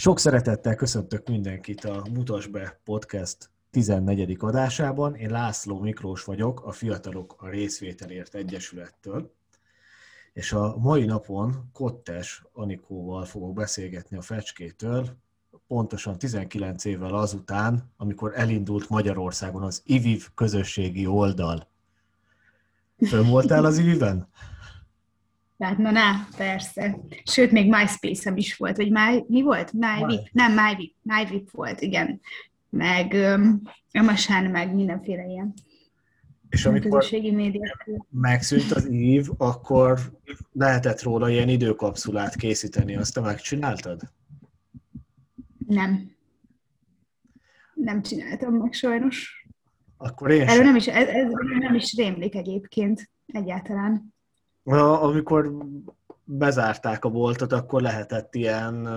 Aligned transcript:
Sok 0.00 0.18
szeretettel 0.18 0.74
köszöntök 0.74 1.28
mindenkit 1.28 1.84
a 1.84 2.06
Mutas 2.12 2.46
be 2.46 2.80
podcast 2.84 3.50
14. 3.70 4.36
adásában. 4.38 5.14
Én 5.14 5.30
László 5.30 5.80
Miklós 5.80 6.24
vagyok, 6.24 6.64
a 6.64 6.72
Fiatalok 6.72 7.34
a 7.38 7.48
Részvételért 7.48 8.34
Egyesülettől, 8.34 9.34
és 10.32 10.52
a 10.52 10.76
mai 10.76 11.04
napon 11.04 11.70
Kottes 11.72 12.42
Anikóval 12.52 13.24
fogok 13.24 13.54
beszélgetni 13.54 14.16
a 14.16 14.22
Fecskétől, 14.22 15.16
pontosan 15.66 16.18
19 16.18 16.84
évvel 16.84 17.14
azután, 17.14 17.92
amikor 17.96 18.32
elindult 18.34 18.88
Magyarországon 18.88 19.62
az 19.62 19.82
IVIV 19.84 20.28
közösségi 20.34 21.06
oldal. 21.06 21.68
Fönn 23.06 23.28
voltál 23.28 23.64
az 23.64 23.78
IVIV-ben? 23.78 24.28
Hát 25.60 25.78
na, 25.78 26.26
persze. 26.36 26.98
Sőt, 27.24 27.50
még 27.50 27.68
MySpace-em 27.68 28.36
is 28.36 28.56
volt, 28.56 28.76
vagy 28.76 28.90
My, 28.90 29.24
mi 29.28 29.42
volt? 29.42 29.72
MyVip? 29.72 30.28
Nem, 30.32 30.52
MyVip. 30.52 30.94
MyVip 31.02 31.50
volt, 31.50 31.80
igen. 31.80 32.20
Meg 32.70 33.12
um, 33.12 33.62
MSN, 33.92 34.44
meg 34.50 34.74
mindenféle 34.74 35.24
ilyen. 35.24 35.54
És 36.48 36.66
amikor 36.66 37.04
megszűnt 38.10 38.72
az 38.72 38.90
ív, 38.90 39.28
akkor 39.36 39.98
lehetett 40.52 41.02
róla 41.02 41.30
ilyen 41.30 41.48
időkapszulát 41.48 42.36
készíteni, 42.36 42.96
azt 42.96 43.14
te 43.14 43.20
megcsináltad? 43.20 44.00
Nem. 45.66 46.10
Nem 47.74 48.02
csináltam 48.02 48.54
meg 48.54 48.72
sajnos. 48.72 49.46
Akkor 49.96 50.30
én 50.30 50.48
Erről 50.48 50.64
nem 50.64 50.76
is, 50.76 50.86
ez, 50.86 51.08
ez 51.08 51.30
nem 51.58 51.74
is 51.74 51.94
rémlik 51.96 52.34
egyébként 52.34 53.10
egyáltalán 53.26 54.14
amikor 54.64 55.52
bezárták 56.24 57.04
a 57.04 57.10
boltot, 57.10 57.52
akkor 57.52 57.82
lehetett 57.82 58.34
ilyen 58.34 58.88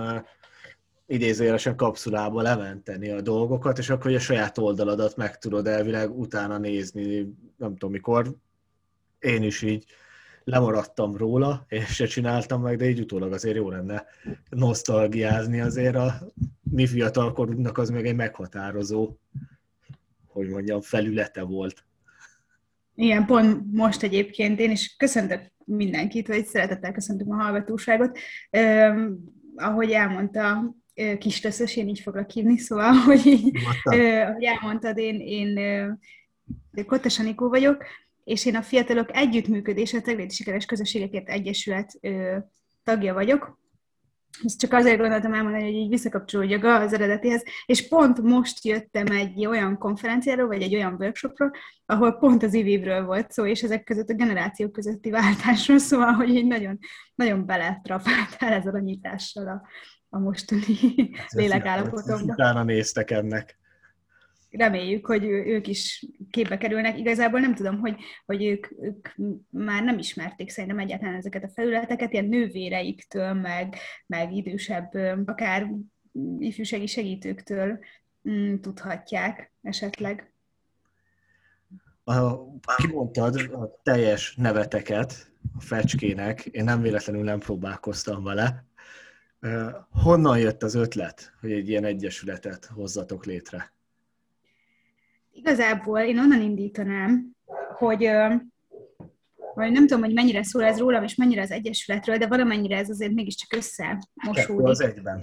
idézőjelesen 1.06 1.76
kapszulába 1.76 2.42
lementeni 2.42 3.10
a 3.10 3.20
dolgokat, 3.20 3.78
és 3.78 3.90
akkor 3.90 4.14
a 4.14 4.18
saját 4.18 4.58
oldaladat 4.58 5.16
meg 5.16 5.38
tudod 5.38 5.66
elvileg 5.66 6.18
utána 6.18 6.58
nézni, 6.58 7.34
nem 7.56 7.72
tudom 7.72 7.90
mikor. 7.90 8.36
Én 9.18 9.42
is 9.42 9.62
így 9.62 9.84
lemaradtam 10.44 11.16
róla, 11.16 11.64
és 11.68 11.94
se 11.94 12.06
csináltam 12.06 12.62
meg, 12.62 12.76
de 12.76 12.88
így 12.88 13.00
utólag 13.00 13.32
azért 13.32 13.56
jó 13.56 13.70
lenne 13.70 14.04
nosztalgiázni 14.48 15.60
azért 15.60 15.96
a 15.96 16.14
mi 16.70 16.86
fiatalkorunknak 16.86 17.78
az 17.78 17.90
még 17.90 18.04
egy 18.04 18.16
meghatározó, 18.16 19.16
hogy 20.26 20.48
mondjam, 20.48 20.80
felülete 20.80 21.42
volt. 21.42 21.84
Igen, 22.94 23.26
pont 23.26 23.72
most 23.72 24.02
egyébként 24.02 24.60
én 24.60 24.70
is 24.70 24.96
köszöntök 24.96 25.52
mindenkit, 25.64 26.26
vagy 26.26 26.46
szeretettel 26.46 26.92
köszöntöm 26.92 27.30
a 27.30 27.42
hallgatóságot. 27.42 28.18
Uh, 28.50 29.10
ahogy 29.56 29.90
elmondta 29.90 30.74
kis 31.18 31.40
töszös, 31.40 31.76
én 31.76 31.88
így 31.88 32.00
foglak 32.00 32.30
hívni, 32.30 32.58
szóval, 32.58 32.92
hogy 33.06 33.26
így, 33.26 33.56
uh, 33.84 34.28
ahogy 34.28 34.44
elmondtad, 34.44 34.98
én, 34.98 35.20
én 35.20 35.58
Kottes 36.86 37.18
Anikó 37.18 37.48
vagyok, 37.48 37.84
és 38.24 38.46
én 38.46 38.56
a 38.56 38.62
Fiatalok 38.62 39.16
Együttműködése 39.16 40.00
Tegléti 40.00 40.34
Sikeres 40.34 40.66
Közösségekért 40.66 41.28
Egyesület 41.28 41.98
uh, 42.02 42.36
tagja 42.84 43.14
vagyok, 43.14 43.62
ezt 44.42 44.58
csak 44.58 44.72
azért 44.72 44.98
gondoltam 44.98 45.32
elmondani, 45.32 45.64
hogy 45.64 45.74
így 45.74 45.88
visszakapcsolódjak 45.88 46.64
az 46.64 46.92
eredetihez, 46.92 47.42
és 47.66 47.88
pont 47.88 48.22
most 48.22 48.64
jöttem 48.64 49.06
egy 49.06 49.46
olyan 49.46 49.78
konferenciáról, 49.78 50.46
vagy 50.46 50.62
egy 50.62 50.74
olyan 50.74 50.96
workshopról, 50.98 51.50
ahol 51.86 52.12
pont 52.12 52.42
az 52.42 52.54
ivivről 52.54 53.04
volt 53.04 53.32
szó, 53.32 53.46
és 53.46 53.62
ezek 53.62 53.84
között 53.84 54.08
a 54.08 54.14
generációk 54.14 54.72
közötti 54.72 55.10
váltásról, 55.10 55.78
szóval, 55.78 56.12
hogy 56.12 56.28
így 56.28 56.46
nagyon, 56.46 56.78
nagyon 57.14 57.46
beletrafáltál 57.46 58.52
ezzel 58.52 58.74
a 58.74 58.78
nyitással 58.78 59.48
a, 59.48 59.62
a 60.08 60.18
mostani 60.18 60.78
lélekállapotomba. 61.28 62.32
Utána 62.32 62.62
néztek 62.62 63.10
ennek 63.10 63.58
reméljük, 64.56 65.06
hogy 65.06 65.24
ők 65.24 65.66
is 65.66 66.06
képbe 66.30 66.58
kerülnek. 66.58 66.98
Igazából 66.98 67.40
nem 67.40 67.54
tudom, 67.54 67.78
hogy, 67.78 67.96
hogy 68.26 68.44
ők, 68.44 68.66
ők 68.80 69.08
már 69.50 69.84
nem 69.84 69.98
ismerték 69.98 70.50
szerintem 70.50 70.78
egyáltalán 70.78 71.14
ezeket 71.14 71.44
a 71.44 71.52
felületeket, 71.54 72.12
ilyen 72.12 72.24
nővéreiktől, 72.24 73.32
meg, 73.32 73.76
meg 74.06 74.32
idősebb, 74.32 74.94
akár 75.26 75.70
ifjúsági 76.38 76.86
segítőktől 76.86 77.78
mm, 78.28 78.56
tudhatják 78.56 79.52
esetleg. 79.62 80.32
A, 82.04 82.36
kimondtad 82.76 83.36
a 83.36 83.80
teljes 83.82 84.34
neveteket 84.36 85.32
a 85.56 85.60
fecskének, 85.60 86.44
én 86.44 86.64
nem 86.64 86.80
véletlenül 86.80 87.22
nem 87.22 87.38
próbálkoztam 87.38 88.22
vele. 88.22 88.64
Honnan 89.90 90.38
jött 90.38 90.62
az 90.62 90.74
ötlet, 90.74 91.32
hogy 91.40 91.52
egy 91.52 91.68
ilyen 91.68 91.84
egyesületet 91.84 92.64
hozzatok 92.64 93.24
létre? 93.24 93.73
Igazából 95.34 96.00
én 96.00 96.18
onnan 96.18 96.40
indítanám, 96.40 97.30
hogy 97.76 98.08
vagy 99.54 99.72
nem 99.72 99.86
tudom, 99.86 100.02
hogy 100.02 100.14
mennyire 100.14 100.42
szól 100.42 100.64
ez 100.64 100.78
rólam, 100.78 101.02
és 101.02 101.14
mennyire 101.14 101.42
az 101.42 101.50
Egyesületről, 101.50 102.16
de 102.16 102.26
valamennyire 102.26 102.76
ez 102.76 102.90
azért 102.90 103.12
mégiscsak 103.12 103.52
összemosódik. 103.52 104.66
Az 104.66 104.80
egyben. 104.80 105.20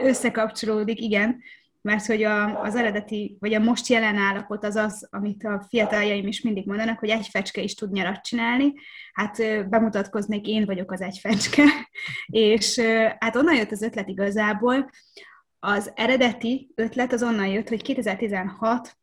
Összekapcsolódik, 0.00 1.00
igen, 1.00 1.42
mert 1.80 2.06
hogy 2.06 2.22
a, 2.22 2.62
az 2.62 2.74
eredeti, 2.76 3.36
vagy 3.40 3.54
a 3.54 3.58
most 3.58 3.86
jelen 3.86 4.16
állapot 4.16 4.64
az 4.64 4.76
az, 4.76 5.08
amit 5.10 5.44
a 5.44 5.64
fiataljaim 5.68 6.26
is 6.26 6.40
mindig 6.40 6.66
mondanak, 6.66 6.98
hogy 6.98 7.08
egy 7.08 7.26
fecske 7.26 7.62
is 7.62 7.74
tud 7.74 7.92
nyarat 7.92 8.22
csinálni. 8.22 8.72
Hát 9.12 9.68
bemutatkoznék, 9.68 10.46
én 10.46 10.64
vagyok 10.64 10.92
az 10.92 11.00
egy 11.00 11.18
fecske. 11.18 11.64
és 12.26 12.78
hát 13.18 13.36
onnan 13.36 13.56
jött 13.56 13.70
az 13.70 13.82
ötlet 13.82 14.08
igazából. 14.08 14.90
Az 15.58 15.92
eredeti 15.94 16.72
ötlet 16.74 17.12
az 17.12 17.22
onnan 17.22 17.46
jött, 17.46 17.68
hogy 17.68 17.82
2016 17.82 18.96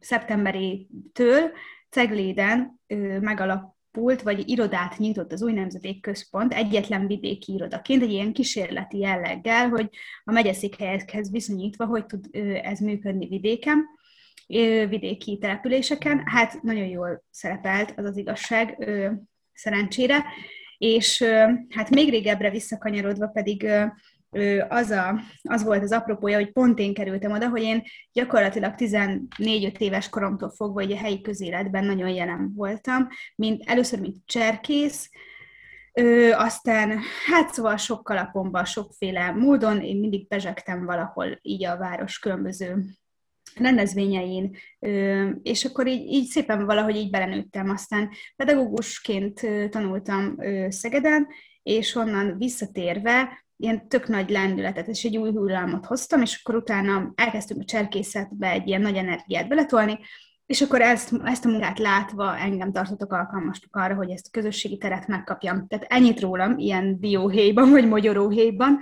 szeptemberétől 0.00 1.50
Cegléden 1.90 2.80
megalapult, 3.20 4.22
vagy 4.22 4.48
irodát 4.48 4.98
nyitott 4.98 5.32
az 5.32 5.42
új 5.42 5.52
nemzedék 5.52 6.00
központ 6.00 6.52
egyetlen 6.52 7.06
vidéki 7.06 7.52
irodaként, 7.52 8.02
egy 8.02 8.10
ilyen 8.10 8.32
kísérleti 8.32 8.98
jelleggel, 8.98 9.68
hogy 9.68 9.88
a 10.24 10.32
megyeszékhelyekhez 10.32 11.30
viszonyítva, 11.30 11.84
hogy 11.86 12.06
tud 12.06 12.26
ez 12.62 12.78
működni 12.78 13.26
vidéken, 13.26 13.84
vidéki 14.88 15.38
településeken. 15.38 16.22
Hát 16.26 16.62
nagyon 16.62 16.86
jól 16.86 17.24
szerepelt, 17.30 17.92
az 17.96 18.04
az 18.04 18.16
igazság, 18.16 18.88
szerencsére. 19.52 20.24
És 20.78 21.22
hát 21.68 21.90
még 21.90 22.10
régebbre 22.10 22.50
visszakanyarodva 22.50 23.26
pedig 23.26 23.68
az, 24.68 24.90
a, 24.90 25.20
az 25.42 25.64
volt 25.64 25.82
az 25.82 25.92
apropója, 25.92 26.36
hogy 26.36 26.52
pont 26.52 26.78
én 26.78 26.94
kerültem 26.94 27.32
oda, 27.32 27.48
hogy 27.48 27.62
én 27.62 27.82
gyakorlatilag 28.12 28.74
14-5 28.76 29.78
éves 29.78 30.08
koromtól 30.08 30.50
fogva 30.50 30.82
hogy 30.82 30.92
a 30.92 30.96
helyi 30.96 31.20
közéletben 31.20 31.84
nagyon 31.84 32.08
jelen 32.08 32.52
voltam, 32.54 33.08
mint, 33.34 33.62
először 33.66 34.00
mint 34.00 34.16
cserkész, 34.24 35.10
Ö, 35.98 36.30
aztán, 36.32 36.98
hát 37.26 37.52
szóval 37.52 37.76
sok 37.76 38.04
kalapomban, 38.04 38.64
sokféle 38.64 39.30
módon, 39.30 39.80
én 39.80 39.96
mindig 39.96 40.28
bezsegtem 40.28 40.84
valahol 40.84 41.38
így 41.42 41.64
a 41.64 41.76
város 41.76 42.18
különböző 42.18 42.84
rendezvényein, 43.54 44.56
és 45.42 45.64
akkor 45.64 45.86
így, 45.86 46.12
így 46.12 46.26
szépen 46.26 46.64
valahogy 46.64 46.96
így 46.96 47.10
belenőttem. 47.10 47.70
Aztán 47.70 48.10
pedagógusként 48.36 49.40
tanultam 49.70 50.36
Szegeden, 50.68 51.26
és 51.62 51.94
onnan 51.94 52.38
visszatérve 52.38 53.45
ilyen 53.56 53.88
tök 53.88 54.08
nagy 54.08 54.30
lendületet 54.30 54.88
és 54.88 55.04
egy 55.04 55.16
új 55.16 55.30
hullámot 55.30 55.86
hoztam, 55.86 56.22
és 56.22 56.40
akkor 56.42 56.54
utána 56.54 57.12
elkezdtünk 57.14 57.60
a 57.60 57.64
cserkészetbe 57.64 58.50
egy 58.50 58.68
ilyen 58.68 58.80
nagy 58.80 58.96
energiát 58.96 59.48
beletolni, 59.48 59.98
és 60.46 60.60
akkor 60.60 60.80
ezt, 60.80 61.12
ezt 61.24 61.44
a 61.44 61.48
munkát 61.48 61.78
látva 61.78 62.36
engem 62.36 62.72
tartottak 62.72 63.12
alkalmasnak 63.12 63.76
arra, 63.76 63.94
hogy 63.94 64.10
ezt 64.10 64.26
a 64.26 64.30
közösségi 64.30 64.78
teret 64.78 65.06
megkapjam. 65.06 65.66
Tehát 65.66 65.86
ennyit 65.88 66.20
rólam, 66.20 66.58
ilyen 66.58 67.00
dióhéjban, 67.00 67.70
vagy 67.70 67.88
magyaróhéjban, 67.88 68.78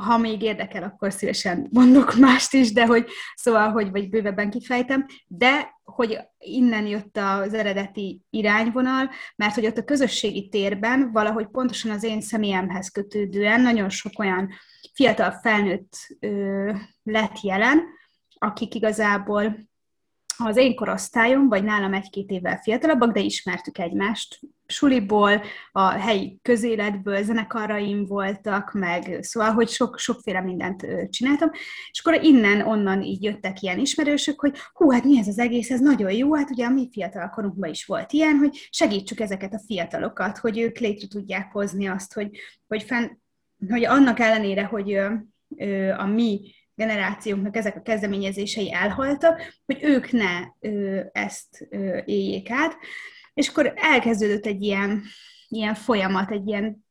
ha 0.00 0.18
még 0.18 0.42
érdekel, 0.42 0.82
akkor 0.82 1.12
szívesen 1.12 1.68
mondok 1.70 2.14
mást 2.14 2.52
is, 2.52 2.72
de 2.72 2.86
hogy 2.86 3.06
szóval, 3.34 3.70
hogy 3.70 3.90
vagy 3.90 4.08
bővebben 4.08 4.50
kifejtem, 4.50 5.06
de 5.26 5.80
hogy 5.92 6.18
innen 6.38 6.86
jött 6.86 7.16
az 7.16 7.54
eredeti 7.54 8.22
irányvonal, 8.30 9.10
mert 9.36 9.54
hogy 9.54 9.66
ott 9.66 9.78
a 9.78 9.84
közösségi 9.84 10.48
térben 10.48 11.12
valahogy 11.12 11.46
pontosan 11.46 11.90
az 11.90 12.02
én 12.02 12.20
személyemhez 12.20 12.88
kötődően 12.88 13.60
nagyon 13.60 13.88
sok 13.88 14.18
olyan 14.18 14.50
fiatal 14.94 15.30
felnőtt 15.30 15.92
ö, 16.20 16.72
lett 17.02 17.40
jelen, 17.40 17.82
akik 18.38 18.74
igazából 18.74 19.70
az 20.46 20.56
én 20.56 20.74
korosztályom, 20.74 21.48
vagy 21.48 21.64
nálam 21.64 21.94
egy-két 21.94 22.30
évvel 22.30 22.56
fiatalabbak, 22.56 23.12
de 23.12 23.20
ismertük 23.20 23.78
egymást 23.78 24.40
suliból, 24.66 25.42
a 25.72 25.88
helyi 25.88 26.38
közéletből, 26.42 27.22
zenekaraim 27.22 28.06
voltak, 28.06 28.72
meg 28.72 29.18
szóval, 29.20 29.50
hogy 29.52 29.68
sok, 29.68 29.98
sokféle 29.98 30.40
mindent 30.40 30.86
csináltam, 31.10 31.50
és 31.90 32.00
akkor 32.04 32.22
innen, 32.22 32.60
onnan 32.60 33.02
így 33.02 33.22
jöttek 33.22 33.62
ilyen 33.62 33.78
ismerősök, 33.78 34.40
hogy 34.40 34.58
hú, 34.72 34.90
hát 34.90 35.04
mi 35.04 35.18
ez 35.18 35.28
az 35.28 35.38
egész, 35.38 35.70
ez 35.70 35.80
nagyon 35.80 36.12
jó, 36.12 36.34
hát 36.34 36.50
ugye 36.50 36.66
a 36.66 36.70
mi 36.70 36.88
fiatal 36.92 37.30
korunkban 37.30 37.70
is 37.70 37.84
volt 37.84 38.12
ilyen, 38.12 38.36
hogy 38.36 38.68
segítsük 38.70 39.20
ezeket 39.20 39.54
a 39.54 39.62
fiatalokat, 39.66 40.38
hogy 40.38 40.58
ők 40.58 40.78
létre 40.78 41.06
tudják 41.08 41.52
hozni 41.52 41.86
azt, 41.86 42.12
hogy, 42.14 42.30
hogy 42.68 42.82
fenn, 42.82 43.08
hogy 43.68 43.84
annak 43.84 44.18
ellenére, 44.18 44.64
hogy 44.64 44.94
a 45.98 46.06
mi 46.06 46.40
generációnknak 46.86 47.56
ezek 47.56 47.76
a 47.76 47.82
kezdeményezései 47.82 48.72
elhaltak, 48.72 49.42
hogy 49.66 49.78
ők 49.82 50.10
ne 50.10 50.40
ezt 51.12 51.68
éljék 52.04 52.50
át. 52.50 52.76
És 53.34 53.48
akkor 53.48 53.72
elkezdődött 53.76 54.46
egy 54.46 54.62
ilyen, 54.62 55.02
ilyen 55.48 55.74
folyamat, 55.74 56.30
egy 56.30 56.46
ilyen 56.46 56.84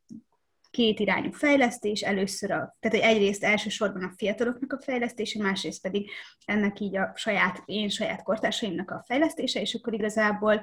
két 0.71 0.99
irányú 0.99 1.31
fejlesztés, 1.31 2.01
először 2.01 2.51
a, 2.51 2.77
tehát 2.79 3.05
egyrészt 3.05 3.43
elsősorban 3.43 4.03
a 4.03 4.13
fiataloknak 4.17 4.73
a 4.73 4.81
fejlesztése, 4.81 5.43
másrészt 5.43 5.81
pedig 5.81 6.09
ennek 6.45 6.79
így 6.79 6.97
a 6.97 7.11
saját, 7.15 7.61
én 7.65 7.89
saját 7.89 8.23
kortársaimnak 8.23 8.91
a 8.91 9.03
fejlesztése, 9.07 9.61
és 9.61 9.73
akkor 9.73 9.93
igazából 9.93 10.61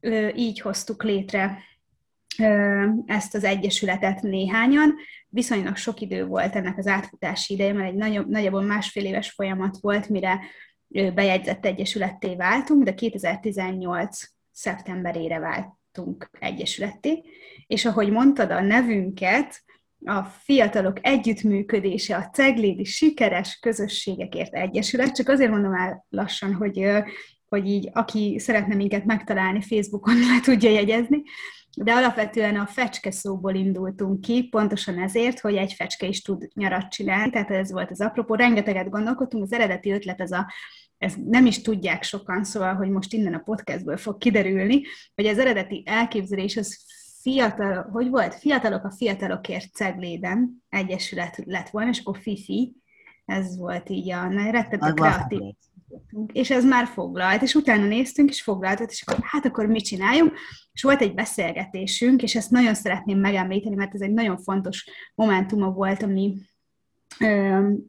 ö, 0.00 0.28
így 0.34 0.60
hoztuk 0.60 1.02
létre 1.02 1.44
ö, 1.44 1.73
ezt 3.06 3.34
az 3.34 3.44
egyesületet 3.44 4.22
néhányan. 4.22 4.94
Viszonylag 5.28 5.76
sok 5.76 6.00
idő 6.00 6.26
volt 6.26 6.56
ennek 6.56 6.78
az 6.78 6.86
átfutási 6.86 7.54
ideje, 7.54 7.72
mert 7.72 7.88
egy 7.88 7.94
nagyobb, 7.94 8.28
nagyjából 8.28 8.62
másfél 8.62 9.04
éves 9.04 9.30
folyamat 9.30 9.78
volt, 9.80 10.08
mire 10.08 10.40
bejegyzett 11.14 11.64
egyesületté 11.64 12.34
váltunk, 12.34 12.82
de 12.82 12.94
2018 12.94 14.20
szeptemberére 14.52 15.38
vált 15.38 15.66
váltunk 15.94 16.30
egyesületté, 16.38 17.22
és 17.66 17.84
ahogy 17.84 18.10
mondtad 18.10 18.50
a 18.50 18.60
nevünket, 18.60 19.62
a 20.04 20.24
fiatalok 20.24 20.98
együttműködése, 21.02 22.16
a 22.16 22.28
Ceglédi 22.32 22.84
Sikeres 22.84 23.58
Közösségekért 23.60 24.54
Egyesület, 24.54 25.14
csak 25.14 25.28
azért 25.28 25.50
mondom 25.50 25.74
el 25.74 26.06
lassan, 26.08 26.54
hogy, 26.54 26.88
hogy 27.48 27.66
így 27.66 27.90
aki 27.92 28.38
szeretne 28.38 28.74
minket 28.74 29.04
megtalálni 29.04 29.62
Facebookon, 29.62 30.18
le 30.34 30.40
tudja 30.42 30.70
jegyezni, 30.70 31.22
de 31.76 31.92
alapvetően 31.92 32.56
a 32.56 32.66
fecske 32.66 33.10
szóból 33.10 33.54
indultunk 33.54 34.20
ki, 34.20 34.48
pontosan 34.48 34.98
ezért, 34.98 35.40
hogy 35.40 35.54
egy 35.54 35.72
fecske 35.72 36.06
is 36.06 36.22
tud 36.22 36.48
nyarat 36.54 36.88
csinálni, 36.88 37.30
tehát 37.30 37.50
ez 37.50 37.72
volt 37.72 37.90
az 37.90 38.00
apropó, 38.00 38.34
rengeteget 38.34 38.90
gondolkodtunk, 38.90 39.42
az 39.42 39.52
eredeti 39.52 39.90
ötlet 39.90 40.20
az 40.20 40.32
a 40.32 40.46
ezt 40.98 41.24
nem 41.24 41.46
is 41.46 41.62
tudják 41.62 42.02
sokan, 42.02 42.44
szóval, 42.44 42.74
hogy 42.74 42.90
most 42.90 43.12
innen 43.12 43.34
a 43.34 43.42
podcastből 43.44 43.96
fog 43.96 44.18
kiderülni, 44.18 44.82
hogy 45.14 45.26
az 45.26 45.38
eredeti 45.38 45.82
elképzelés 45.86 46.56
az 46.56 46.78
fiatal, 47.20 47.88
hogy 47.92 48.08
volt? 48.08 48.34
Fiatalok 48.34 48.84
a 48.84 48.90
fiatalokért 48.90 49.74
Cegléden 49.74 50.62
egyesület 50.68 51.42
lett 51.44 51.68
volna, 51.68 51.90
és 51.90 51.98
akkor 51.98 52.18
FIFI, 52.18 52.76
ez 53.24 53.58
volt 53.58 53.88
így 53.88 54.10
a 54.10 54.22
a 54.22 54.92
kreatív. 54.92 55.54
És 56.32 56.50
ez 56.50 56.64
már 56.64 56.86
foglalt, 56.86 57.42
és 57.42 57.54
utána 57.54 57.86
néztünk, 57.86 58.30
és 58.30 58.42
foglaltott, 58.42 58.90
és 58.90 59.02
akkor 59.06 59.24
hát 59.24 59.44
akkor 59.44 59.66
mit 59.66 59.84
csináljunk? 59.84 60.32
És 60.72 60.82
volt 60.82 61.00
egy 61.00 61.14
beszélgetésünk, 61.14 62.22
és 62.22 62.34
ezt 62.34 62.50
nagyon 62.50 62.74
szeretném 62.74 63.18
megemlíteni, 63.18 63.74
mert 63.74 63.94
ez 63.94 64.00
egy 64.00 64.12
nagyon 64.12 64.38
fontos 64.38 64.88
momentuma 65.14 65.70
volt 65.70 66.02
a 66.02 66.06
mi 66.06 66.36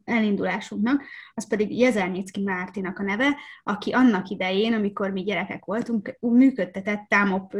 elindulásunknak, 0.04 1.04
az 1.34 1.48
pedig 1.48 1.78
Jezernyicki 1.78 2.42
Mártinak 2.42 2.98
a 2.98 3.02
neve, 3.02 3.36
aki 3.62 3.92
annak 3.92 4.28
idején, 4.28 4.72
amikor 4.72 5.10
mi 5.10 5.22
gyerekek 5.22 5.64
voltunk, 5.64 6.16
működtetett 6.20 7.04
támop 7.08 7.56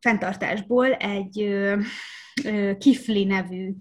fenntartásból 0.00 0.92
egy 0.92 1.54
Kifli 2.78 3.24
nevű 3.24 3.74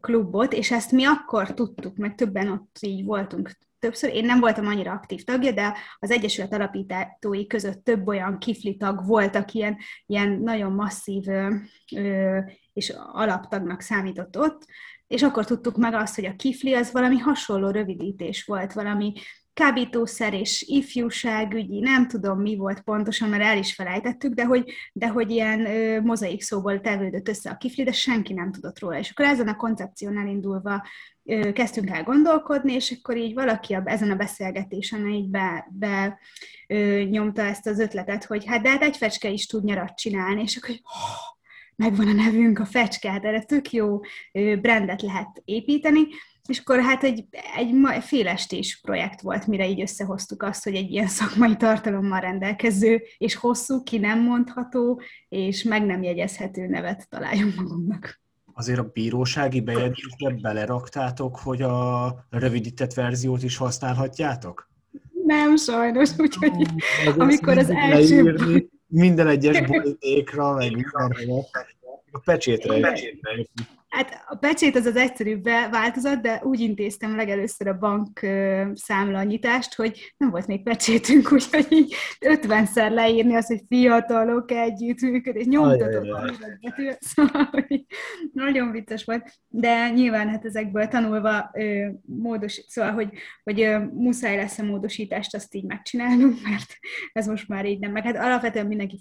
klubot, 0.00 0.52
és 0.52 0.70
ezt 0.70 0.92
mi 0.92 1.04
akkor 1.04 1.54
tudtuk, 1.54 1.96
meg 1.96 2.14
többen 2.14 2.48
ott 2.48 2.78
így 2.80 3.04
voltunk 3.04 3.50
többször. 3.84 4.14
Én 4.14 4.24
nem 4.24 4.40
voltam 4.40 4.66
annyira 4.66 4.92
aktív 4.92 5.24
tagja, 5.24 5.52
de 5.52 5.76
az 5.98 6.10
Egyesület 6.10 6.52
alapítói 6.52 7.46
között 7.46 7.84
több 7.84 8.06
olyan 8.06 8.38
kifli 8.38 8.76
tag 8.76 9.06
volt, 9.06 9.36
aki 9.36 9.58
ilyen, 9.58 9.76
ilyen 10.06 10.28
nagyon 10.28 10.72
masszív 10.72 11.28
ö, 11.28 12.38
és 12.72 12.92
alaptagnak 13.12 13.80
számított 13.80 14.38
ott, 14.38 14.66
és 15.06 15.22
akkor 15.22 15.44
tudtuk 15.44 15.76
meg 15.76 15.94
azt, 15.94 16.14
hogy 16.14 16.24
a 16.24 16.36
kifli 16.36 16.74
az 16.74 16.92
valami 16.92 17.18
hasonló 17.18 17.70
rövidítés 17.70 18.44
volt, 18.44 18.72
valami 18.72 19.12
kábítószer 19.54 20.34
és 20.34 20.62
ifjúságügyi, 20.62 21.80
nem 21.80 22.08
tudom 22.08 22.40
mi 22.40 22.56
volt 22.56 22.80
pontosan, 22.80 23.28
mert 23.28 23.42
el 23.42 23.58
is 23.58 23.74
felejtettük, 23.74 24.34
de 24.34 24.44
hogy, 24.44 24.72
de 24.92 25.08
hogy 25.08 25.30
ilyen 25.30 25.66
ö, 25.66 26.00
mozaik 26.00 26.42
szóból 26.42 26.80
tevődött 26.80 27.28
össze 27.28 27.50
a 27.50 27.56
kifli, 27.56 27.84
de 27.84 27.92
senki 27.92 28.32
nem 28.32 28.52
tudott 28.52 28.78
róla. 28.78 28.98
És 28.98 29.10
akkor 29.10 29.24
ezen 29.24 29.48
a 29.48 29.56
koncepción 29.56 30.18
elindulva 30.18 30.86
ö, 31.24 31.52
kezdtünk 31.52 31.90
el 31.90 32.02
gondolkodni, 32.02 32.72
és 32.72 32.96
akkor 32.98 33.16
így 33.16 33.34
valaki 33.34 33.74
a, 33.74 33.82
ezen 33.84 34.10
a 34.10 34.16
beszélgetésen 34.16 35.08
így 35.08 35.28
be, 35.28 35.68
be 35.70 36.18
ö, 36.66 37.02
nyomta 37.10 37.42
ezt 37.42 37.66
az 37.66 37.78
ötletet, 37.78 38.24
hogy 38.24 38.44
hát 38.46 38.62
de 38.62 38.70
hát 38.70 38.82
egy 38.82 38.96
fecske 38.96 39.28
is 39.28 39.46
tud 39.46 39.64
nyarat 39.64 39.96
csinálni, 39.96 40.42
és 40.42 40.56
akkor 40.56 40.74
megvan 41.76 42.08
a 42.08 42.12
nevünk, 42.12 42.58
a 42.58 42.64
fecske, 42.64 43.10
hát 43.10 43.24
erre 43.24 43.42
tök 43.42 43.72
jó 43.72 44.00
brandet 44.32 45.02
lehet 45.02 45.42
építeni, 45.44 46.06
és 46.48 46.58
akkor 46.58 46.80
hát 46.80 47.02
egy, 47.02 47.24
egy 47.56 48.02
félestés 48.02 48.80
projekt 48.82 49.20
volt, 49.20 49.46
mire 49.46 49.68
így 49.68 49.80
összehoztuk 49.80 50.42
azt, 50.42 50.64
hogy 50.64 50.74
egy 50.74 50.90
ilyen 50.90 51.06
szakmai 51.06 51.56
tartalommal 51.56 52.20
rendelkező, 52.20 53.02
és 53.18 53.34
hosszú, 53.34 53.82
ki 53.82 53.98
nem 53.98 54.22
mondható, 54.22 55.00
és 55.28 55.62
meg 55.62 55.86
nem 55.86 56.02
jegyezhető 56.02 56.66
nevet 56.66 57.08
találjunk 57.08 57.54
magunknak. 57.54 58.20
Azért 58.54 58.78
a 58.78 58.90
bírósági 58.92 59.60
bejegyzésbe 59.60 60.30
beleraktátok, 60.40 61.36
hogy 61.36 61.62
a 61.62 62.26
rövidített 62.30 62.94
verziót 62.94 63.42
is 63.42 63.56
használhatjátok? 63.56 64.70
Nem, 65.24 65.56
sajnos, 65.56 66.10
úgyhogy 66.18 66.66
amikor 67.16 67.58
az 67.58 67.70
első... 67.70 68.22
Leírni 68.22 68.72
minden 68.86 69.26
egyes 69.26 69.60
borítékra, 69.66 70.52
meg 70.52 70.70
mindenre. 70.70 71.48
A 72.10 72.18
pecsétre. 72.18 72.80
pecsétre. 72.80 73.46
Hát 73.94 74.24
a 74.26 74.36
pecsét 74.36 74.76
az 74.76 74.86
az 74.86 74.96
egyszerűbb 74.96 75.44
változat, 75.70 76.20
de 76.20 76.40
úgy 76.44 76.60
intéztem 76.60 77.16
legelőször 77.16 77.68
a 77.68 77.78
bank 77.78 78.20
számla 78.72 79.22
nyitást, 79.22 79.74
hogy 79.74 80.14
nem 80.16 80.30
volt 80.30 80.46
még 80.46 80.62
pecsétünk, 80.62 81.32
úgyhogy 81.32 81.66
így 81.68 81.94
50-szer 82.20 82.92
leírni 82.92 83.34
azt, 83.34 83.48
hogy 83.48 83.62
fiatalok 83.68 84.50
együtt 84.50 84.98
és 85.00 85.44
nyomtatok 85.44 86.14
a 86.14 86.32
szóval, 87.14 87.66
nagyon 88.32 88.70
vicces 88.70 89.04
volt, 89.04 89.32
de 89.48 89.90
nyilván 89.90 90.28
hát 90.28 90.44
ezekből 90.44 90.86
tanulva 90.86 91.50
módos, 92.02 92.64
szóval, 92.66 92.92
hogy, 92.92 93.08
hogy 93.42 93.76
muszáj 93.92 94.36
lesz 94.36 94.58
a 94.58 94.64
módosítást 94.64 95.34
azt 95.34 95.54
így 95.54 95.64
megcsinálnunk, 95.64 96.42
mert 96.48 96.76
ez 97.12 97.26
most 97.26 97.48
már 97.48 97.66
így 97.66 97.78
nem, 97.78 97.92
meg 97.92 98.04
hát 98.04 98.16
alapvetően 98.16 98.66
mindenki 98.66 99.00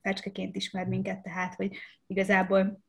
fecskeként 0.00 0.56
ismer 0.56 0.86
minket, 0.86 1.22
tehát, 1.22 1.54
hogy 1.54 1.76
igazából 2.06 2.80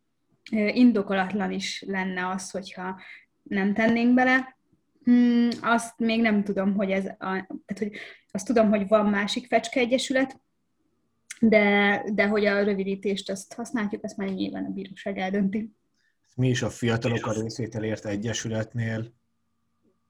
indokolatlan 0.52 1.52
is 1.52 1.84
lenne 1.88 2.30
az, 2.30 2.52
hogyha 2.52 3.02
nem 3.44 3.74
tennénk 3.74 4.14
bele. 4.14 4.58
Hmm, 5.04 5.50
azt 5.62 6.00
még 6.00 6.22
nem 6.22 6.44
tudom, 6.44 6.76
hogy 6.76 6.92
ez, 6.92 7.06
a, 7.06 7.16
tehát 7.18 7.78
hogy 7.78 7.92
azt 8.32 8.46
tudom, 8.46 8.70
hogy 8.70 8.88
van 8.88 9.06
másik 9.06 9.48
fecske 9.48 9.80
egyesület, 9.80 10.42
de, 11.40 12.04
de 12.14 12.28
hogy 12.28 12.46
a 12.46 12.64
rövidítést 12.64 13.30
azt 13.30 13.54
használjuk, 13.54 14.04
azt 14.04 14.18
már 14.18 14.28
nyilván 14.28 14.66
a 14.66 14.70
bíróság 14.70 15.18
eldönti. 15.18 15.72
Mi 16.36 16.50
is 16.50 16.62
a 16.62 16.70
fiatalok 16.70 17.26
a 17.26 17.32
részvételért 17.32 18.06
egyesületnél 18.06 19.14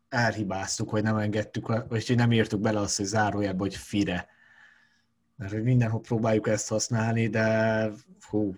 elhibáztuk, 0.10 0.90
hogy 0.90 1.04
nem 1.04 1.18
engedtük, 1.18 1.88
vagy 1.88 2.08
hogy 2.08 2.16
nem 2.16 2.32
írtuk 2.32 2.62
bele 2.62 2.80
azt, 2.80 2.98
hogy 2.98 3.06
zárójelbe, 3.06 3.60
hogy 3.60 3.76
fire 3.76 4.28
mert 5.36 5.52
hogy 5.52 5.64
mindenhol 5.64 6.02
próbáljuk 6.02 6.48
ezt 6.48 6.70
használni, 6.70 7.28
de 7.28 7.90
hú, 8.30 8.56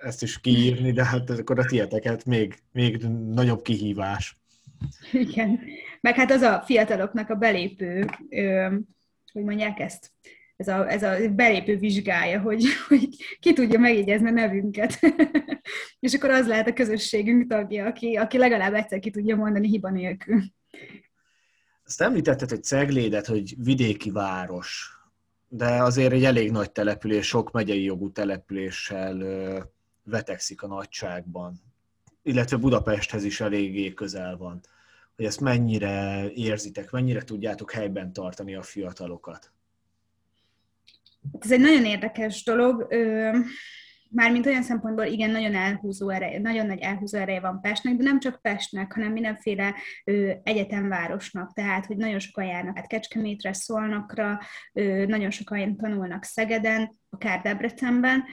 ezt 0.00 0.22
is 0.22 0.40
kiírni, 0.40 0.92
de 0.92 1.04
hát 1.04 1.30
akkor 1.30 1.58
a 1.58 1.64
tieteket 1.64 2.24
még, 2.24 2.58
még 2.72 3.02
nagyobb 3.28 3.62
kihívás. 3.62 4.40
Igen, 5.12 5.60
meg 6.00 6.14
hát 6.14 6.30
az 6.30 6.40
a 6.40 6.62
fiataloknak 6.66 7.30
a 7.30 7.34
belépő, 7.34 8.04
ö, 8.28 8.76
hogy 9.32 9.42
mondják 9.42 9.78
ezt, 9.78 10.12
ez 10.56 10.68
a, 10.68 10.90
ez 10.90 11.02
a 11.02 11.28
belépő 11.28 11.76
vizsgája, 11.76 12.40
hogy, 12.40 12.64
hogy 12.88 13.08
ki 13.40 13.52
tudja 13.52 13.78
megjegyezni 13.78 14.28
a 14.28 14.32
nevünket. 14.32 14.98
és 16.00 16.14
akkor 16.14 16.30
az 16.30 16.46
lehet 16.46 16.68
a 16.68 16.72
közösségünk 16.72 17.48
tagja, 17.48 17.86
aki, 17.86 18.16
aki 18.16 18.38
legalább 18.38 18.74
egyszer 18.74 18.98
ki 18.98 19.10
tudja 19.10 19.36
mondani 19.36 19.68
hiba 19.68 19.90
nélkül. 19.90 20.42
Azt 21.84 22.00
említetted, 22.00 22.48
hogy 22.48 22.62
Ceglédet, 22.62 23.26
hogy 23.26 23.54
vidéki 23.58 24.10
város 24.10 24.90
de 25.54 25.82
azért 25.82 26.12
egy 26.12 26.24
elég 26.24 26.50
nagy 26.50 26.70
település, 26.70 27.26
sok 27.26 27.50
megyei 27.50 27.82
jogú 27.82 28.12
településsel 28.12 29.16
vetekszik 30.04 30.62
a 30.62 30.66
nagyságban, 30.66 31.62
illetve 32.22 32.56
Budapesthez 32.56 33.24
is 33.24 33.40
eléggé 33.40 33.94
közel 33.94 34.36
van. 34.36 34.60
Hogy 35.16 35.24
ezt 35.24 35.40
mennyire 35.40 36.26
érzitek, 36.30 36.90
mennyire 36.90 37.22
tudjátok 37.22 37.70
helyben 37.70 38.12
tartani 38.12 38.54
a 38.54 38.62
fiatalokat? 38.62 39.52
Ez 41.38 41.52
egy 41.52 41.60
nagyon 41.60 41.84
érdekes 41.84 42.44
dolog 42.44 42.86
mármint 44.12 44.46
olyan 44.46 44.62
szempontból 44.62 45.04
igen, 45.04 45.30
nagyon 45.30 45.54
elhúzó 45.54 46.08
ereje, 46.08 46.38
nagyon 46.38 46.66
nagy 46.66 46.80
elhúzó 46.80 47.18
ereje 47.18 47.40
van 47.40 47.60
Pestnek, 47.60 47.96
de 47.96 48.02
nem 48.02 48.20
csak 48.20 48.40
Pestnek, 48.40 48.92
hanem 48.92 49.12
mindenféle 49.12 49.74
ö, 50.04 50.30
egyetemvárosnak, 50.42 51.52
tehát, 51.52 51.86
hogy 51.86 51.96
nagyon 51.96 52.18
sokan 52.18 52.44
járnak 52.44 52.76
hát 52.76 52.86
Kecskemétre, 52.86 53.52
Szolnokra, 53.52 54.40
ö, 54.72 55.06
nagyon 55.06 55.30
sokan 55.30 55.76
tanulnak 55.76 56.24
Szegeden, 56.24 57.00
akár 57.10 57.40
Debrecenben, 57.40 58.24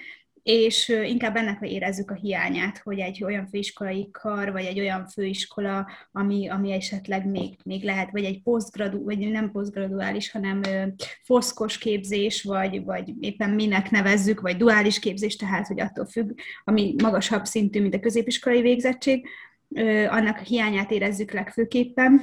és 0.44 0.90
inkább 0.90 1.36
ennek 1.36 1.58
érezzük 1.62 2.12
a 2.12 2.14
hiányát, 2.14 2.78
hogy 2.78 3.00
egy 3.00 3.24
olyan 3.24 3.48
főiskolai 3.48 4.10
kar, 4.12 4.52
vagy 4.52 4.66
egy 4.66 4.80
olyan 4.80 5.08
főiskola, 5.08 5.88
ami, 6.12 6.50
ami 6.50 6.72
esetleg 6.72 7.28
még, 7.28 7.58
még 7.64 7.84
lehet, 7.84 8.12
vagy 8.12 8.24
egy 8.24 8.42
posztgradu, 8.42 9.04
vagy 9.04 9.18
nem 9.18 9.52
posztgraduális, 9.52 10.32
hanem 10.32 10.62
foszkos 11.24 11.78
képzés, 11.78 12.44
vagy, 12.44 12.84
vagy 12.84 13.14
éppen 13.20 13.50
minek 13.50 13.90
nevezzük, 13.90 14.42
vagy 14.42 14.58
duális 14.58 15.00
képzés, 15.00 15.36
tehát 15.36 15.68
hogy 15.68 15.80
attól 15.80 16.06
függ, 16.06 16.32
ami 16.64 16.96
magasabb 17.04 17.46
szintű, 17.46 17.82
mint 17.82 17.96
a 17.96 18.00
középiskolai 18.00 18.62
végzettség, 18.62 19.28
annak 20.10 20.40
hiányát 20.40 20.92
érezzük 20.92 21.32
legfőképpen, 21.32 22.22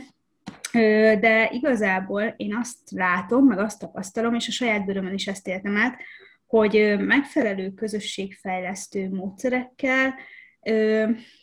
de 1.21 1.51
igazából 1.53 2.35
én 2.37 2.55
azt 2.55 2.91
látom, 2.91 3.47
meg 3.47 3.59
azt 3.59 3.79
tapasztalom, 3.79 4.35
és 4.35 4.49
a 4.49 4.53
saját 4.53 4.85
bőrömön 4.85 5.15
is 5.15 5.27
ezt 5.27 5.49
éltem 5.49 5.77
át, 5.77 5.99
hogy 6.47 6.97
megfelelő 6.99 7.71
közösségfejlesztő 7.71 9.09
módszerekkel 9.09 10.15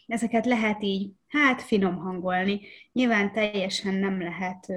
ezeket 0.08 0.46
lehet 0.46 0.84
így, 0.84 1.12
hát 1.28 1.62
finom 1.62 1.96
hangolni. 1.96 2.62
Nyilván 2.92 3.32
teljesen 3.32 3.94
nem 3.94 4.22
lehet 4.22 4.68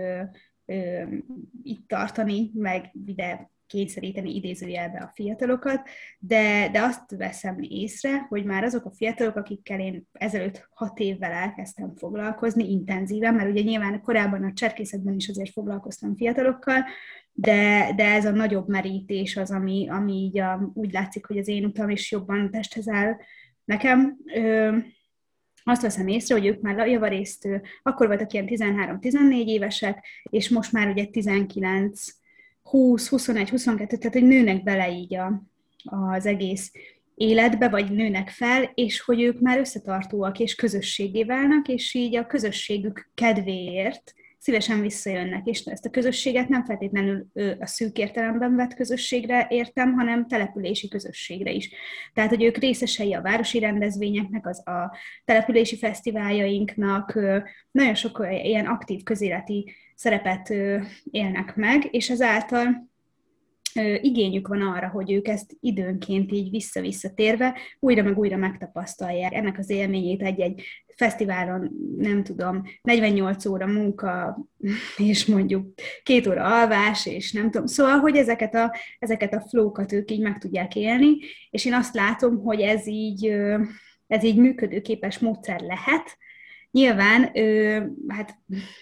itt 1.62 1.88
tartani, 1.88 2.50
meg 2.54 2.90
ide 3.06 3.50
kényszeríteni 3.66 4.34
idézőjelbe 4.34 4.98
a 4.98 5.12
fiatalokat, 5.14 5.88
de, 6.18 6.68
de 6.72 6.80
azt 6.80 7.16
veszem 7.16 7.56
észre, 7.60 8.26
hogy 8.28 8.44
már 8.44 8.64
azok 8.64 8.84
a 8.84 8.94
fiatalok, 8.94 9.36
akikkel 9.36 9.80
én 9.80 10.08
ezelőtt 10.12 10.68
hat 10.70 10.98
évvel 10.98 11.32
elkezdtem 11.32 11.94
foglalkozni 11.96 12.70
intenzíven, 12.70 13.34
mert 13.34 13.50
ugye 13.50 13.62
nyilván 13.62 14.02
korábban 14.02 14.44
a 14.44 14.52
cserkészetben 14.52 15.14
is 15.14 15.28
azért 15.28 15.52
foglalkoztam 15.52 16.16
fiatalokkal, 16.16 16.84
de, 17.38 17.92
de 17.96 18.04
ez 18.04 18.24
a 18.24 18.30
nagyobb 18.30 18.68
merítés 18.68 19.36
az, 19.36 19.50
ami, 19.50 19.88
ami 19.90 20.12
így 20.12 20.38
a, 20.38 20.70
úgy 20.74 20.92
látszik, 20.92 21.26
hogy 21.26 21.38
az 21.38 21.48
én 21.48 21.64
utam 21.64 21.90
is 21.90 22.10
jobban 22.10 22.50
testhez 22.50 22.88
áll 22.88 23.16
nekem. 23.64 24.16
Ö, 24.34 24.76
azt 25.64 25.82
veszem 25.82 26.08
észre, 26.08 26.34
hogy 26.34 26.46
ők 26.46 26.60
már 26.60 26.88
javarészt, 26.88 27.48
akkor 27.82 28.06
voltak 28.06 28.32
ilyen 28.32 28.46
13-14 28.48 29.44
évesek, 29.46 30.06
és 30.22 30.48
most 30.48 30.72
már 30.72 30.88
ugye 30.88 31.04
19 31.04 32.04
20, 32.62 33.08
21, 33.08 33.50
22, 33.50 33.96
tehát 33.96 34.14
hogy 34.14 34.26
nőnek 34.26 34.62
bele 34.62 34.90
így 34.90 35.14
a, 35.14 35.42
az 35.84 36.26
egész 36.26 36.72
életbe, 37.14 37.68
vagy 37.68 37.90
nőnek 37.90 38.28
fel, 38.28 38.70
és 38.74 39.00
hogy 39.00 39.22
ők 39.22 39.40
már 39.40 39.58
összetartóak 39.58 40.38
és 40.38 40.54
közösségé 40.54 41.24
válnak, 41.24 41.68
és 41.68 41.94
így 41.94 42.16
a 42.16 42.26
közösségük 42.26 43.10
kedvéért 43.14 44.14
szívesen 44.46 44.80
visszajönnek, 44.80 45.46
és 45.46 45.64
ezt 45.64 45.86
a 45.86 45.90
közösséget 45.90 46.48
nem 46.48 46.64
feltétlenül 46.64 47.26
a 47.58 47.66
szűk 47.66 47.98
értelemben 47.98 48.56
vett 48.56 48.74
közösségre 48.74 49.46
értem, 49.50 49.92
hanem 49.92 50.26
települési 50.28 50.88
közösségre 50.88 51.50
is. 51.50 51.70
Tehát, 52.12 52.30
hogy 52.30 52.42
ők 52.42 52.56
részesei 52.56 53.14
a 53.14 53.22
városi 53.22 53.58
rendezvényeknek, 53.58 54.46
az 54.46 54.68
a 54.68 54.96
települési 55.24 55.76
fesztiváljainknak, 55.76 57.14
nagyon 57.70 57.94
sok 57.94 58.26
ilyen 58.42 58.66
aktív 58.66 59.02
közéleti 59.02 59.72
szerepet 59.94 60.54
élnek 61.10 61.56
meg, 61.56 61.88
és 61.90 62.10
ezáltal 62.10 62.90
igényük 64.00 64.48
van 64.48 64.60
arra, 64.60 64.88
hogy 64.88 65.12
ők 65.12 65.28
ezt 65.28 65.56
időnként 65.60 66.32
így 66.32 66.50
vissza-vissza 66.50 67.14
térve 67.14 67.58
újra 67.80 68.02
meg 68.02 68.18
újra 68.18 68.36
megtapasztalják 68.36 69.34
ennek 69.34 69.58
az 69.58 69.70
élményét 69.70 70.22
egy-egy 70.22 70.62
fesztiválon, 70.96 71.70
nem 71.98 72.22
tudom, 72.22 72.62
48 72.82 73.46
óra 73.46 73.66
munka, 73.66 74.38
és 74.96 75.26
mondjuk 75.26 75.74
két 76.02 76.26
óra 76.26 76.60
alvás, 76.60 77.06
és 77.06 77.32
nem 77.32 77.50
tudom. 77.50 77.66
Szóval, 77.66 77.98
hogy 77.98 78.16
ezeket 78.16 78.54
a, 78.54 78.76
ezeket 78.98 79.34
a 79.34 79.40
flókat 79.40 79.92
ők 79.92 80.10
így 80.10 80.20
meg 80.20 80.38
tudják 80.38 80.76
élni, 80.76 81.16
és 81.50 81.64
én 81.64 81.74
azt 81.74 81.94
látom, 81.94 82.38
hogy 82.42 82.60
ez 82.60 82.86
így, 82.86 83.26
ez 84.06 84.24
így 84.24 84.36
működőképes 84.36 85.18
módszer 85.18 85.60
lehet, 85.60 86.18
Nyilván, 86.76 87.30
hát 88.08 88.38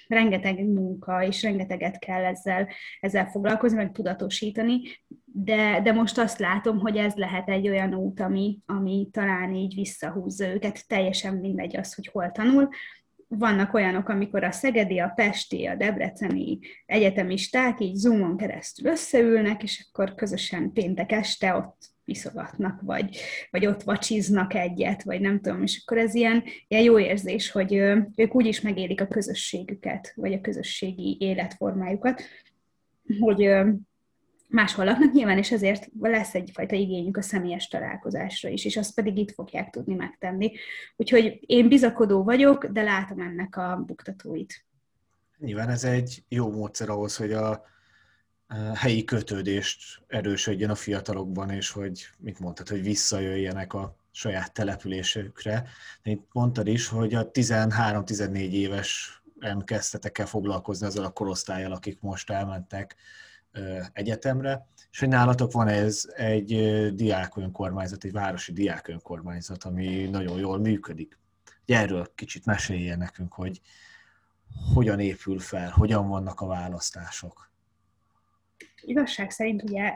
rengeteg 0.07 0.65
munka, 0.65 1.23
és 1.23 1.43
rengeteget 1.43 1.99
kell 1.99 2.25
ezzel, 2.25 2.69
ezzel 3.01 3.27
foglalkozni, 3.27 3.77
meg 3.77 3.93
tudatosítani, 3.93 4.81
de, 5.25 5.81
de 5.83 5.93
most 5.93 6.19
azt 6.19 6.39
látom, 6.39 6.79
hogy 6.79 6.97
ez 6.97 7.15
lehet 7.15 7.49
egy 7.49 7.69
olyan 7.69 7.95
út, 7.95 8.21
ami, 8.21 8.59
ami 8.67 9.09
talán 9.13 9.55
így 9.55 9.75
visszahúzza 9.75 10.47
őket, 10.47 10.89
teljesen 10.89 11.35
mindegy 11.35 11.77
az, 11.77 11.95
hogy 11.95 12.07
hol 12.07 12.31
tanul. 12.31 12.69
Vannak 13.29 13.75
olyanok, 13.75 14.09
amikor 14.09 14.45
a 14.45 14.53
szegedi, 14.53 14.99
a 14.99 15.13
pesti, 15.15 15.67
a 15.67 15.75
debreceni 15.75 16.59
egyetemisták 16.87 17.81
így 17.81 17.95
zoomon 17.95 18.37
keresztül 18.37 18.91
összeülnek, 18.91 19.63
és 19.63 19.89
akkor 19.89 20.15
közösen 20.15 20.73
péntek 20.73 21.13
este 21.13 21.55
ott 21.55 21.94
iszogatnak, 22.05 22.81
vagy, 22.83 23.17
vagy 23.51 23.67
ott 23.67 23.83
vacsiznak 23.83 24.55
egyet, 24.55 25.03
vagy 25.03 25.21
nem 25.21 25.41
tudom, 25.41 25.63
és 25.63 25.83
akkor 25.85 25.99
ez 25.99 26.15
ilyen, 26.15 26.43
ilyen 26.69 26.83
jó 26.83 26.99
érzés, 26.99 27.51
hogy 27.51 27.75
ők 28.17 28.35
úgy 28.35 28.47
is 28.47 28.61
megélik 28.61 29.01
a 29.01 29.07
közösségüket, 29.07 30.13
vagy 30.17 30.33
a 30.33 30.41
közösségi 30.41 31.17
életformájukat, 31.21 32.23
hogy 33.21 33.51
máshol 34.49 34.85
laknak 34.85 35.13
nyilván, 35.13 35.39
és 35.39 35.53
ezért 35.53 35.89
lesz 36.01 36.35
egyfajta 36.35 36.75
igényük 36.75 37.17
a 37.17 37.23
személyes 37.23 37.69
találkozásra 37.69 38.49
is, 38.49 38.65
és 38.65 38.77
azt 38.77 38.95
pedig 38.95 39.19
itt 39.19 39.31
fogják 39.31 39.71
tudni 39.71 39.95
megtenni. 39.95 40.53
Úgyhogy 40.97 41.41
én 41.47 41.69
bizakodó 41.69 42.23
vagyok, 42.23 42.67
de 42.67 42.83
látom 42.83 43.21
ennek 43.21 43.57
a 43.57 43.83
buktatóit. 43.87 44.65
Nyilván 45.39 45.69
ez 45.69 45.85
egy 45.85 46.25
jó 46.29 46.51
módszer 46.51 46.89
ahhoz, 46.89 47.17
hogy 47.17 47.33
a 47.33 47.63
helyi 48.75 49.05
kötődést 49.05 50.03
erősödjön 50.07 50.71
a 50.71 50.75
fiatalokban, 50.75 51.51
és 51.51 51.71
hogy, 51.71 52.09
mit 52.19 52.39
mondtad, 52.39 52.69
hogy 52.69 52.83
visszajöjjenek 52.83 53.73
a 53.73 53.97
saját 54.11 54.53
településükre. 54.53 55.69
Itt 56.03 56.29
mondtad 56.33 56.67
is, 56.67 56.89
hogy 56.89 57.15
a 57.15 57.31
13-14 57.31 58.51
éves 58.51 59.23
kezdtetek 59.65 60.19
el 60.19 60.27
foglalkozni 60.27 60.87
azzal 60.87 61.05
a 61.05 61.11
korosztályjal, 61.11 61.73
akik 61.73 62.01
most 62.01 62.31
elmentek 62.31 62.97
egyetemre, 63.93 64.67
és 64.91 64.99
hogy 64.99 65.09
nálatok 65.09 65.53
van 65.53 65.69
ez 65.69 66.05
egy 66.15 66.55
diák 66.95 67.37
önkormányzat, 67.37 68.05
egy 68.05 68.13
városi 68.13 68.53
diák 68.53 68.89
önkormányzat, 68.89 69.65
ami 69.65 70.09
nagyon 70.11 70.39
jól 70.39 70.59
működik. 70.59 71.19
Ugye 71.63 71.79
erről 71.79 72.13
kicsit 72.15 72.45
meséljen 72.45 72.99
nekünk, 72.99 73.33
hogy 73.33 73.61
hogyan 74.75 75.01
épül 75.01 75.39
fel, 75.39 75.71
hogyan 75.71 76.09
vannak 76.09 76.41
a 76.41 76.47
választások 76.47 77.53
igazság 78.87 79.31
szerint 79.31 79.63
ugye 79.63 79.93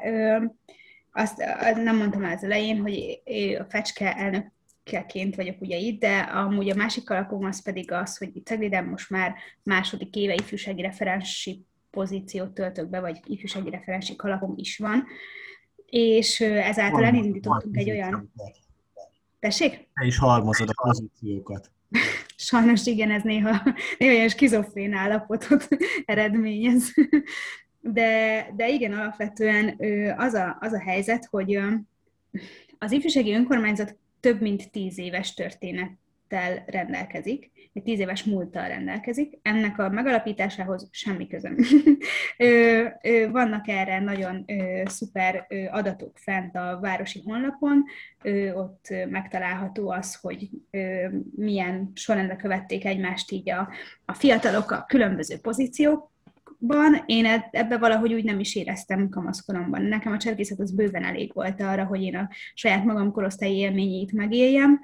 azt 1.12 1.36
nem 1.74 1.96
mondtam 1.96 2.24
el 2.24 2.36
az 2.36 2.44
elején, 2.44 2.80
hogy 2.80 3.22
a 3.58 3.64
fecske 3.68 4.16
elnökeként 4.16 5.34
vagyok 5.34 5.60
ugye 5.60 5.76
itt, 5.76 6.00
de 6.00 6.18
amúgy 6.18 6.70
a 6.70 6.74
másik 6.74 7.10
alapom 7.10 7.44
az 7.44 7.62
pedig 7.62 7.92
az, 7.92 8.16
hogy 8.16 8.36
itt 8.36 8.46
Cegliden 8.46 8.84
most 8.84 9.10
már 9.10 9.34
második 9.62 10.16
éve 10.16 10.34
ifjúsági 10.34 10.82
referensi 10.82 11.66
pozíciót 11.90 12.50
töltök 12.50 12.88
be, 12.88 13.00
vagy 13.00 13.20
ifjúsági 13.26 13.70
referensi 13.70 14.16
kalapom 14.16 14.54
is 14.56 14.78
van, 14.78 15.06
és 15.86 16.40
ezáltal 16.40 17.04
elindítottunk 17.04 17.76
egy 17.76 17.90
olyan... 17.90 18.32
Tessék? 19.40 19.88
Te 19.94 20.06
is 20.06 20.18
halmozod 20.18 20.68
a 20.68 20.82
pozíciókat. 20.82 21.70
Sajnos 22.36 22.86
igen, 22.86 23.10
ez 23.10 23.22
néha, 23.22 23.62
néha 23.98 24.12
ilyen 24.12 24.28
skizofrén 24.28 24.92
állapotot 24.92 25.68
eredményez 26.04 26.94
de, 27.92 28.46
de 28.56 28.68
igen, 28.68 28.92
alapvetően 28.92 29.80
az 30.16 30.34
a, 30.34 30.56
az 30.60 30.72
a 30.72 30.80
helyzet, 30.80 31.26
hogy 31.30 31.58
az 32.78 32.92
ifjúsági 32.92 33.34
önkormányzat 33.34 33.96
több 34.20 34.40
mint 34.40 34.70
tíz 34.70 34.98
éves 34.98 35.34
történettel 35.34 36.64
rendelkezik, 36.66 37.50
egy 37.72 37.82
tíz 37.82 38.00
éves 38.00 38.24
múlttal 38.24 38.68
rendelkezik. 38.68 39.38
Ennek 39.42 39.78
a 39.78 39.88
megalapításához 39.88 40.88
semmi 40.90 41.26
közöm. 41.26 41.56
Vannak 43.30 43.68
erre 43.68 44.00
nagyon 44.00 44.44
szuper 44.84 45.46
adatok 45.70 46.18
fent 46.18 46.56
a 46.56 46.78
városi 46.80 47.22
honlapon, 47.24 47.84
ott 48.54 48.94
megtalálható 49.10 49.90
az, 49.90 50.14
hogy 50.14 50.48
milyen 51.36 51.90
sorrendbe 51.94 52.36
követték 52.36 52.84
egymást 52.84 53.30
így 53.30 53.50
a, 53.50 53.68
a 54.04 54.12
fiatalok 54.12 54.70
a 54.70 54.84
különböző 54.88 55.38
pozíciók 55.38 56.10
ban 56.58 57.02
én 57.06 57.26
ebbe 57.50 57.78
valahogy 57.78 58.14
úgy 58.14 58.24
nem 58.24 58.40
is 58.40 58.54
éreztem 58.54 59.08
kamaszkoromban. 59.08 59.82
Nekem 59.82 60.12
a 60.12 60.16
cserkészet 60.16 60.60
az 60.60 60.74
bőven 60.74 61.04
elég 61.04 61.30
volt 61.34 61.60
arra, 61.60 61.84
hogy 61.84 62.02
én 62.02 62.16
a 62.16 62.28
saját 62.54 62.84
magam 62.84 63.12
korosztályi 63.12 63.56
élményeit 63.56 64.12
megéljem. 64.12 64.80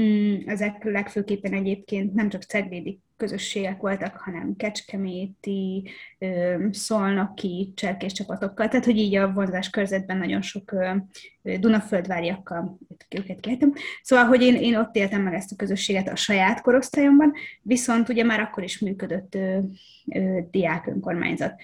Mm, 0.00 0.36
ezek 0.46 0.84
legfőképpen 0.84 1.52
egyébként 1.52 2.14
nem 2.14 2.28
csak 2.28 2.42
ceglédi 2.42 3.00
közösségek 3.18 3.80
voltak, 3.80 4.16
hanem 4.16 4.56
kecskeméti, 4.56 5.90
szolnoki, 6.70 7.72
cserkés 7.76 8.12
csapatokkal, 8.12 8.68
tehát 8.68 8.84
hogy 8.84 8.96
így 8.96 9.14
a 9.14 9.32
vonzás 9.32 9.70
körzetben 9.70 10.16
nagyon 10.16 10.42
sok 10.42 10.74
Dunaföldváriakkal 11.42 12.78
őket 13.16 13.40
kértem. 13.40 13.72
Szóval, 14.02 14.24
hogy 14.24 14.42
én, 14.42 14.54
én 14.54 14.76
ott 14.76 14.96
éltem 14.96 15.22
meg 15.22 15.34
ezt 15.34 15.52
a 15.52 15.56
közösséget 15.56 16.08
a 16.08 16.16
saját 16.16 16.60
korosztályomban, 16.60 17.32
viszont 17.62 18.08
ugye 18.08 18.24
már 18.24 18.40
akkor 18.40 18.62
is 18.62 18.78
működött 18.78 19.34
ö, 19.34 19.58
ö, 20.06 20.38
diák 20.50 20.86
önkormányzat. 20.86 21.54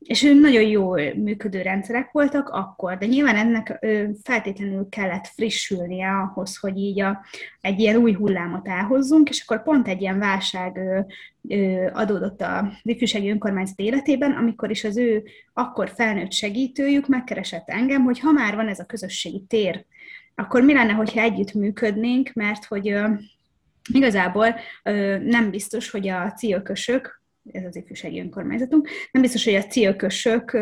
És 0.00 0.22
nagyon 0.40 0.62
jó 0.62 0.92
működő 1.14 1.62
rendszerek 1.62 2.10
voltak 2.12 2.48
akkor, 2.48 2.98
de 2.98 3.06
nyilván 3.06 3.36
ennek 3.36 3.86
feltétlenül 4.22 4.88
kellett 4.88 5.26
frissülnie 5.26 6.08
ahhoz, 6.08 6.56
hogy 6.56 6.76
így 6.76 7.00
a, 7.00 7.24
egy 7.60 7.78
ilyen 7.80 7.96
új 7.96 8.12
hullámot 8.12 8.68
elhozzunk, 8.68 9.28
és 9.28 9.42
akkor 9.46 9.62
pont 9.62 9.88
egy 9.88 10.00
ilyen 10.00 10.18
válság 10.18 10.80
adódott 11.92 12.40
a 12.40 12.72
ifjúsági 12.82 13.30
önkormányzat 13.30 13.78
életében, 13.78 14.32
amikor 14.32 14.70
is 14.70 14.84
az 14.84 14.96
ő 14.96 15.22
akkor 15.52 15.88
felnőtt 15.88 16.32
segítőjük 16.32 17.08
megkeresett 17.08 17.68
engem, 17.68 18.02
hogy 18.04 18.20
ha 18.20 18.32
már 18.32 18.54
van 18.54 18.68
ez 18.68 18.78
a 18.78 18.84
közösségi 18.84 19.44
tér, 19.48 19.84
akkor 20.34 20.62
mi 20.62 20.72
lenne, 20.72 20.92
hogyha 20.92 21.20
együtt 21.20 21.52
működnénk, 21.52 22.32
mert 22.32 22.64
hogy 22.64 22.94
igazából 23.92 24.54
nem 25.22 25.50
biztos, 25.50 25.90
hogy 25.90 26.08
a 26.08 26.32
ciökösök, 26.32 27.19
ez 27.52 27.64
az 27.64 27.76
ifjúsági 27.76 28.20
önkormányzatunk, 28.20 28.88
nem 29.10 29.22
biztos, 29.22 29.44
hogy 29.44 29.54
a 29.54 29.64
ciökösök 29.64 30.54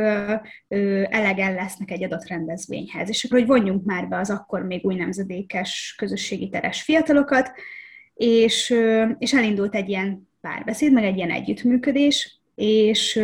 elegen 1.09 1.55
lesznek 1.55 1.91
egy 1.91 2.05
adott 2.05 2.29
rendezvényhez. 2.29 3.09
És 3.09 3.25
akkor, 3.25 3.39
hogy 3.39 3.49
vonjunk 3.49 3.85
már 3.85 4.09
be 4.09 4.17
az 4.17 4.31
akkor 4.31 4.63
még 4.63 4.85
új 4.85 4.95
nemzedékes 4.95 5.95
közösségi 5.99 6.49
teres 6.49 6.83
fiatalokat, 6.83 7.53
és, 8.15 8.75
és 9.19 9.35
elindult 9.35 9.75
egy 9.75 9.89
ilyen 9.89 10.29
párbeszéd, 10.41 10.93
meg 10.93 11.05
egy 11.05 11.17
ilyen 11.17 11.31
együttműködés, 11.31 12.41
és, 12.55 13.21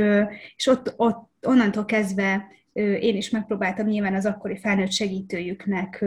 és 0.56 0.66
ott, 0.66 0.94
ott 0.96 1.28
onnantól 1.46 1.84
kezdve 1.84 2.52
én 3.00 3.16
is 3.16 3.30
megpróbáltam 3.30 3.86
nyilván 3.86 4.14
az 4.14 4.26
akkori 4.26 4.58
felnőtt 4.58 4.92
segítőjüknek 4.92 6.04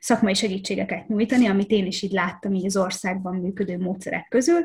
szakmai 0.00 0.34
segítségeket 0.34 1.08
nyújtani, 1.08 1.46
amit 1.46 1.70
én 1.70 1.86
is 1.86 2.02
így 2.02 2.12
láttam 2.12 2.54
így 2.54 2.64
az 2.64 2.76
országban 2.76 3.34
működő 3.34 3.78
módszerek 3.78 4.26
közül, 4.28 4.64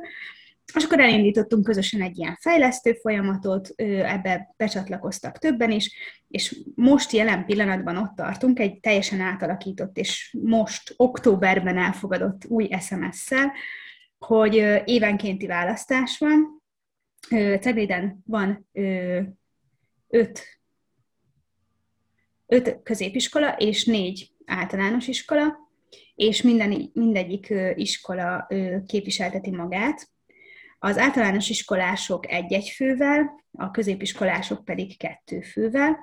és 0.73 0.83
akkor 0.83 0.99
elindítottunk 0.99 1.63
közösen 1.63 2.01
egy 2.01 2.17
ilyen 2.17 2.37
fejlesztő 2.41 2.93
folyamatot, 2.93 3.69
ebbe 3.75 4.53
becsatlakoztak 4.57 5.37
többen 5.37 5.71
is, 5.71 5.95
és 6.27 6.61
most 6.75 7.11
jelen 7.11 7.45
pillanatban 7.45 7.97
ott 7.97 8.15
tartunk 8.15 8.59
egy 8.59 8.79
teljesen 8.79 9.19
átalakított, 9.19 9.97
és 9.97 10.37
most 10.41 10.93
októberben 10.97 11.77
elfogadott 11.77 12.45
új 12.47 12.69
SMS-szel, 12.79 13.51
hogy 14.17 14.81
évenkénti 14.85 15.47
választás 15.47 16.17
van. 16.17 16.63
Cegléden 17.59 18.21
van 18.25 18.67
öt, 20.07 20.43
öt 22.47 22.79
középiskola 22.83 23.55
és 23.57 23.85
négy 23.85 24.31
általános 24.45 25.07
iskola, 25.07 25.57
és 26.15 26.41
minden, 26.41 26.91
mindegyik 26.93 27.53
iskola 27.75 28.47
képviselteti 28.85 29.51
magát, 29.51 30.09
az 30.83 30.97
általános 30.97 31.49
iskolások 31.49 32.31
egy-egy 32.31 32.69
fővel, 32.69 33.43
a 33.51 33.71
középiskolások 33.71 34.65
pedig 34.65 34.97
kettő 34.97 35.41
fővel. 35.41 35.97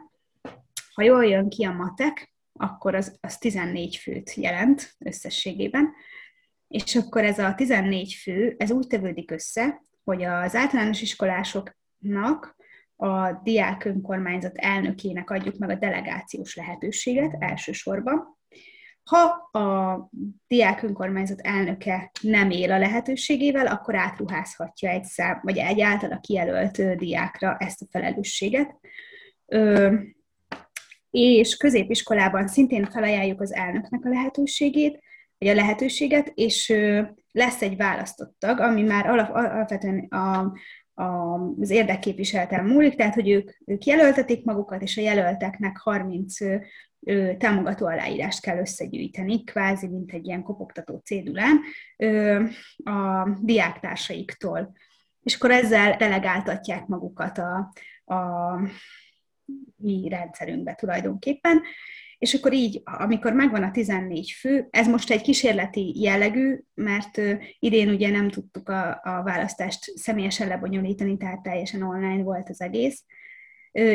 Ha 0.95 1.03
jól 1.03 1.25
jön 1.27 1.49
ki 1.49 1.65
a 1.65 1.73
matek, 1.73 2.35
akkor 2.53 2.95
az, 2.95 3.19
az 3.21 3.39
14 3.39 3.97
főt 3.97 4.35
jelent 4.35 4.95
összességében, 4.99 5.93
és 6.69 6.97
akkor 6.97 7.25
ez 7.25 7.39
a 7.39 7.55
14 7.55 8.15
fő, 8.15 8.55
ez 8.59 8.71
úgy 8.71 8.87
tevődik 8.87 9.31
össze, 9.31 9.83
hogy 10.05 10.23
az 10.23 10.55
általános 10.55 11.03
iskolásoknak 11.03 12.57
a 12.97 13.33
diák 13.33 13.85
önkormányzat 13.85 14.57
elnökének 14.57 15.31
adjuk 15.31 15.59
meg 15.59 15.71
a 15.71 15.75
delegációs 15.75 16.57
lehetőséget 16.57 17.37
elsősorban, 17.39 18.38
ha 19.09 19.49
a 19.61 20.09
diák 20.47 20.83
önkormányzat 20.83 21.41
elnöke 21.41 22.11
nem 22.21 22.51
él 22.51 22.73
a 22.73 22.79
lehetőségével, 22.79 23.67
akkor 23.67 23.97
átruházhatja 23.97 24.91
egy 24.91 25.05
szám, 25.05 25.41
vagy 25.43 25.59
egy 25.59 25.81
általa 25.81 26.19
kijelölt 26.19 26.97
diákra 26.97 27.57
ezt 27.59 27.83
a 27.83 27.87
felelősséget. 27.91 28.77
És 31.11 31.57
középiskolában 31.57 32.49
szintén 32.49 32.85
felajánljuk 32.85 33.41
az 33.41 33.55
elnöknek 33.55 34.05
a 34.05 34.09
lehetőségét, 34.09 35.03
vagy 35.39 35.49
a 35.49 35.55
lehetőséget, 35.55 36.33
és 36.35 36.75
lesz 37.33 37.63
egy 37.63 37.77
választott 37.77 38.45
ami 38.45 38.83
már 38.83 39.07
alap, 39.07 39.35
alapvetően 39.35 39.99
a, 39.99 40.53
az 40.99 41.71
érdekképviseleten 41.71 42.65
múlik, 42.65 42.95
tehát 42.95 43.15
hogy 43.15 43.31
ők, 43.31 43.51
ők 43.65 43.85
jelöltetik 43.85 44.45
magukat, 44.45 44.83
és 44.83 44.97
a 44.97 45.01
jelölteknek 45.01 45.77
30 45.77 46.41
ö, 46.41 47.37
támogató 47.39 47.87
aláírást 47.87 48.41
kell 48.41 48.59
összegyűjteni, 48.59 49.45
kvázi, 49.45 49.87
mint 49.87 50.13
egy 50.13 50.27
ilyen 50.27 50.43
kopogtató 50.43 51.01
cédulán 51.05 51.61
a 52.85 53.29
diáktársaiktól. 53.41 54.73
És 55.23 55.35
akkor 55.35 55.51
ezzel 55.51 55.97
delegáltatják 55.97 56.87
magukat 56.87 57.39
a, 57.39 57.73
a 58.15 58.53
mi 59.77 60.09
rendszerünkbe 60.09 60.75
tulajdonképpen. 60.75 61.63
És 62.19 62.35
akkor 62.35 62.53
így, 62.53 62.83
amikor 62.85 63.33
megvan 63.33 63.63
a 63.63 63.71
14 63.71 64.31
fő, 64.31 64.69
ez 64.71 64.89
most 64.89 65.11
egy 65.11 65.23
kísérleti 65.23 66.01
jellegű, 66.01 66.61
mert 66.75 67.21
idén 67.59 67.89
ugye 67.89 68.11
nem 68.11 68.31
tudtuk 68.31 68.69
a, 68.69 69.01
a 69.03 69.23
választást 69.23 69.99
személyesen 69.99 70.49
lebonyolítani, 70.49 71.17
tehát 71.17 71.43
teljesen 71.43 71.83
online 71.83 72.23
volt 72.23 72.49
az 72.49 72.61
egész, 72.61 73.05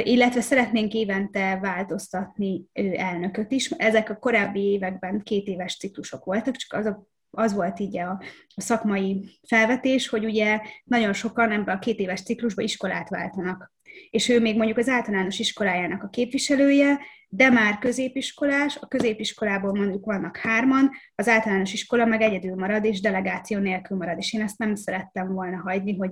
illetve 0.04 0.42
szeretnénk 0.42 0.94
évente 0.94 1.60
változtatni 1.62 2.66
elnököt 2.96 3.52
is. 3.52 3.70
Ezek 3.72 4.10
a 4.10 4.18
korábbi 4.18 4.62
években 4.62 5.22
két 5.24 5.48
éves 5.48 5.78
ciklusok 5.78 6.26
voltak, 6.26 6.56
csak 6.56 6.80
az, 6.80 6.86
a, 6.86 7.08
az 7.30 7.54
volt 7.54 7.80
így 7.80 7.98
a, 7.98 8.10
a 8.56 8.62
szakmai 8.62 9.40
felvetés, 9.48 10.08
hogy 10.08 10.26
ugye 10.26 10.62
nagyon 10.84 11.14
sokan 11.14 11.52
ebben 11.52 11.76
a 11.76 11.80
két 11.80 12.00
éves 12.00 12.24
ciklusba 12.24 12.62
iskolát 12.62 13.10
váltanak. 13.10 13.72
És 14.10 14.30
ő 14.30 14.40
még 14.40 14.58
mondjuk 14.58 14.78
az 14.78 14.88
általános 14.88 15.40
iskolájának 15.40 16.04
a 16.04 16.10
képviselője, 16.10 17.00
de 17.30 17.50
már 17.50 17.78
középiskolás, 17.78 18.78
a 18.78 18.88
középiskolából 18.88 19.74
mondjuk 19.74 20.06
vannak 20.06 20.38
hárman, 20.38 20.90
az 21.16 21.28
általános 21.28 21.74
iskola 21.74 22.06
meg 22.06 22.22
egyedül 22.22 22.56
marad, 22.56 22.86
és 22.86 23.02
delegáció 23.02 23.60
nélkül 23.60 23.98
marad, 23.98 24.18
és 24.18 24.34
én 24.34 24.42
ezt 24.42 24.58
nem 24.58 24.76
szerettem 24.76 25.34
volna 25.34 25.58
hagyni, 25.58 25.98
hogy 25.98 26.12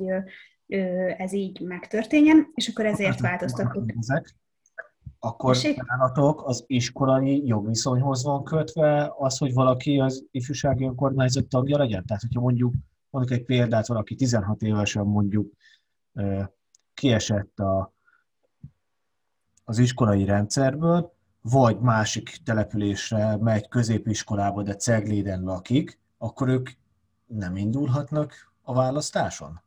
ez 1.18 1.34
így 1.34 1.62
megtörténjen, 1.62 2.52
és 2.54 2.68
akkor 2.68 2.86
ezért 2.86 3.20
változtattuk. 3.20 3.92
Ezek. 3.98 4.36
Akkor 5.20 5.58
nálatok 5.86 6.48
az 6.48 6.64
iskolai 6.68 7.46
jogviszonyhoz 7.46 8.24
van 8.24 8.44
kötve 8.44 9.14
az, 9.18 9.38
hogy 9.38 9.54
valaki 9.54 10.00
az 10.00 10.26
ifjúsági 10.32 10.84
önkormányzat 10.84 11.48
tagja 11.48 11.78
legyen? 11.78 12.06
Tehát, 12.06 12.22
hogyha 12.22 12.42
mondjuk, 12.42 12.74
mondjuk 13.10 13.40
egy 13.40 13.46
példát, 13.46 13.88
valaki 13.88 14.16
16 14.16 14.62
évesen 14.62 15.06
mondjuk 15.06 15.54
kiesett 16.94 17.60
a, 17.60 17.94
az 19.64 19.78
iskolai 19.78 20.26
rendszerből, 20.26 21.14
vagy 21.42 21.80
másik 21.80 22.38
településre 22.44 23.38
megy 23.38 23.68
középiskolába, 23.68 24.64
de 24.64 24.76
Cegléden 24.76 25.44
lakik, 25.44 26.00
akkor 26.18 26.48
ők 26.48 26.70
nem 27.26 27.56
indulhatnak 27.56 28.54
a 28.62 28.74
választáson? 28.74 29.62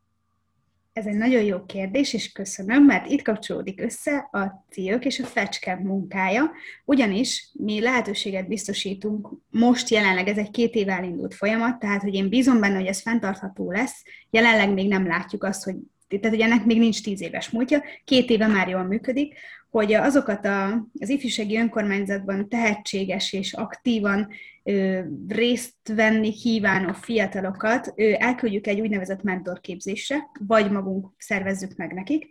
Ez 0.93 1.05
egy 1.05 1.15
nagyon 1.15 1.43
jó 1.43 1.65
kérdés, 1.65 2.13
és 2.13 2.31
köszönöm, 2.31 2.83
mert 2.83 3.09
itt 3.09 3.21
kapcsolódik 3.21 3.81
össze 3.81 4.29
a 4.31 4.65
CIÖK 4.69 5.05
és 5.05 5.19
a 5.19 5.25
FECSKEM 5.25 5.79
munkája, 5.79 6.51
ugyanis 6.85 7.49
mi 7.53 7.81
lehetőséget 7.81 8.47
biztosítunk, 8.47 9.29
most 9.49 9.89
jelenleg 9.89 10.27
ez 10.27 10.37
egy 10.37 10.51
két 10.51 10.73
év 10.73 10.89
elindult 10.89 11.33
folyamat, 11.33 11.79
tehát 11.79 12.01
hogy 12.01 12.13
én 12.13 12.29
bízom 12.29 12.59
benne, 12.59 12.75
hogy 12.75 12.85
ez 12.85 13.01
fenntartható 13.01 13.71
lesz, 13.71 14.03
jelenleg 14.29 14.73
még 14.73 14.87
nem 14.87 15.07
látjuk 15.07 15.43
azt, 15.43 15.63
hogy 15.63 15.75
tehát 16.07 16.29
hogy 16.29 16.39
ennek 16.39 16.65
még 16.65 16.79
nincs 16.79 17.03
tíz 17.03 17.21
éves 17.21 17.49
múltja, 17.49 17.83
két 18.03 18.29
éve 18.29 18.47
már 18.47 18.67
jól 18.67 18.83
működik, 18.83 19.35
hogy 19.69 19.93
azokat 19.93 20.45
a, 20.45 20.87
az 20.99 21.09
ifjúsági 21.09 21.57
önkormányzatban 21.57 22.49
tehetséges 22.49 23.33
és 23.33 23.53
aktívan 23.53 24.27
ö, 24.63 24.99
részt 25.27 25.75
venni 25.95 26.31
kívánó 26.31 26.93
fiatalokat 26.93 27.93
ö, 27.95 28.13
elküldjük 28.17 28.67
egy 28.67 28.81
úgynevezett 28.81 29.23
mentorképzésre, 29.23 30.29
vagy 30.47 30.71
magunk 30.71 31.13
szervezzük 31.17 31.75
meg 31.75 31.93
nekik, 31.93 32.27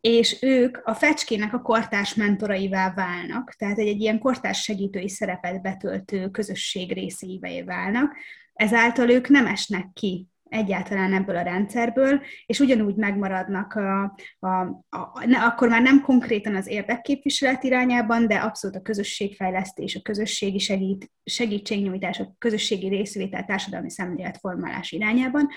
és 0.00 0.38
ők 0.40 0.80
a 0.84 0.94
fecskének 0.94 1.54
a 1.54 1.62
kortárs 1.62 2.14
mentoraivá 2.14 2.92
válnak, 2.94 3.54
tehát 3.58 3.78
egy, 3.78 3.86
egy 3.86 4.00
ilyen 4.00 4.18
kortárs 4.18 4.62
segítői 4.62 5.08
szerepet 5.08 5.62
betöltő 5.62 6.30
közösség 6.30 6.92
részévé 6.92 7.62
válnak, 7.62 8.16
ezáltal 8.52 9.10
ők 9.10 9.28
nem 9.28 9.46
esnek 9.46 9.86
ki 9.92 10.31
egyáltalán 10.52 11.12
ebből 11.12 11.36
a 11.36 11.42
rendszerből, 11.42 12.20
és 12.46 12.60
ugyanúgy 12.60 12.94
megmaradnak, 12.94 13.72
a, 13.72 14.02
a, 14.38 14.48
a, 14.88 15.24
ne, 15.26 15.38
akkor 15.38 15.68
már 15.68 15.82
nem 15.82 16.00
konkrétan 16.00 16.54
az 16.54 16.66
érdekképviselet 16.66 17.64
irányában, 17.64 18.26
de 18.26 18.34
abszolút 18.34 18.76
a 18.76 18.82
közösségfejlesztés, 18.82 19.94
a 19.94 20.02
közösségi 20.02 20.58
segít, 20.58 21.10
segítségnyújtás, 21.24 22.20
a 22.20 22.34
közösségi 22.38 22.88
részvétel, 22.88 23.44
társadalmi 23.44 23.90
szemléletformálás 23.90 24.92
irányában. 24.92 25.48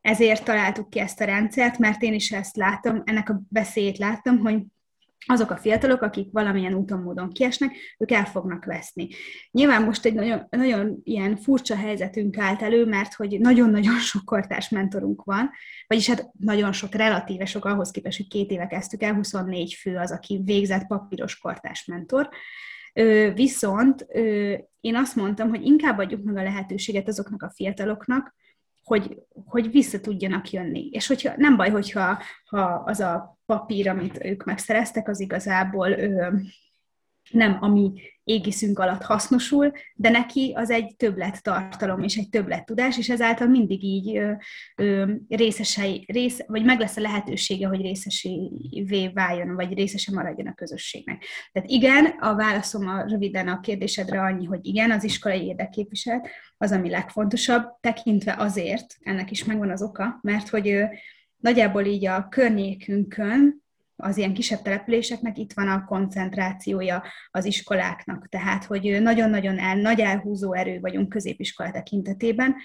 Ezért 0.00 0.44
találtuk 0.44 0.90
ki 0.90 0.98
ezt 0.98 1.20
a 1.20 1.24
rendszert, 1.24 1.78
mert 1.78 2.02
én 2.02 2.14
is 2.14 2.32
ezt 2.32 2.56
látom, 2.56 3.02
ennek 3.04 3.28
a 3.28 3.40
beszélyét 3.48 3.98
láttam, 3.98 4.38
hogy 4.38 4.62
azok 5.26 5.50
a 5.50 5.56
fiatalok, 5.56 6.02
akik 6.02 6.28
valamilyen 6.32 6.74
úton, 6.74 7.00
módon 7.00 7.30
kiesnek, 7.30 7.76
ők 7.98 8.10
el 8.10 8.24
fognak 8.24 8.64
veszni. 8.64 9.08
Nyilván 9.50 9.82
most 9.82 10.04
egy 10.04 10.14
nagyon, 10.14 10.46
nagyon 10.50 11.00
ilyen 11.02 11.36
furcsa 11.36 11.76
helyzetünk 11.76 12.38
állt 12.38 12.62
elő, 12.62 12.84
mert 12.84 13.14
hogy 13.14 13.40
nagyon-nagyon 13.40 13.98
sok 14.10 14.24
kortás 14.24 14.68
mentorunk 14.68 15.24
van, 15.24 15.50
vagyis 15.86 16.08
hát 16.08 16.30
nagyon 16.38 16.72
sok, 16.72 16.94
relatíve 16.94 17.44
sok 17.44 17.64
ahhoz 17.64 17.90
képest, 17.90 18.16
hogy 18.16 18.28
két 18.28 18.50
éve 18.50 18.66
kezdtük 18.66 19.02
el, 19.02 19.14
24 19.14 19.74
fő 19.74 19.96
az, 19.96 20.12
aki 20.12 20.40
végzett 20.44 20.86
papíros 20.86 21.38
kortás 21.38 21.84
mentor, 21.84 22.28
Viszont 23.34 24.06
én 24.80 24.96
azt 24.96 25.16
mondtam, 25.16 25.48
hogy 25.48 25.64
inkább 25.64 25.98
adjuk 25.98 26.22
meg 26.22 26.36
a 26.36 26.42
lehetőséget 26.42 27.08
azoknak 27.08 27.42
a 27.42 27.50
fiataloknak, 27.54 28.34
hogy, 28.88 29.22
hogy 29.44 29.70
vissza 29.70 30.00
tudjanak 30.00 30.50
jönni. 30.50 30.88
És 30.92 31.06
hogyha 31.06 31.32
nem 31.36 31.56
baj, 31.56 31.70
hogyha 31.70 32.18
ha 32.44 32.82
az 32.84 33.00
a 33.00 33.38
papír, 33.46 33.88
amit 33.88 34.24
ők 34.24 34.44
megszereztek, 34.44 35.08
az 35.08 35.20
igazából 35.20 35.90
ö, 35.90 36.28
nem 37.30 37.56
a 37.60 37.68
mi 37.68 37.92
égiszünk 38.28 38.78
alatt 38.78 39.02
hasznosul, 39.02 39.72
de 39.94 40.08
neki 40.08 40.52
az 40.56 40.70
egy 40.70 40.96
többlet 40.96 41.42
tartalom 41.42 42.02
és 42.02 42.16
egy 42.16 42.28
többlet 42.28 42.64
tudás, 42.64 42.98
és 42.98 43.08
ezáltal 43.08 43.46
mindig 43.46 43.82
így 43.84 44.16
ö, 44.16 44.32
ö, 44.76 45.12
részesei, 45.28 46.04
rész, 46.08 46.40
vagy 46.46 46.64
meg 46.64 46.78
lesz 46.78 46.96
a 46.96 47.00
lehetősége, 47.00 47.66
hogy 47.66 47.80
részesévé 47.80 49.08
váljon, 49.14 49.54
vagy 49.54 49.74
részese 49.74 50.12
maradjon 50.12 50.46
a 50.46 50.54
közösségnek. 50.54 51.24
Tehát 51.52 51.68
igen, 51.68 52.04
a 52.04 52.34
válaszom 52.34 52.88
a 52.88 53.02
röviden 53.02 53.48
a 53.48 53.60
kérdésedre 53.60 54.20
annyi, 54.20 54.44
hogy 54.44 54.66
igen, 54.66 54.90
az 54.90 55.04
iskolai 55.04 55.46
érdekképviselet 55.46 56.28
az, 56.56 56.72
ami 56.72 56.90
legfontosabb, 56.90 57.64
tekintve 57.80 58.34
azért, 58.38 58.96
ennek 59.00 59.30
is 59.30 59.44
megvan 59.44 59.70
az 59.70 59.82
oka, 59.82 60.18
mert 60.22 60.48
hogy 60.48 60.84
nagyjából 61.36 61.84
így 61.84 62.06
a 62.06 62.28
környékünkön 62.28 63.66
az 64.00 64.16
ilyen 64.16 64.34
kisebb 64.34 64.62
településeknek 64.62 65.38
itt 65.38 65.52
van 65.52 65.68
a 65.68 65.84
koncentrációja 65.84 67.02
az 67.30 67.44
iskoláknak. 67.44 68.28
Tehát, 68.28 68.64
hogy 68.64 69.02
nagyon-nagyon 69.02 69.58
el, 69.58 69.76
nagy 69.76 70.00
elhúzó 70.00 70.52
erő 70.52 70.80
vagyunk 70.80 71.08
középiskola 71.08 71.70
tekintetében. 71.70 72.56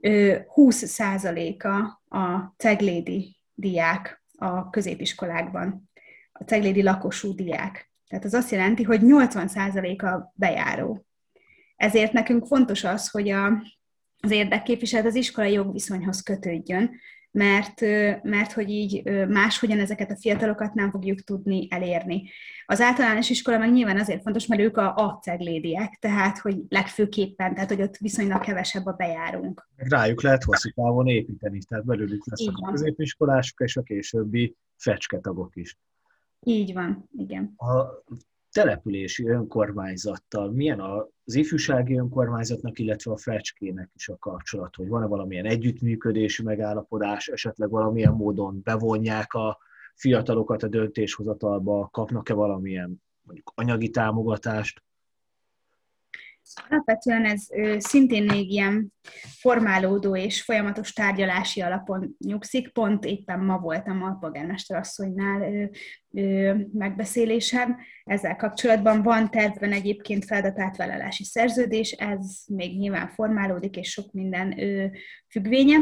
20%-a 0.00 1.68
a 2.16 2.54
ceglédi 2.56 3.36
diák 3.54 4.22
a 4.36 4.70
középiskolákban, 4.70 5.90
a 6.32 6.44
ceglédi 6.44 6.82
lakosú 6.82 7.34
diák. 7.34 7.90
Tehát 8.08 8.24
az 8.24 8.34
azt 8.34 8.50
jelenti, 8.50 8.82
hogy 8.82 9.00
80%-a 9.02 10.32
bejáró. 10.34 11.06
Ezért 11.76 12.12
nekünk 12.12 12.46
fontos 12.46 12.84
az, 12.84 13.10
hogy 13.10 13.30
a, 13.30 13.62
az 14.20 14.30
érdekképviselet 14.30 15.06
az 15.06 15.14
iskolai 15.14 15.52
jogviszonyhoz 15.52 16.22
kötődjön, 16.22 16.90
mert, 17.34 17.80
mert 18.22 18.52
hogy 18.52 18.70
így 18.70 19.02
máshogyan 19.28 19.78
ezeket 19.78 20.10
a 20.10 20.16
fiatalokat 20.16 20.74
nem 20.74 20.90
fogjuk 20.90 21.20
tudni 21.20 21.66
elérni. 21.70 22.30
Az 22.66 22.80
általános 22.80 23.30
iskola 23.30 23.58
meg 23.58 23.72
nyilván 23.72 23.98
azért 23.98 24.22
fontos, 24.22 24.46
mert 24.46 24.62
ők 24.62 24.76
a, 24.76 24.94
a 24.94 25.18
ceglédiek, 25.22 25.98
tehát 26.00 26.38
hogy 26.38 26.62
legfőképpen, 26.68 27.54
tehát 27.54 27.68
hogy 27.68 27.82
ott 27.82 27.96
viszonylag 27.96 28.40
kevesebb 28.40 28.86
a 28.86 28.92
bejárunk. 28.92 29.68
Rájuk 29.76 30.22
lehet 30.22 30.44
hosszú 30.44 30.70
távon 30.70 31.06
építeni, 31.06 31.58
tehát 31.68 31.84
belőlük 31.84 32.26
lesznek 32.26 32.54
a 32.56 32.70
középiskolások 32.70 33.60
és 33.60 33.76
a 33.76 33.82
későbbi 33.82 34.56
fecsketagok 34.76 35.56
is. 35.56 35.78
Így 36.40 36.72
van, 36.72 37.08
igen. 37.16 37.54
A 37.56 38.02
települési 38.54 39.28
önkormányzattal 39.28 40.50
milyen 40.50 40.80
az 40.80 41.34
ifjúsági 41.34 41.98
önkormányzatnak, 41.98 42.78
illetve 42.78 43.12
a 43.12 43.16
fecskének 43.16 43.90
is 43.94 44.08
a 44.08 44.16
kapcsolat, 44.18 44.74
hogy 44.76 44.88
van-e 44.88 45.06
valamilyen 45.06 45.44
együttműködési 45.44 46.42
megállapodás, 46.42 47.28
esetleg 47.28 47.70
valamilyen 47.70 48.12
módon 48.12 48.60
bevonják 48.64 49.32
a 49.32 49.58
fiatalokat 49.94 50.62
a 50.62 50.68
döntéshozatalba, 50.68 51.88
kapnak-e 51.92 52.34
valamilyen 52.34 53.02
mondjuk 53.22 53.52
anyagi 53.54 53.90
támogatást? 53.90 54.82
Alapvetően 56.68 57.24
ez 57.24 57.46
szintén 57.78 58.24
még 58.24 58.50
ilyen 58.50 58.92
formálódó 59.40 60.16
és 60.16 60.42
folyamatos 60.42 60.92
tárgyalási 60.92 61.60
alapon 61.60 62.16
nyugszik. 62.18 62.72
Pont 62.72 63.04
éppen 63.04 63.40
ma 63.40 63.58
voltam 63.58 64.02
a 64.02 64.16
polgármester 64.20 64.78
asszonynál 64.78 65.70
megbeszélésen. 66.72 67.76
Ezzel 68.04 68.36
kapcsolatban 68.36 69.02
van 69.02 69.30
tervben 69.30 69.72
egyébként 69.72 70.24
feladatátvállalási 70.24 71.24
szerződés, 71.24 71.90
ez 71.90 72.42
még 72.46 72.78
nyilván 72.78 73.08
formálódik, 73.08 73.76
és 73.76 73.90
sok 73.90 74.12
minden 74.12 74.54
függvénye. 75.30 75.76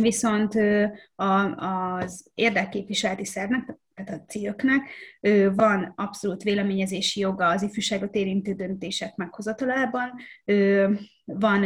Viszont 0.00 0.54
az 1.56 2.30
érdekképviseleti 2.34 3.24
szervnek, 3.24 3.78
tehát 3.94 4.20
a 4.20 4.24
cégöknek 4.24 4.90
van 5.54 5.92
abszolút 5.96 6.42
véleményezési 6.42 7.20
joga 7.20 7.46
az 7.46 7.62
ifjúságot 7.62 8.14
érintő 8.14 8.52
döntések 8.52 9.16
meghozatalában, 9.16 10.12
van 11.24 11.60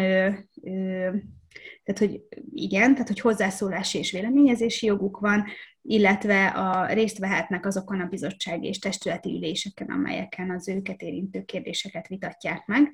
tehát, 1.83 1.99
hogy 1.99 2.23
igen, 2.53 2.93
tehát, 2.93 3.09
hogy 3.09 3.21
hozzászólási 3.21 3.99
és 3.99 4.11
véleményezési 4.11 4.87
joguk 4.87 5.19
van, 5.19 5.45
illetve 5.83 6.47
a 6.47 6.93
részt 6.93 7.19
vehetnek 7.19 7.67
azokon 7.67 8.01
a 8.01 8.07
bizottsági 8.07 8.67
és 8.67 8.79
testületi 8.79 9.31
üléseken, 9.31 9.89
amelyeken 9.89 10.51
az 10.51 10.69
őket 10.69 11.03
érintő 11.03 11.43
kérdéseket 11.43 12.09
vitatják 12.09 12.67
meg. 12.67 12.93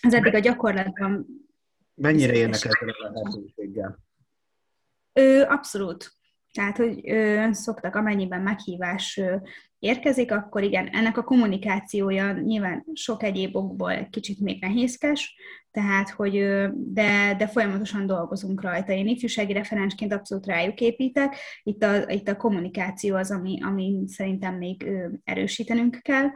Ez 0.00 0.14
eddig 0.14 0.34
a 0.34 0.38
gyakorlatban... 0.38 1.26
Mennyire 1.94 2.34
érnek 2.34 2.54
ezzel 2.54 2.88
a 2.88 3.10
lehetőséggel? 3.12 3.98
Abszolút. 5.48 6.19
Tehát, 6.52 6.76
hogy 6.76 7.10
ö, 7.10 7.48
szoktak, 7.52 7.94
amennyiben 7.94 8.40
meghívás 8.40 9.16
ö, 9.16 9.36
érkezik, 9.78 10.32
akkor 10.32 10.62
igen, 10.62 10.88
ennek 10.88 11.16
a 11.16 11.22
kommunikációja 11.22 12.32
nyilván 12.32 12.84
sok 12.92 13.22
egyéb 13.22 13.56
okból 13.56 14.08
kicsit 14.10 14.40
még 14.40 14.60
nehézkes, 14.60 15.34
tehát, 15.70 16.10
hogy 16.10 16.36
ö, 16.36 16.68
de, 16.74 17.34
de 17.38 17.46
folyamatosan 17.46 18.06
dolgozunk 18.06 18.62
rajta. 18.62 18.92
Én 18.92 19.06
ifjúsági 19.06 19.52
referensként 19.52 20.12
abszolút 20.12 20.46
rájuk 20.46 20.80
építek, 20.80 21.36
itt 21.62 21.82
a, 21.82 22.10
itt 22.10 22.28
a 22.28 22.36
kommunikáció 22.36 23.16
az, 23.16 23.30
ami, 23.30 23.58
ami 23.62 24.02
szerintem 24.06 24.54
még 24.54 24.82
ö, 24.82 25.08
erősítenünk 25.24 25.98
kell, 26.02 26.26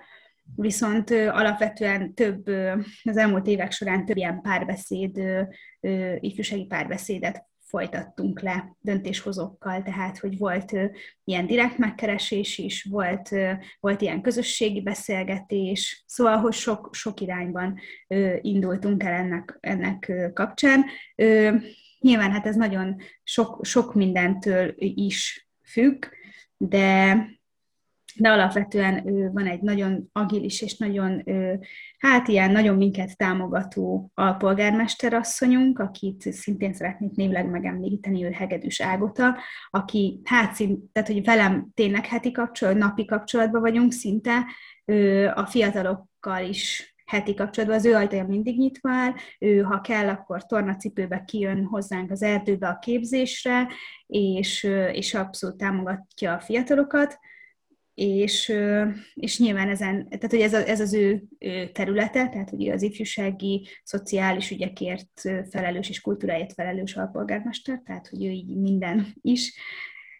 viszont 0.57 1.11
ö, 1.11 1.29
alapvetően 1.29 2.15
több, 2.15 2.49
ö, 2.49 2.73
az 3.03 3.17
elmúlt 3.17 3.47
évek 3.47 3.73
során 3.73 4.05
több 4.05 4.17
ilyen 4.17 4.41
párbeszéd, 4.43 5.19
ö, 5.19 5.43
ö, 5.81 6.15
ifjúsági 6.21 6.65
párbeszédet 6.67 7.53
folytattunk 7.65 8.41
le 8.41 8.77
döntéshozókkal, 8.81 9.83
tehát 9.83 10.19
hogy 10.19 10.39
volt 10.39 10.73
ö, 10.73 10.85
ilyen 11.25 11.47
direkt 11.47 11.79
megkeresés 11.79 12.59
is, 12.59 12.85
volt, 12.91 13.33
ö, 13.33 13.53
volt 13.81 14.01
ilyen 14.01 14.23
közösségi 14.23 14.83
beszélgetés, 14.83 16.05
szóval, 16.07 16.37
hogy 16.37 16.53
sok, 16.53 16.89
sok 16.93 17.21
irányban 17.21 17.79
ö, 18.09 18.37
indultunk 18.41 19.03
el 19.03 19.13
ennek, 19.13 19.59
ennek 19.61 20.09
ö, 20.09 20.33
kapcsán. 20.33 20.85
Ö, 21.15 21.55
nyilván 21.99 22.31
hát 22.31 22.47
ez 22.47 22.57
nagyon 22.57 22.97
sok, 23.23 23.65
sok 23.65 23.95
mindentől 23.95 24.75
is 24.79 25.49
függ, 25.63 26.05
de 26.57 27.17
de 28.17 28.31
alapvetően 28.31 29.03
van 29.33 29.47
egy 29.47 29.61
nagyon 29.61 30.09
agilis 30.13 30.63
és 30.63 30.77
nagyon, 30.77 31.25
hát 31.99 32.29
ilyen 32.29 32.51
nagyon 32.51 32.77
minket 32.77 33.17
támogató 33.17 34.11
alpolgármester 34.15 35.15
asszonyunk, 35.15 35.79
akit 35.79 36.33
szintén 36.33 36.73
szeretnék 36.73 37.15
névleg 37.15 37.51
megemlíteni, 37.51 38.25
ő 38.25 38.31
Hegedűs 38.31 38.81
Ágota, 38.81 39.37
aki 39.71 40.21
hát 40.25 40.55
szint, 40.55 40.93
tehát 40.93 41.09
hogy 41.09 41.25
velem 41.25 41.69
tényleg 41.75 42.07
heti 42.07 42.31
kapcsolat, 42.31 42.77
napi 42.77 43.05
kapcsolatban 43.05 43.61
vagyunk 43.61 43.93
szinte, 43.93 44.45
a 45.35 45.47
fiatalokkal 45.47 46.45
is 46.45 46.95
heti 47.05 47.35
kapcsolatban, 47.35 47.79
az 47.79 47.85
ő 47.85 47.95
ajtaja 47.95 48.27
mindig 48.27 48.59
nyitva 48.59 48.91
áll, 48.91 49.13
ő 49.39 49.61
ha 49.61 49.81
kell, 49.81 50.09
akkor 50.09 50.47
tornacipőbe 50.47 51.25
kijön 51.25 51.65
hozzánk 51.65 52.11
az 52.11 52.23
erdőbe 52.23 52.69
a 52.69 52.79
képzésre, 52.79 53.69
és, 54.07 54.63
és 54.93 55.15
abszolút 55.15 55.57
támogatja 55.57 56.33
a 56.33 56.41
fiatalokat 56.41 57.19
és, 57.95 58.53
és 59.15 59.39
nyilván 59.39 59.69
ezen, 59.69 60.09
tehát 60.09 60.31
hogy 60.31 60.41
ez, 60.41 60.55
a, 60.55 60.69
ez 60.69 60.81
az 60.81 60.95
ő 60.95 61.23
területe, 61.73 62.29
tehát 62.29 62.51
hogy 62.51 62.69
az 62.69 62.83
ifjúsági, 62.83 63.67
szociális 63.83 64.51
ügyekért 64.51 65.21
felelős 65.51 65.89
és 65.89 66.01
kultúráért 66.01 66.53
felelős 66.53 66.97
alpolgármester, 66.97 67.83
tehát 67.85 68.09
hogy 68.09 68.25
ő 68.25 68.31
így 68.31 68.57
minden 68.57 69.07
is, 69.21 69.55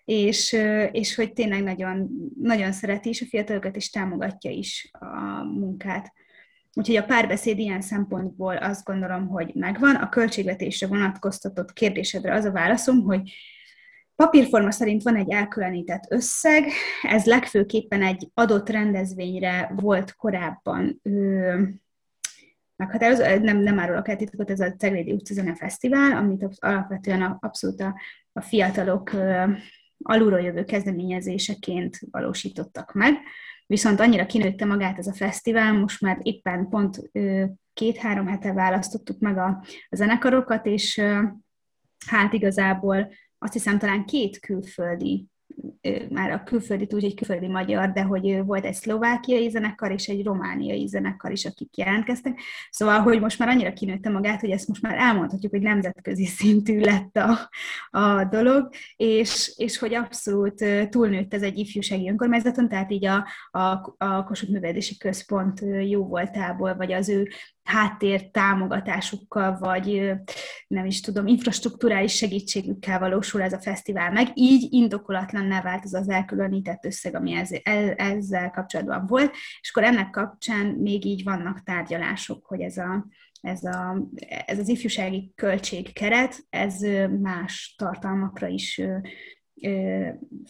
és, 0.05 0.57
és 0.93 1.15
hogy 1.15 1.33
tényleg 1.33 1.63
nagyon, 1.63 2.11
nagyon 2.41 2.73
szereti 2.73 3.09
is 3.09 3.23
a 3.23 3.27
fiatalokat, 3.27 3.77
és 3.77 3.91
támogatja 3.91 4.51
is 4.51 4.91
a 4.93 5.43
munkát. 5.43 6.13
Úgyhogy 6.75 6.97
a 6.97 7.05
párbeszéd 7.05 7.59
ilyen 7.59 7.81
szempontból 7.81 8.57
azt 8.57 8.85
gondolom, 8.85 9.29
hogy 9.29 9.51
megvan. 9.55 9.95
A 9.95 10.09
költségvetésre 10.09 10.87
vonatkoztatott 10.87 11.73
kérdésedre 11.73 12.35
az 12.35 12.45
a 12.45 12.53
válaszom, 12.53 13.03
hogy 13.03 13.33
Papírforma 14.17 14.71
szerint 14.71 15.03
van 15.03 15.17
egy 15.17 15.31
elkülönített 15.31 16.07
összeg, 16.09 16.65
ez 17.03 17.25
legfőképpen 17.25 18.03
egy 18.03 18.31
adott 18.35 18.69
rendezvényre 18.69 19.73
volt 19.77 20.15
korábban 20.15 21.01
ö, 21.03 21.63
meghatározó, 22.77 23.23
nem, 23.43 23.59
nem 23.59 23.79
árulok 23.79 24.09
el 24.09 24.17
titokot, 24.17 24.51
ez 24.51 24.61
a 24.61 24.73
Ceglédi 24.73 25.13
Utcazene 25.13 25.55
Fesztivál, 25.55 26.17
amit 26.17 26.47
alapvetően 26.59 27.23
abszolút 27.23 27.81
a, 27.81 28.01
a 28.33 28.41
fiatalok 28.41 29.13
ö, 29.13 29.45
alulról 29.99 30.41
jövő 30.41 30.65
kezdeményezéseként 30.65 31.99
valósítottak 32.11 32.93
meg. 32.93 33.15
Viszont 33.67 34.01
annyira 34.01 34.27
kinőtte 34.27 34.65
magát 34.65 34.99
ez 34.99 35.07
a 35.07 35.13
fesztivál, 35.13 35.73
most 35.73 36.01
már 36.01 36.19
éppen 36.23 36.69
pont 36.69 37.11
két-három 37.73 38.27
hete 38.27 38.53
választottuk 38.53 39.19
meg 39.19 39.39
a, 39.39 39.65
a 39.89 39.97
zenekarokat, 39.97 40.67
és 40.67 41.03
hát 42.07 42.33
igazából 42.33 43.13
azt 43.45 43.53
hiszem 43.53 43.79
talán 43.79 44.05
két 44.05 44.39
külföldi 44.39 45.29
már 46.11 46.31
a 46.31 46.43
külföldi 46.43 46.87
úgy 46.91 47.05
egy 47.05 47.15
külföldi 47.15 47.49
magyar, 47.49 47.93
de 47.93 48.03
hogy 48.03 48.45
volt 48.45 48.65
egy 48.65 48.75
szlovákiai 48.75 49.49
zenekar 49.49 49.93
és 49.93 50.09
egy 50.09 50.25
romániai 50.25 50.87
zenekar 50.87 51.33
is, 51.33 51.45
akik 51.45 51.77
jelentkeztek. 51.77 52.41
Szóval, 52.71 53.01
hogy 53.01 53.21
most 53.21 53.39
már 53.39 53.49
annyira 53.49 53.73
kinőtte 53.73 54.11
magát, 54.11 54.41
hogy 54.41 54.51
ezt 54.51 54.69
most 54.69 54.83
már 54.83 54.97
elmondhatjuk, 54.99 55.53
hogy 55.53 55.63
nemzetközi 55.63 56.27
szintű 56.27 56.81
lett 56.81 57.17
a, 57.17 57.51
a 57.99 58.25
dolog, 58.25 58.69
és, 58.97 59.53
és 59.57 59.79
hogy 59.79 59.95
abszolút 59.95 60.65
túlnőtt 60.89 61.35
ez 61.35 61.43
egy 61.43 61.59
ifjúsági 61.59 62.09
önkormányzaton, 62.09 62.69
tehát 62.69 62.91
így 62.91 63.07
a, 63.07 63.27
a, 63.51 63.95
a 63.99 64.25
Kossuth 64.25 64.53
Művelési 64.53 64.97
Központ 64.97 65.61
jó 65.89 66.07
voltából, 66.07 66.75
vagy 66.77 66.93
az 66.93 67.09
ő 67.09 67.29
háttér 67.65 68.31
támogatásukkal, 68.31 69.59
vagy 69.59 70.13
nem 70.67 70.87
is 70.87 71.01
tudom, 71.01 71.27
infrastruktúrális 71.27 72.17
segítségükkel 72.17 72.99
valósul 72.99 73.43
ez 73.43 73.53
a 73.53 73.61
fesztivál 73.61 74.13
meg. 74.13 74.29
Így 74.35 74.73
indokolatlan 74.73 75.49
vált 75.49 75.85
az 75.85 75.95
az 75.95 76.09
elkülönített 76.09 76.85
összeg, 76.85 77.15
ami 77.15 77.43
ezzel 77.97 78.51
kapcsolatban 78.51 79.07
volt, 79.07 79.35
és 79.61 79.71
akkor 79.71 79.89
ennek 79.89 80.11
kapcsán 80.11 80.67
még 80.67 81.05
így 81.05 81.25
vannak 81.25 81.63
tárgyalások, 81.63 82.47
hogy 82.47 82.61
ez 82.61 82.77
a, 82.77 83.07
ez, 83.41 83.65
a, 83.65 84.09
ez 84.47 84.59
az 84.59 84.69
ifjúsági 84.69 85.33
költségkeret, 85.35 86.47
ez 86.51 86.81
más 87.21 87.75
tartalmakra 87.79 88.47
is 88.47 88.81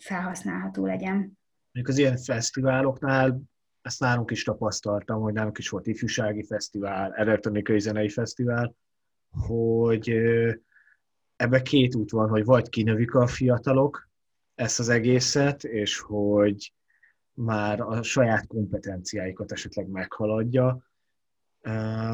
felhasználható 0.01 0.87
legyen. 0.87 1.39
Mondjuk 1.73 1.89
az 1.89 1.99
ilyen 1.99 2.17
fesztiváloknál 2.17 3.41
ezt 3.85 4.01
nálunk 4.01 4.31
is 4.31 4.43
tapasztaltam, 4.45 5.21
hogy 5.21 5.33
nálunk 5.33 5.59
is 5.59 5.69
volt 5.69 5.87
ifjúsági 5.87 6.43
fesztivál, 6.43 7.13
elektronikai 7.13 7.81
zenei 7.81 8.09
fesztivál, 8.09 8.75
hogy 9.31 10.09
ebbe 11.37 11.63
két 11.63 11.95
út 11.95 12.11
van, 12.11 12.29
hogy 12.29 12.45
vagy 12.45 12.69
kinövik 12.69 13.15
a 13.15 13.27
fiatalok 13.27 14.09
ezt 14.55 14.79
az 14.79 14.89
egészet, 14.89 15.65
és 15.65 15.99
hogy 15.99 16.73
már 17.33 17.81
a 17.81 18.03
saját 18.03 18.47
kompetenciáikat 18.47 19.53
esetleg 19.53 19.89
meghaladja, 19.89 20.79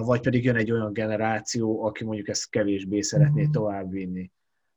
vagy 0.00 0.20
pedig 0.20 0.44
jön 0.44 0.56
egy 0.56 0.70
olyan 0.70 0.92
generáció, 0.92 1.84
aki 1.84 2.04
mondjuk 2.04 2.28
ezt 2.28 2.50
kevésbé 2.50 3.00
szeretné 3.00 3.42
mhm. 3.42 3.52
továbbvinni. 3.52 4.30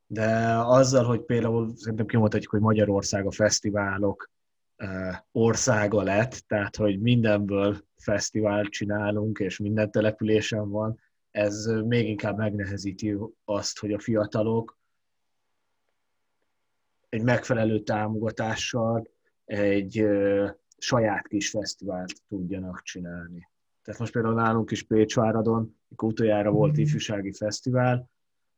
De 0.06 0.58
azzal, 0.58 1.04
hogy 1.04 1.20
például 1.20 1.76
szerintem 1.76 2.06
kimondhatjuk, 2.06 2.50
hogy 2.50 2.60
Magyarország 2.60 3.26
a 3.26 3.30
fesztiválok 3.30 4.30
országa 5.32 6.02
lett, 6.02 6.44
tehát 6.46 6.76
hogy 6.76 7.00
mindenből 7.00 7.84
fesztivált 7.96 8.68
csinálunk, 8.68 9.38
és 9.38 9.58
minden 9.58 9.90
településen 9.90 10.70
van, 10.70 10.98
ez 11.30 11.64
még 11.64 12.08
inkább 12.08 12.36
megnehezíti 12.36 13.16
azt, 13.44 13.78
hogy 13.78 13.92
a 13.92 13.98
fiatalok 13.98 14.78
egy 17.08 17.22
megfelelő 17.22 17.80
támogatással 17.80 19.08
egy 19.44 20.06
saját 20.78 21.26
kis 21.26 21.50
fesztivált 21.50 22.12
tudjanak 22.28 22.82
csinálni. 22.82 23.48
Tehát 23.82 24.00
most 24.00 24.12
például 24.12 24.34
nálunk 24.34 24.70
is 24.70 24.82
Pécsváradon, 24.82 25.76
mikor 25.88 26.08
utoljára 26.08 26.50
volt 26.50 26.72
mhm. 26.72 26.80
ifjúsági 26.80 27.32
fesztivál, 27.32 28.10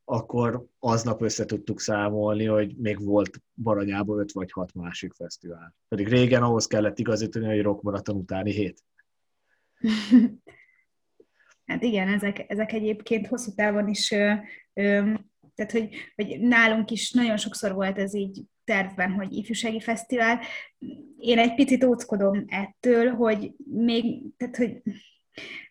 akkor 0.09 0.67
aznap 0.79 1.23
össze 1.23 1.45
tudtuk 1.45 1.81
számolni, 1.81 2.45
hogy 2.45 2.77
még 2.77 3.05
volt 3.05 3.43
Baranyában 3.55 4.19
öt 4.19 4.33
vagy 4.33 4.53
hat 4.53 4.75
másik 4.75 5.13
fesztivál. 5.13 5.75
Pedig 5.89 6.09
régen 6.09 6.43
ahhoz 6.43 6.67
kellett 6.67 6.99
igazítani, 6.99 7.47
hogy 7.47 7.63
rockmaraton 7.63 8.17
utáni 8.17 8.53
hét. 8.53 8.83
Hát 11.67 11.83
igen, 11.83 12.09
ezek, 12.09 12.45
ezek 12.49 12.73
egyébként 12.73 13.27
hosszú 13.27 13.55
távon 13.55 13.89
is, 13.89 14.11
ö, 14.11 14.33
ö, 14.75 15.13
tehát 15.55 15.73
hogy, 15.73 15.89
hogy 16.15 16.41
nálunk 16.41 16.91
is 16.91 17.13
nagyon 17.13 17.37
sokszor 17.37 17.73
volt 17.73 17.99
ez 17.99 18.15
így 18.15 18.43
tervben, 18.65 19.13
hogy 19.13 19.33
ifjúsági 19.33 19.81
fesztivál. 19.81 20.41
Én 21.19 21.39
egy 21.39 21.55
picit 21.55 21.85
óckodom 21.85 22.45
ettől, 22.49 23.11
hogy 23.11 23.53
még, 23.65 24.23
tehát 24.37 24.57
hogy 24.57 24.83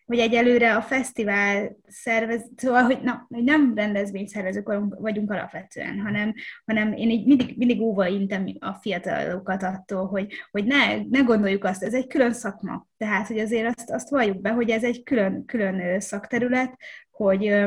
hogy 0.06 0.18
egyelőre 0.18 0.74
a 0.74 0.82
fesztivál 0.82 1.76
szervez, 1.86 2.50
szóval, 2.56 2.82
hogy, 2.82 2.98
na, 3.02 3.26
hogy 3.28 3.44
nem 3.44 3.74
rendezvényszervezők 3.74 4.72
vagyunk 4.98 5.30
alapvetően, 5.30 6.00
hanem, 6.00 6.34
hanem 6.64 6.92
én 6.92 7.10
így 7.10 7.26
mindig, 7.26 7.56
mindig 7.56 7.80
óva 7.80 8.06
intem 8.06 8.46
a 8.58 8.72
fiatalokat 8.72 9.62
attól, 9.62 10.06
hogy, 10.06 10.32
hogy 10.50 10.64
ne, 10.64 10.96
ne 11.08 11.20
gondoljuk 11.20 11.64
azt, 11.64 11.82
ez 11.82 11.94
egy 11.94 12.06
külön 12.06 12.32
szakma. 12.32 12.86
Tehát, 12.96 13.26
hogy 13.26 13.38
azért 13.38 13.76
azt, 13.76 13.90
azt 13.90 14.08
valljuk 14.08 14.40
be, 14.40 14.50
hogy 14.50 14.70
ez 14.70 14.84
egy 14.84 15.02
külön, 15.02 15.44
külön 15.44 16.00
szakterület, 16.00 16.76
hogy 17.10 17.66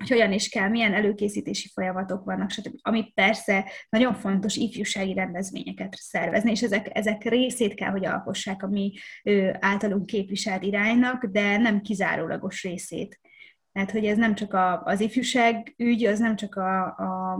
hogy 0.00 0.08
hogyan 0.08 0.32
is 0.32 0.48
kell, 0.48 0.68
milyen 0.68 0.94
előkészítési 0.94 1.68
folyamatok 1.74 2.24
vannak, 2.24 2.50
stb. 2.50 2.74
Ami 2.82 3.12
persze 3.14 3.70
nagyon 3.88 4.14
fontos 4.14 4.56
ifjúsági 4.56 5.14
rendezvényeket 5.14 5.94
szervezni, 5.94 6.50
és 6.50 6.62
ezek, 6.62 6.88
ezek 6.92 7.24
részét 7.24 7.74
kell, 7.74 7.90
hogy 7.90 8.06
alkossák 8.06 8.62
a 8.62 8.68
mi 8.68 8.92
általunk 9.58 10.06
képviselt 10.06 10.62
iránynak, 10.62 11.24
de 11.24 11.56
nem 11.56 11.80
kizárólagos 11.80 12.62
részét. 12.62 13.20
Tehát, 13.72 13.90
hogy 13.90 14.04
ez 14.04 14.16
nem 14.16 14.34
csak 14.34 14.54
a, 14.54 14.82
az 14.82 15.00
ifjúság 15.00 15.74
ügy, 15.76 16.04
az 16.04 16.18
nem 16.18 16.36
csak 16.36 16.54
a, 16.56 16.84
a 16.84 17.38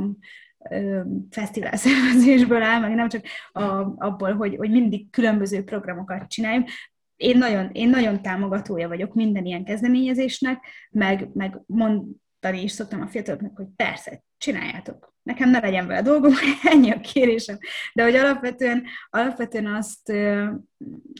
fesztivál 1.30 1.76
szervezésből 1.76 2.62
áll, 2.62 2.80
meg 2.80 2.94
nem 2.94 3.08
csak 3.08 3.24
a, 3.52 3.62
abból, 3.96 4.34
hogy, 4.34 4.56
hogy 4.56 4.70
mindig 4.70 5.10
különböző 5.10 5.64
programokat 5.64 6.28
csináljunk. 6.28 6.68
Én 7.16 7.38
nagyon, 7.38 7.70
én 7.72 7.88
nagyon 7.88 8.22
támogatója 8.22 8.88
vagyok 8.88 9.14
minden 9.14 9.44
ilyen 9.44 9.64
kezdeményezésnek, 9.64 10.64
meg, 10.90 11.28
meg 11.32 11.60
mond, 11.66 12.02
mondani 12.40 12.64
is 12.64 12.72
szoktam 12.72 13.00
a 13.00 13.06
fiataloknak, 13.06 13.56
hogy 13.56 13.66
persze, 13.76 14.22
csináljátok. 14.38 15.14
Nekem 15.22 15.50
ne 15.50 15.60
legyen 15.60 15.86
vele 15.86 16.02
dolgom, 16.02 16.32
ennyi 16.72 16.90
a 16.90 17.00
kérésem. 17.00 17.58
De 17.94 18.02
hogy 18.02 18.14
alapvetően, 18.14 18.84
alapvetően 19.10 19.66
azt, 19.66 20.12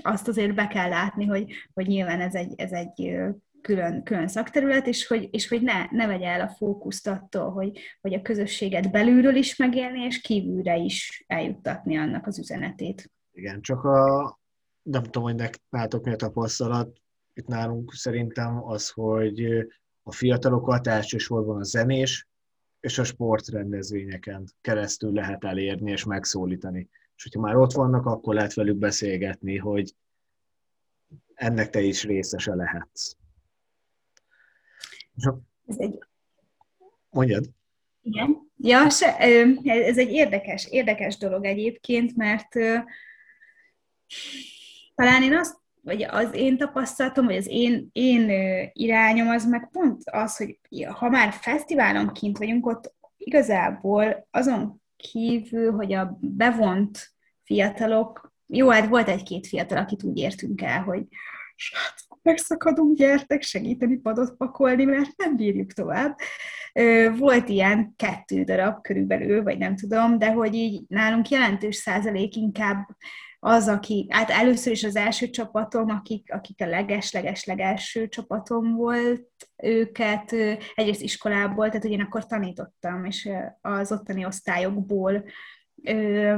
azt 0.02 0.28
azért 0.28 0.54
be 0.54 0.66
kell 0.66 0.88
látni, 0.88 1.26
hogy, 1.26 1.52
hogy 1.74 1.86
nyilván 1.86 2.20
ez 2.20 2.34
egy, 2.34 2.52
ez 2.56 2.72
egy 2.72 3.18
külön, 3.60 4.02
külön 4.02 4.28
szakterület, 4.28 4.86
és 4.86 5.06
hogy, 5.06 5.28
és 5.30 5.48
hogy 5.48 5.62
ne, 5.62 5.86
ne 5.90 6.06
vegye 6.06 6.28
el 6.28 6.40
a 6.40 6.48
fókuszt 6.48 7.06
attól, 7.06 7.50
hogy, 7.50 7.78
hogy 8.00 8.14
a 8.14 8.22
közösséget 8.22 8.90
belülről 8.90 9.34
is 9.34 9.56
megélni, 9.56 10.00
és 10.00 10.20
kívülre 10.20 10.76
is 10.76 11.24
eljuttatni 11.26 11.96
annak 11.96 12.26
az 12.26 12.38
üzenetét. 12.38 13.10
Igen, 13.32 13.60
csak 13.60 13.84
a, 13.84 14.38
nem 14.82 15.02
tudom, 15.02 15.22
hogy 15.22 15.50
nálatok 15.68 16.04
mi 16.04 16.12
a 16.12 16.16
tapasztalat, 16.16 17.00
itt 17.34 17.46
nálunk 17.46 17.92
szerintem 17.92 18.64
az, 18.64 18.88
hogy 18.88 19.66
a 20.02 20.12
fiatalokat 20.12 20.86
elsősorban 20.86 21.58
a 21.58 21.64
zenés 21.64 22.28
és 22.80 22.98
a 22.98 23.04
sportrendezvényeken 23.04 24.44
keresztül 24.60 25.12
lehet 25.12 25.44
elérni 25.44 25.90
és 25.90 26.04
megszólítani. 26.04 26.88
És 27.16 27.22
hogyha 27.22 27.40
már 27.40 27.56
ott 27.56 27.72
vannak, 27.72 28.06
akkor 28.06 28.34
lehet 28.34 28.54
velük 28.54 28.76
beszélgetni, 28.76 29.56
hogy 29.56 29.94
ennek 31.34 31.70
te 31.70 31.80
is 31.80 32.04
részese 32.04 32.54
lehetsz. 32.54 33.16
Ez 35.66 35.76
egy... 35.78 35.98
Mondjad. 37.10 37.50
Igen. 38.02 38.50
Ja, 38.56 38.90
se, 38.90 39.16
ez 39.64 39.98
egy 39.98 40.10
érdekes, 40.10 40.66
érdekes 40.66 41.16
dolog 41.16 41.44
egyébként, 41.44 42.16
mert 42.16 42.48
talán 44.94 45.22
én 45.22 45.36
azt 45.36 45.59
vagy 45.82 46.02
az 46.02 46.28
én 46.32 46.56
tapasztalatom, 46.56 47.26
vagy 47.26 47.36
az 47.36 47.46
én, 47.48 47.88
én 47.92 48.30
irányom 48.72 49.28
az 49.28 49.46
meg 49.46 49.68
pont 49.72 50.02
az, 50.04 50.36
hogy 50.36 50.58
ha 50.98 51.08
már 51.08 51.32
fesztiválon 51.32 52.12
kint 52.12 52.38
vagyunk, 52.38 52.66
ott 52.66 52.94
igazából 53.16 54.26
azon 54.30 54.82
kívül, 54.96 55.72
hogy 55.72 55.92
a 55.92 56.18
bevont 56.20 57.12
fiatalok, 57.42 58.32
jó, 58.46 58.68
hát 58.68 58.88
volt 58.88 59.08
egy-két 59.08 59.46
fiatal, 59.46 59.78
akit 59.78 60.02
úgy 60.02 60.18
értünk 60.18 60.62
el, 60.62 60.82
hogy 60.82 61.02
megszakadunk, 62.22 62.96
gyertek 62.96 63.42
segíteni 63.42 63.96
padot 63.96 64.36
pakolni, 64.36 64.84
mert 64.84 65.16
nem 65.16 65.36
bírjuk 65.36 65.72
tovább. 65.72 66.16
Volt 67.16 67.48
ilyen 67.48 67.94
kettő 67.96 68.42
darab 68.42 68.82
körülbelül, 68.82 69.42
vagy 69.42 69.58
nem 69.58 69.76
tudom, 69.76 70.18
de 70.18 70.32
hogy 70.32 70.54
így 70.54 70.82
nálunk 70.88 71.28
jelentős 71.28 71.76
százalék 71.76 72.36
inkább 72.36 72.88
az, 73.42 73.68
aki, 73.68 74.06
hát 74.10 74.30
először 74.30 74.72
is 74.72 74.84
az 74.84 74.96
első 74.96 75.30
csapatom, 75.30 75.90
akik, 75.90 76.32
akik 76.32 76.60
a 76.60 76.66
leges-leges-legelső 76.66 78.08
csapatom 78.08 78.74
volt, 78.74 79.28
őket 79.56 80.32
egyrészt 80.74 81.02
iskolából, 81.02 81.66
tehát 81.66 81.82
hogy 81.82 81.92
én 81.92 82.00
akkor 82.00 82.26
tanítottam, 82.26 83.04
és 83.04 83.28
az 83.60 83.92
ottani 83.92 84.24
osztályokból 84.24 85.24
ö, 85.84 86.36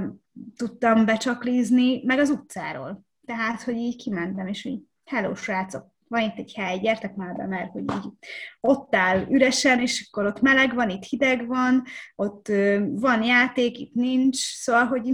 tudtam 0.56 1.04
becsaklizni, 1.04 2.02
meg 2.04 2.18
az 2.18 2.30
utcáról. 2.30 3.04
Tehát, 3.26 3.62
hogy 3.62 3.76
így 3.76 3.96
kimentem, 3.96 4.46
és 4.46 4.64
így, 4.64 4.82
hello, 5.04 5.34
srácok, 5.34 5.91
van 6.12 6.22
itt 6.22 6.38
egy 6.38 6.52
hely, 6.54 6.78
gyertek 6.78 7.14
már 7.14 7.36
be, 7.36 7.46
mert 7.46 7.70
hogy 7.70 7.82
így 7.82 8.12
ott 8.60 8.94
áll 8.94 9.26
üresen, 9.28 9.80
és 9.80 10.08
akkor 10.10 10.26
ott 10.26 10.40
meleg 10.40 10.74
van, 10.74 10.90
itt 10.90 11.04
hideg 11.04 11.46
van, 11.46 11.82
ott 12.14 12.48
van 12.88 13.22
játék, 13.22 13.78
itt 13.78 13.94
nincs, 13.94 14.36
szóval, 14.36 14.84
hogy, 14.84 15.10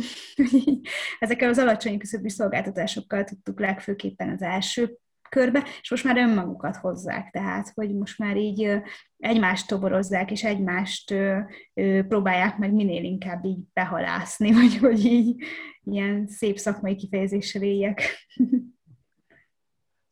ezekkel 1.19 1.49
az 1.49 1.59
alacsony 1.59 1.99
küszöbű 1.99 2.29
szolgáltatásokkal 2.29 3.25
tudtuk 3.25 3.61
legfőképpen 3.61 4.29
az 4.29 4.43
első 4.43 4.99
körbe, 5.29 5.65
és 5.81 5.91
most 5.91 6.05
már 6.05 6.17
önmagukat 6.17 6.77
hozzák, 6.77 7.31
tehát, 7.31 7.73
hogy 7.75 7.95
most 7.95 8.19
már 8.19 8.37
így 8.37 8.81
egymást 9.19 9.69
toborozzák, 9.69 10.31
és 10.31 10.45
egymást 10.45 11.15
próbálják 12.09 12.59
meg 12.59 12.73
minél 12.73 13.05
inkább 13.05 13.45
így 13.45 13.59
behalászni, 13.73 14.53
vagy 14.61 14.79
hogy 14.79 15.05
így 15.05 15.45
ilyen 15.85 16.27
szép 16.27 16.59
szakmai 16.59 16.97
kifejezéssel 16.97 17.63
éljek. 17.63 18.03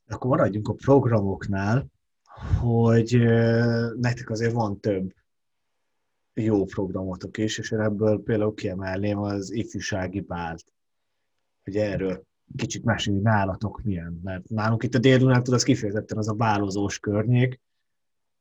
Akkor 0.09 0.31
maradjunk 0.31 0.69
a 0.69 0.73
programoknál, 0.73 1.87
hogy 2.61 3.19
nektek 3.97 4.31
azért 4.31 4.53
van 4.53 4.81
több 4.81 5.15
jó 6.35 6.65
programotok 6.65 7.39
is, 7.39 7.59
és 7.59 7.71
én 7.71 7.81
ebből 7.81 8.23
például 8.23 8.55
kiemelném 8.55 9.19
az 9.19 9.51
ifjúsági 9.51 10.21
bált, 10.21 10.65
hogy 11.65 11.77
erről 11.77 12.25
kicsit 12.57 12.85
mesélni 12.85 13.21
nálatok 13.21 13.83
milyen, 13.83 14.21
mert 14.23 14.49
nálunk 14.49 14.83
itt 14.83 14.95
a 14.95 14.99
dél 14.99 15.29
az 15.29 15.63
kifejezetten 15.63 16.19
az 16.19 16.29
a 16.29 16.33
bálozós 16.33 16.99
környék, 16.99 17.61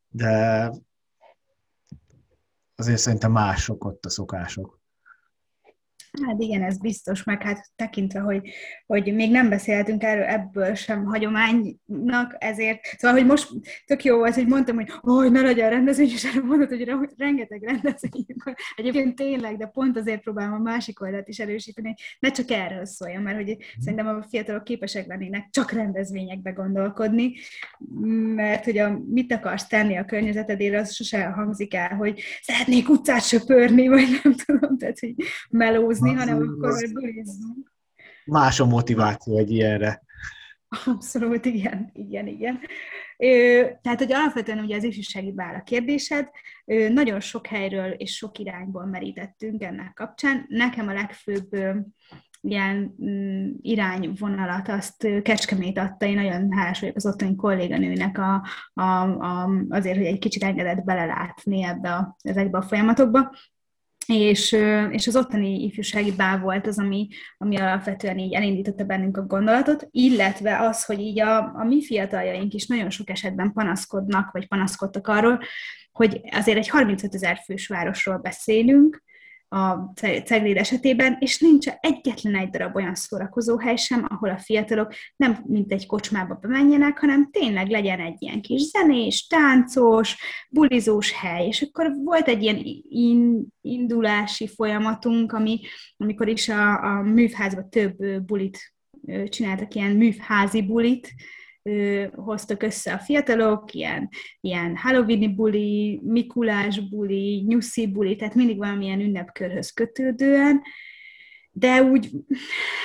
de 0.10 0.72
azért 2.76 3.00
szerintem 3.00 3.32
mások 3.32 3.86
ott 3.86 4.06
a 4.06 4.10
szokások. 4.10 4.80
Hát 6.24 6.42
igen, 6.42 6.64
ez 6.64 6.78
biztos, 6.78 7.24
meg 7.24 7.44
hát 7.44 7.66
tekintve, 7.76 8.20
hogy, 8.20 8.50
hogy 8.86 9.14
még 9.16 9.32
nem 9.32 9.50
beszéltünk 9.50 10.04
erről 10.04 10.24
ebből 10.24 10.74
sem 10.74 11.06
hagyománynak, 11.06 12.36
ezért, 12.38 12.80
szóval, 12.98 13.18
hogy 13.18 13.28
most 13.28 13.50
tök 13.86 14.04
jó 14.04 14.18
volt, 14.18 14.36
hogy 14.36 14.48
mondtam, 14.48 14.76
hogy 14.76 14.90
hogy 14.90 15.32
ne 15.32 15.42
legyen 15.42 15.70
rendezvény, 15.70 16.10
és 16.10 16.24
erről 16.24 16.44
mondod, 16.44 16.70
hogy 16.70 16.92
rengeteg 17.18 17.64
rendezvény 17.64 18.26
van. 18.44 18.56
Egyébként 18.76 19.16
tényleg, 19.16 19.58
de 19.58 19.66
pont 19.66 19.98
azért 19.98 20.22
próbálom 20.22 20.54
a 20.54 20.58
másik 20.58 21.02
oldalt 21.02 21.28
is 21.28 21.40
erősíteni, 21.40 21.88
hogy 21.88 21.98
ne 22.20 22.32
csak 22.32 22.52
erről 22.52 22.86
szóljon, 22.86 23.22
mert 23.22 23.36
hogy 23.36 23.58
szerintem 23.80 24.08
a 24.08 24.26
fiatalok 24.30 24.64
képesek 24.64 25.08
lennének 25.08 25.48
csak 25.50 25.72
rendezvényekbe 25.72 26.52
gondolkodni, 26.52 27.34
mert 28.36 28.64
hogy 28.64 28.78
a, 28.78 29.00
mit 29.08 29.34
akarsz 29.34 29.68
tenni 29.68 29.98
a 29.98 30.06
környezetedért, 30.06 30.76
az 30.76 30.94
sose 30.94 31.24
hangzik 31.26 31.74
el, 31.74 31.96
hogy 31.96 32.22
szeretnék 32.42 32.90
utcát 32.90 33.24
söpörni, 33.24 33.88
vagy 33.88 34.20
nem 34.24 34.36
tudom, 34.46 34.78
tehát 34.78 35.00
hogy 35.00 35.16
melózni, 35.50 36.05
bulizni, 36.14 36.32
hanem 36.32 36.50
akkor 36.50 36.70
majd 36.72 36.94
bulizzunk. 36.94 37.74
Más 38.26 38.60
a 38.60 38.66
motiváció 38.66 39.38
egy 39.38 39.52
ilyenre. 39.52 40.04
Abszolút, 40.86 41.46
igen, 41.46 41.90
igen, 41.94 42.28
igen. 42.28 42.60
Ö, 43.18 43.64
tehát, 43.82 44.00
hogy 44.00 44.12
alapvetően 44.12 44.60
ugye 44.60 44.76
az 44.76 44.84
ifjúsági 44.84 45.32
bál 45.32 45.56
a 45.56 45.64
kérdésed, 45.64 46.30
ö, 46.66 46.90
nagyon 46.90 47.20
sok 47.20 47.48
helyről 47.48 47.92
és 47.92 48.16
sok 48.16 48.40
irányból 48.40 48.86
merítettünk 48.86 49.64
ennek 49.64 49.94
kapcsán. 49.94 50.46
Nekem 50.48 50.88
a 50.88 50.94
legfőbb 50.94 51.54
ö, 51.54 51.72
ilyen 52.42 52.96
mm, 53.04 53.52
irányvonalat 53.62 54.70
azt 54.70 55.08
Kecskemét 55.22 55.78
adta, 55.78 56.06
én 56.06 56.16
nagyon 56.16 56.52
hálás 56.52 56.80
vagyok 56.80 56.96
az 56.96 57.06
ottani 57.06 57.36
kolléganőnek 57.36 58.18
a, 58.18 58.46
a, 58.74 58.82
a, 58.82 59.50
azért, 59.70 59.98
hogy 59.98 60.06
egy 60.06 60.20
kicsit 60.20 60.44
engedett 60.44 60.84
belelátni 60.84 61.64
ebbe 61.64 61.94
a, 61.94 62.16
ezekbe 62.22 62.58
a 62.58 62.62
folyamatokba 62.62 63.36
és, 64.14 64.52
és 64.92 65.08
az 65.08 65.16
ottani 65.16 65.64
ifjúsági 65.64 66.12
bá 66.12 66.38
volt 66.38 66.68
az, 66.68 66.80
ami, 66.80 67.08
ami 67.38 67.58
alapvetően 67.58 68.18
így 68.18 68.34
elindította 68.34 68.84
bennünk 68.84 69.18
a 69.18 69.26
gondolatot, 69.26 69.88
illetve 69.92 70.60
az, 70.60 70.86
hogy 70.86 71.00
így 71.00 71.20
a, 71.20 71.38
a 71.38 71.64
mi 71.64 71.86
fiataljaink 71.86 72.54
is 72.54 72.68
nagyon 72.68 72.90
sok 72.90 73.10
esetben 73.10 73.52
panaszkodnak, 73.54 74.32
vagy 74.32 74.48
panaszkodtak 74.48 75.08
arról, 75.08 75.40
hogy 75.92 76.22
azért 76.32 76.58
egy 76.58 76.70
35 76.70 77.14
ezer 77.14 77.42
fős 77.46 77.68
városról 77.68 78.18
beszélünk, 78.18 79.04
a 79.56 79.94
Cegléd 80.26 80.58
esetében, 80.58 81.18
és 81.20 81.40
nincs 81.40 81.68
egyetlen 81.80 82.36
egy 82.36 82.50
darab 82.50 82.76
olyan 82.76 82.96
szórakozóhely 82.96 83.76
sem, 83.76 84.06
ahol 84.08 84.30
a 84.30 84.38
fiatalok 84.38 84.94
nem 85.16 85.44
mint 85.48 85.72
egy 85.72 85.86
kocsmába 85.86 86.38
bemenjenek, 86.42 87.00
hanem 87.00 87.30
tényleg 87.32 87.70
legyen 87.70 88.00
egy 88.00 88.16
ilyen 88.20 88.42
kis 88.42 88.62
zenés, 88.62 89.28
táncos, 89.28 90.18
bulizós 90.50 91.12
hely. 91.12 91.48
És 91.48 91.62
akkor 91.62 91.92
volt 92.04 92.28
egy 92.28 92.44
ilyen 92.44 92.62
in, 92.90 93.48
indulási 93.62 94.48
folyamatunk, 94.48 95.32
ami, 95.32 95.60
amikor 95.98 96.28
is 96.28 96.50
a, 96.50 96.84
a 96.84 97.02
művházban 97.02 97.70
több 97.70 97.96
bulit 98.26 98.74
csináltak, 99.30 99.76
ilyen 99.76 99.96
művházi 99.96 100.62
bulit, 100.62 101.14
hoztak 102.16 102.64
össze 102.64 102.94
a 102.94 102.98
fiatalok, 102.98 103.74
ilyen, 103.74 104.10
ilyen 104.42 104.76
Halloweeni 104.76 105.36
buli, 105.36 106.02
Mikulás 106.04 106.90
buli, 106.90 107.44
nyuszi 107.48 107.88
buli, 107.88 108.16
tehát 108.16 108.36
mindig 108.36 108.58
valamilyen 108.58 109.00
ünnepkörhöz 109.00 109.70
kötődően, 109.70 110.62
de 111.52 111.84
úgy, 111.84 112.10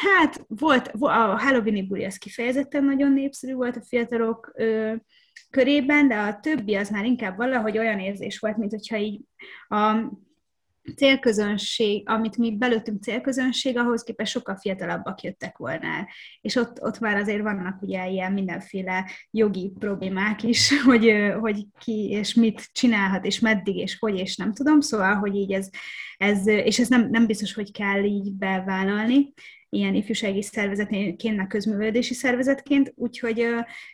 hát 0.02 0.44
volt, 0.48 0.90
a 0.98 1.38
Halloweeni 1.38 1.86
buli 1.86 2.04
az 2.04 2.16
kifejezetten 2.16 2.84
nagyon 2.84 3.12
népszerű 3.12 3.54
volt 3.54 3.76
a 3.76 3.82
fiatalok 3.82 4.52
ö, 4.54 4.94
körében, 5.50 6.08
de 6.08 6.16
a 6.16 6.40
többi 6.40 6.74
az 6.74 6.90
már 6.90 7.04
inkább 7.04 7.36
valahogy 7.36 7.78
olyan 7.78 7.98
érzés 7.98 8.38
volt, 8.38 8.56
mint 8.56 8.70
hogyha 8.70 8.96
így 8.96 9.20
a 9.68 10.10
célközönség, 10.96 12.08
amit 12.08 12.36
mi 12.36 12.56
belőttünk 12.56 13.02
célközönség, 13.02 13.78
ahhoz 13.78 14.02
képest 14.02 14.32
sokkal 14.32 14.56
fiatalabbak 14.56 15.20
jöttek 15.20 15.56
volna. 15.56 16.08
És 16.40 16.56
ott, 16.56 16.82
ott 16.82 16.98
már 16.98 17.16
azért 17.16 17.42
vannak 17.42 17.82
ugye 17.82 18.08
ilyen 18.08 18.32
mindenféle 18.32 19.10
jogi 19.30 19.72
problémák 19.78 20.42
is, 20.42 20.72
hogy, 20.88 21.12
hogy 21.40 21.66
ki 21.78 22.08
és 22.10 22.34
mit 22.34 22.68
csinálhat, 22.72 23.24
és 23.24 23.38
meddig, 23.38 23.76
és 23.76 23.98
hogy, 23.98 24.18
és 24.18 24.36
nem 24.36 24.52
tudom, 24.52 24.80
szóval, 24.80 25.14
hogy 25.14 25.34
így 25.34 25.52
ez, 25.52 25.68
ez 26.16 26.46
és 26.46 26.78
ez 26.78 26.88
nem, 26.88 27.08
nem 27.10 27.26
biztos, 27.26 27.54
hogy 27.54 27.72
kell 27.72 28.04
így 28.04 28.32
bevállalni, 28.32 29.32
ilyen 29.70 29.94
ifjúsági 29.94 30.42
szervezetként, 30.42 31.36
meg 31.36 31.46
közművelődési 31.46 32.14
szervezetként, 32.14 32.92
úgyhogy, 32.96 33.46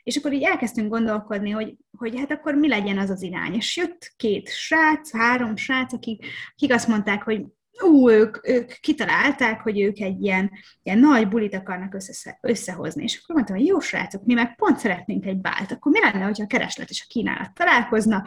és 0.02 0.16
akkor 0.16 0.32
így 0.32 0.42
elkezdtünk 0.42 0.90
gondolkodni, 0.90 1.50
hogy, 1.50 1.76
hogy 1.98 2.18
hát 2.18 2.30
akkor 2.30 2.54
mi 2.54 2.68
legyen 2.68 2.98
az 2.98 3.10
az 3.10 3.22
irány. 3.22 3.54
És 3.54 3.76
jött 3.76 4.12
két 4.16 4.48
srác, 4.48 5.12
három 5.12 5.56
srác, 5.56 5.92
akik, 5.92 6.26
akik 6.52 6.72
azt 6.72 6.88
mondták, 6.88 7.22
hogy 7.22 7.44
ú, 7.82 8.10
ők, 8.10 8.48
ők 8.48 8.72
kitalálták, 8.80 9.60
hogy 9.60 9.80
ők 9.80 10.00
egy 10.00 10.22
ilyen, 10.22 10.50
ilyen 10.82 10.98
nagy 10.98 11.28
bulit 11.28 11.54
akarnak 11.54 11.94
össze, 11.94 12.38
összehozni. 12.40 13.02
És 13.02 13.20
akkor 13.22 13.34
mondtam, 13.34 13.56
hogy 13.56 13.66
jó 13.66 13.80
srácok, 13.80 14.24
mi 14.24 14.34
meg 14.34 14.54
pont 14.56 14.78
szeretnénk 14.78 15.26
egy 15.26 15.40
bált, 15.40 15.72
akkor 15.72 15.92
mi 15.92 16.00
lenne, 16.00 16.24
hogyha 16.24 16.44
a 16.44 16.46
kereslet 16.46 16.90
és 16.90 17.02
a 17.02 17.12
kínálat 17.12 17.54
találkozna, 17.54 18.24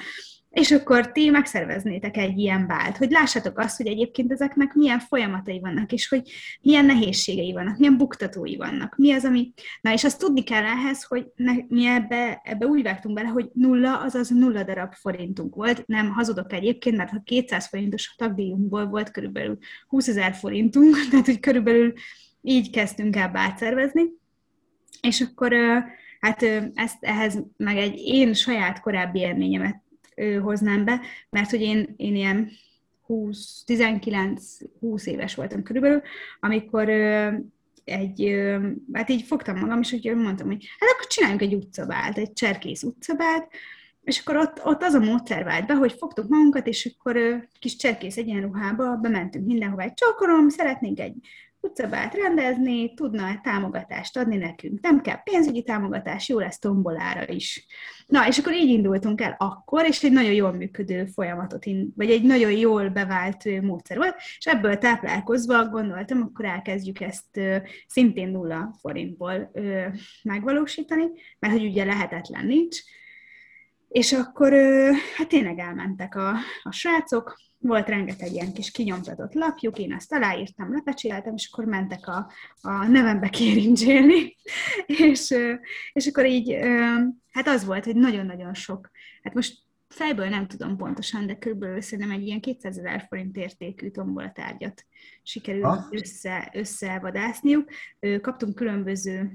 és 0.49 0.71
akkor 0.71 1.11
ti 1.11 1.29
megszerveznétek 1.29 2.17
egy 2.17 2.37
ilyen 2.37 2.67
bált, 2.67 2.97
hogy 2.97 3.11
lássatok 3.11 3.57
azt, 3.57 3.77
hogy 3.77 3.87
egyébként 3.87 4.31
ezeknek 4.31 4.73
milyen 4.73 4.99
folyamatai 4.99 5.59
vannak, 5.59 5.91
és 5.91 6.07
hogy 6.07 6.31
milyen 6.61 6.85
nehézségei 6.85 7.53
vannak, 7.53 7.77
milyen 7.77 7.97
buktatói 7.97 8.55
vannak, 8.55 8.95
mi 8.97 9.11
az, 9.11 9.25
ami... 9.25 9.53
Na, 9.81 9.93
és 9.93 10.03
azt 10.03 10.19
tudni 10.19 10.43
kell 10.43 10.63
ehhez, 10.63 11.03
hogy 11.03 11.25
ne, 11.35 11.53
mi 11.67 11.85
ebbe, 11.85 12.41
ebbe 12.43 12.65
úgy 12.65 12.83
vágtunk 12.83 13.15
bele, 13.15 13.27
hogy 13.27 13.49
nulla, 13.53 13.99
azaz 13.99 14.29
nulla 14.29 14.63
darab 14.63 14.93
forintunk 14.93 15.55
volt, 15.55 15.87
nem 15.87 16.09
hazudok 16.09 16.53
egyébként, 16.53 16.97
mert 16.97 17.09
ha 17.09 17.21
200 17.23 17.67
forintos 17.67 18.15
tagdíjunkból 18.17 18.85
volt 18.85 19.11
körülbelül 19.11 19.57
20 19.87 20.07
ezer 20.07 20.33
forintunk, 20.33 20.95
tehát 21.09 21.25
hogy 21.25 21.39
körülbelül 21.39 21.93
így 22.41 22.69
kezdtünk 22.69 23.15
el 23.15 23.29
bált 23.29 23.57
szervezni, 23.57 24.03
és 25.01 25.21
akkor 25.21 25.53
hát 26.19 26.43
ezt 26.73 26.97
ehhez 26.99 27.43
meg 27.57 27.77
egy 27.77 27.97
én 27.97 28.33
saját 28.33 28.79
korábbi 28.79 29.19
élményemet 29.19 29.87
hoznám 30.41 30.85
be, 30.85 31.01
mert 31.29 31.49
hogy 31.49 31.61
én, 31.61 31.93
én 31.97 32.15
ilyen 32.15 32.49
20, 33.05 33.63
19-20 33.67 35.03
éves 35.03 35.35
voltam 35.35 35.63
körülbelül, 35.63 36.01
amikor 36.39 36.89
egy, 37.83 38.35
hát 38.93 39.09
így 39.09 39.21
fogtam 39.21 39.57
magam, 39.57 39.79
és 39.79 39.91
úgy 39.91 40.15
mondtam, 40.15 40.47
hogy 40.47 40.67
hát 40.79 40.89
akkor 40.89 41.07
csináljunk 41.07 41.41
egy 41.41 41.53
utcabált, 41.53 42.17
egy 42.17 42.33
cserkész 42.33 42.83
utcabált, 42.83 43.47
és 44.03 44.19
akkor 44.19 44.35
ott, 44.37 44.65
ott 44.65 44.83
az 44.83 44.93
a 44.93 44.99
módszer 44.99 45.43
vált 45.43 45.67
be, 45.67 45.73
hogy 45.73 45.91
fogtuk 45.91 46.27
magunkat, 46.27 46.67
és 46.67 46.95
akkor 46.97 47.47
kis 47.59 47.75
cserkész 47.75 48.17
egyenruhába 48.17 48.95
bementünk 48.95 49.45
mindenhova 49.45 49.81
egy 49.81 49.93
csókolom, 49.93 50.49
szeretnénk 50.49 50.99
egy 50.99 51.15
utcabát 51.61 52.13
rendezni, 52.13 52.93
tudna 52.93 53.39
támogatást 53.43 54.17
adni 54.17 54.37
nekünk. 54.37 54.81
Nem 54.81 55.01
kell 55.01 55.23
pénzügyi 55.23 55.63
támogatás, 55.63 56.29
jó 56.29 56.39
lesz 56.39 56.59
tombolára 56.59 57.27
is. 57.27 57.65
Na, 58.07 58.27
és 58.27 58.37
akkor 58.37 58.53
így 58.53 58.69
indultunk 58.69 59.21
el 59.21 59.35
akkor, 59.37 59.85
és 59.85 60.03
egy 60.03 60.11
nagyon 60.11 60.33
jól 60.33 60.51
működő 60.53 61.05
folyamatot, 61.05 61.65
vagy 61.95 62.11
egy 62.11 62.23
nagyon 62.23 62.51
jól 62.51 62.89
bevált 62.89 63.61
módszer 63.61 63.97
volt, 63.97 64.15
és 64.37 64.45
ebből 64.45 64.77
táplálkozva 64.77 65.69
gondoltam, 65.69 66.21
akkor 66.21 66.45
elkezdjük 66.45 67.01
ezt 67.01 67.39
szintén 67.87 68.29
nulla 68.29 68.75
forintból 68.79 69.51
megvalósítani, 70.23 71.05
mert 71.39 71.53
hogy 71.53 71.65
ugye 71.65 71.85
lehetetlen 71.85 72.45
nincs, 72.45 72.77
És 73.89 74.13
akkor 74.13 74.53
hát 75.15 75.27
tényleg 75.27 75.59
elmentek 75.59 76.15
a, 76.15 76.35
a 76.63 76.71
srácok, 76.71 77.37
volt 77.61 77.87
rengeteg 77.87 78.31
ilyen 78.31 78.53
kis 78.53 78.71
kinyomtatott 78.71 79.33
lapjuk, 79.33 79.77
én 79.77 79.93
ezt 79.93 80.13
aláírtam, 80.13 80.73
lepecsiláltam, 80.73 81.33
és 81.33 81.49
akkor 81.51 81.65
mentek 81.65 82.07
a, 82.07 82.31
a 82.61 82.87
nevembe 82.87 83.29
kérincsélni, 83.29 84.35
és, 84.85 85.35
és 85.93 86.07
akkor 86.07 86.25
így, 86.25 86.57
hát 87.31 87.47
az 87.47 87.65
volt, 87.65 87.85
hogy 87.85 87.95
nagyon-nagyon 87.95 88.53
sok, 88.53 88.89
hát 89.23 89.33
most 89.33 89.57
fejből 89.87 90.29
nem 90.29 90.47
tudom 90.47 90.77
pontosan, 90.77 91.27
de 91.27 91.35
körülbelül 91.35 91.81
szerintem 91.81 92.11
egy 92.17 92.25
ilyen 92.25 92.39
200 92.39 92.77
ezer 92.77 93.05
forint 93.07 93.37
értékű 93.37 93.89
tombolatárgyat 93.89 94.85
sikerült 95.23 95.81
össze, 95.89 96.49
összevadászniuk. 96.53 97.69
Kaptunk 98.21 98.55
különböző 98.55 99.31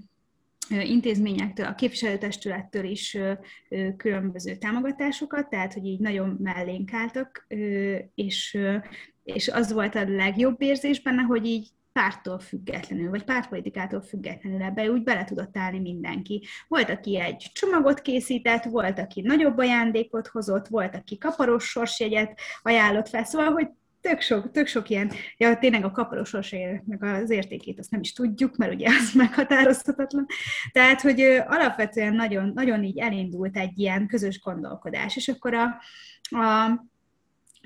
intézményektől, 0.70 1.66
a 1.66 1.74
képviselőtestülettől 1.74 2.84
is 2.84 3.18
különböző 3.96 4.56
támogatásokat, 4.56 5.48
tehát 5.48 5.72
hogy 5.72 5.84
így 5.84 6.00
nagyon 6.00 6.38
mellénk 6.42 6.92
álltak, 6.92 7.46
és, 8.14 8.58
és 9.22 9.48
az 9.48 9.72
volt 9.72 9.94
a 9.94 10.08
legjobb 10.08 10.62
érzés 10.62 11.02
benne, 11.02 11.22
hogy 11.22 11.46
így 11.46 11.68
pártól 11.92 12.38
függetlenül, 12.38 13.10
vagy 13.10 13.24
pártpolitikától 13.24 14.00
függetlenül 14.00 14.62
ebbe 14.62 14.90
úgy 14.90 15.02
bele 15.02 15.24
tudott 15.24 15.56
állni 15.56 15.80
mindenki. 15.80 16.46
Volt, 16.68 16.90
aki 16.90 17.20
egy 17.20 17.50
csomagot 17.52 18.00
készített, 18.00 18.64
volt, 18.64 18.98
aki 18.98 19.20
nagyobb 19.20 19.58
ajándékot 19.58 20.26
hozott, 20.26 20.68
volt, 20.68 20.94
aki 20.94 21.18
kaparos 21.18 21.64
sorsjegyet 21.64 22.40
ajánlott 22.62 23.08
fel, 23.08 23.24
szóval, 23.24 23.52
hogy 23.52 23.68
tök 24.09 24.20
sok, 24.20 24.50
tök 24.50 24.66
sok 24.66 24.88
ilyen, 24.88 25.11
ja, 25.36 25.59
tényleg 25.59 25.84
a 25.84 25.90
kaparos 25.90 26.28
sorsjegynek 26.28 27.02
az 27.02 27.30
értékét 27.30 27.78
azt 27.78 27.90
nem 27.90 28.00
is 28.00 28.12
tudjuk, 28.12 28.57
mert 28.57 28.74
ugye 28.74 28.88
az 28.88 29.12
meghatározhatatlan. 29.22 30.26
Tehát, 30.72 31.00
hogy 31.00 31.20
alapvetően 31.46 32.14
nagyon, 32.14 32.52
nagyon 32.55 32.84
így 32.84 32.98
elindult 32.98 33.57
egy 33.57 33.78
ilyen 33.78 34.07
közös 34.07 34.40
gondolkodás, 34.40 35.16
és 35.16 35.28
akkor 35.28 35.55
a, 35.55 35.64
a 36.38 36.70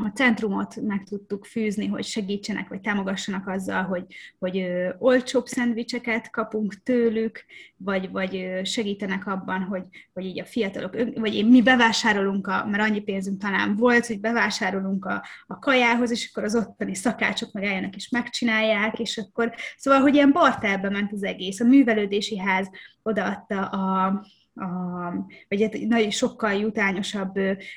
a 0.04 0.10
centrumot 0.14 0.80
meg 0.80 1.04
tudtuk 1.04 1.44
fűzni, 1.44 1.86
hogy 1.86 2.04
segítsenek, 2.04 2.68
vagy 2.68 2.80
támogassanak 2.80 3.48
azzal, 3.48 3.82
hogy, 3.82 4.04
hogy 4.38 4.66
olcsóbb 4.98 5.46
szendvicseket 5.46 6.30
kapunk 6.30 6.82
tőlük, 6.82 7.44
vagy, 7.76 8.10
vagy 8.10 8.60
segítenek 8.64 9.26
abban, 9.26 9.62
hogy, 9.62 9.82
hogy 10.12 10.24
így 10.24 10.40
a 10.40 10.44
fiatalok, 10.44 10.94
vagy 11.14 11.48
mi 11.48 11.62
bevásárolunk, 11.62 12.46
a, 12.46 12.66
mert 12.66 12.82
annyi 12.82 13.00
pénzünk 13.00 13.40
talán 13.40 13.76
volt, 13.76 14.06
hogy 14.06 14.20
bevásárolunk 14.20 15.04
a, 15.04 15.24
a 15.46 15.58
kajához, 15.58 16.10
és 16.10 16.28
akkor 16.30 16.44
az 16.44 16.56
ottani 16.56 16.94
szakácsok 16.94 17.52
meg 17.52 17.64
eljönnek 17.64 17.96
és 17.96 18.08
megcsinálják, 18.08 18.98
és 18.98 19.18
akkor, 19.18 19.54
szóval, 19.76 20.00
hogy 20.00 20.14
ilyen 20.14 20.32
bartelbe 20.32 20.90
ment 20.90 21.12
az 21.12 21.22
egész. 21.22 21.60
A 21.60 21.64
művelődési 21.64 22.38
ház 22.38 22.70
odaadta 23.02 23.66
a, 23.66 24.22
a, 24.58 25.26
vagy 25.48 25.62
hát 25.62 25.78
nagyon 25.78 26.10
sokkal 26.10 26.52
jutányosabb 26.52 27.32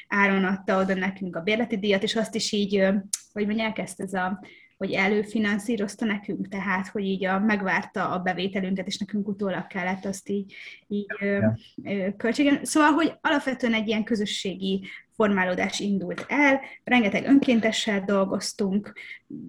áron 0.07 0.43
adta 0.43 0.79
oda 0.79 0.93
nekünk 0.93 1.35
a 1.35 1.41
bérleti 1.41 1.77
díjat, 1.77 2.03
és 2.03 2.15
azt 2.15 2.35
is 2.35 2.51
így, 2.51 2.87
hogy 3.33 3.45
mondják 3.45 3.77
ezt, 3.77 4.01
ez 4.01 4.13
a, 4.13 4.39
hogy 4.77 4.91
előfinanszírozta 4.91 6.05
nekünk, 6.05 6.47
tehát, 6.47 6.87
hogy 6.87 7.03
így 7.03 7.25
a, 7.25 7.39
megvárta 7.39 8.09
a 8.09 8.19
bevételünket, 8.19 8.87
és 8.87 8.97
nekünk 8.97 9.27
utólag 9.27 9.67
kellett 9.67 10.05
azt 10.05 10.29
így, 10.29 10.53
így 10.87 11.05
ja. 11.19 11.57
költségen. 12.17 12.65
Szóval, 12.65 12.91
hogy 12.91 13.13
alapvetően 13.21 13.73
egy 13.73 13.87
ilyen 13.87 14.03
közösségi 14.03 14.87
formálódás 15.21 15.79
indult 15.79 16.25
el, 16.27 16.61
rengeteg 16.83 17.25
önkéntessel 17.25 18.03
dolgoztunk, 18.05 18.93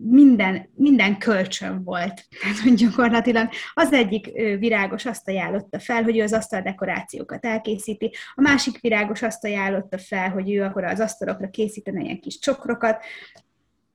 minden, 0.02 0.68
minden 0.74 1.18
kölcsön 1.18 1.84
volt. 1.84 2.24
Tehát, 2.40 2.58
hogy 2.62 2.74
gyakorlatilag 2.74 3.48
az 3.74 3.92
egyik 3.92 4.32
virágos 4.58 5.06
azt 5.06 5.28
ajánlotta 5.28 5.78
fel, 5.78 6.02
hogy 6.02 6.18
ő 6.18 6.22
az 6.22 6.32
asztal 6.32 6.60
dekorációkat 6.60 7.44
elkészíti, 7.44 8.10
a 8.34 8.40
másik 8.40 8.80
virágos 8.80 9.22
azt 9.22 9.44
ajánlotta 9.44 9.98
fel, 9.98 10.30
hogy 10.30 10.52
ő 10.52 10.62
akkor 10.62 10.84
az 10.84 11.00
asztalokra 11.00 11.50
készítene 11.50 12.00
ilyen 12.02 12.20
kis 12.20 12.38
csokrokat. 12.38 13.04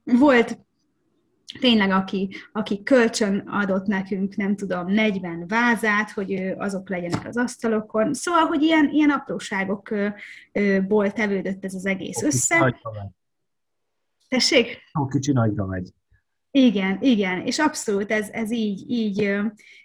Volt 0.04 0.58
tényleg, 1.60 1.90
aki, 1.90 2.36
aki 2.52 2.82
kölcsön 2.82 3.38
adott 3.38 3.86
nekünk, 3.86 4.36
nem 4.36 4.56
tudom, 4.56 4.92
40 4.92 5.44
vázát, 5.48 6.10
hogy 6.10 6.54
azok 6.58 6.88
legyenek 6.88 7.26
az 7.26 7.36
asztalokon. 7.36 8.14
Szóval, 8.14 8.46
hogy 8.46 8.62
ilyen, 8.62 8.90
ilyen 8.90 9.10
apróságokból 9.10 11.12
tevődött 11.12 11.64
ez 11.64 11.74
az 11.74 11.86
egész 11.86 12.22
össze. 12.22 12.80
Tessék? 14.28 14.78
Ó, 15.00 15.06
kicsi 15.06 15.32
nagyra 15.32 15.66
megy. 15.66 15.92
Igen, 16.50 16.98
igen, 17.00 17.46
és 17.46 17.58
abszolút 17.58 18.10
ez, 18.10 18.28
ez 18.28 18.50
így, 18.50 18.90
így 18.90 19.18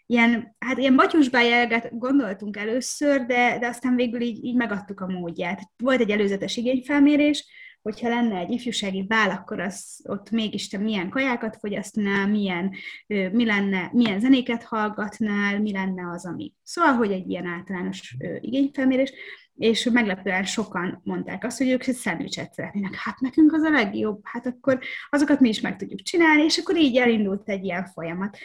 ilyen, 0.06 0.56
hát 0.60 0.78
ilyen 0.78 0.96
batyusbájelget 0.96 1.98
gondoltunk 1.98 2.58
először, 2.58 3.26
de, 3.26 3.58
de 3.60 3.68
aztán 3.68 3.96
végül 3.96 4.22
így, 4.22 4.44
így 4.44 4.56
megadtuk 4.56 5.00
a 5.00 5.08
módját. 5.08 5.62
Volt 5.78 6.00
egy 6.00 6.10
előzetes 6.10 6.58
igényfelmérés, 6.58 7.46
hogyha 7.84 8.10
lenne 8.10 8.38
egy 8.38 8.52
ifjúsági 8.52 9.04
bál, 9.04 9.30
akkor 9.30 9.60
az 9.60 10.02
ott 10.04 10.32
mégis 10.32 10.68
te 10.68 10.78
milyen 10.78 11.10
kajákat 11.10 11.58
fogyasztnál, 11.60 12.28
milyen, 12.28 12.74
mi 13.08 13.46
lenne, 13.46 13.90
milyen 13.94 14.20
zenéket 14.20 14.64
hallgatnál, 14.64 15.60
mi 15.60 15.72
lenne 15.72 16.10
az, 16.10 16.26
ami. 16.26 16.54
Szóval, 16.64 16.94
hogy 16.94 17.12
egy 17.12 17.30
ilyen 17.30 17.46
általános 17.46 18.18
igényfelmérés, 18.40 19.14
és 19.56 19.90
meglepően 19.92 20.44
sokan 20.44 21.02
mondták 21.04 21.44
azt, 21.44 21.58
hogy 21.58 21.70
ők 21.70 21.88
egy 21.88 21.96
szendvicset 21.96 22.54
szeretnének. 22.54 22.96
Hát 22.96 23.20
nekünk 23.20 23.54
az 23.54 23.62
a 23.62 23.70
legjobb, 23.70 24.20
hát 24.24 24.46
akkor 24.46 24.80
azokat 25.10 25.40
mi 25.40 25.50
is 25.50 25.62
meg 25.62 25.76
tudjuk 25.76 26.02
csinálni, 26.02 26.44
és 26.44 26.58
akkor 26.58 26.78
így 26.78 26.98
elindult 26.98 27.50
egy 27.50 27.64
ilyen 27.64 27.86
folyamat. 27.86 28.38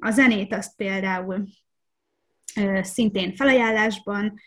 A 0.00 0.10
zenét 0.10 0.54
azt 0.54 0.76
például 0.76 1.46
szintén 2.82 3.34
felajánlásban 3.34 4.40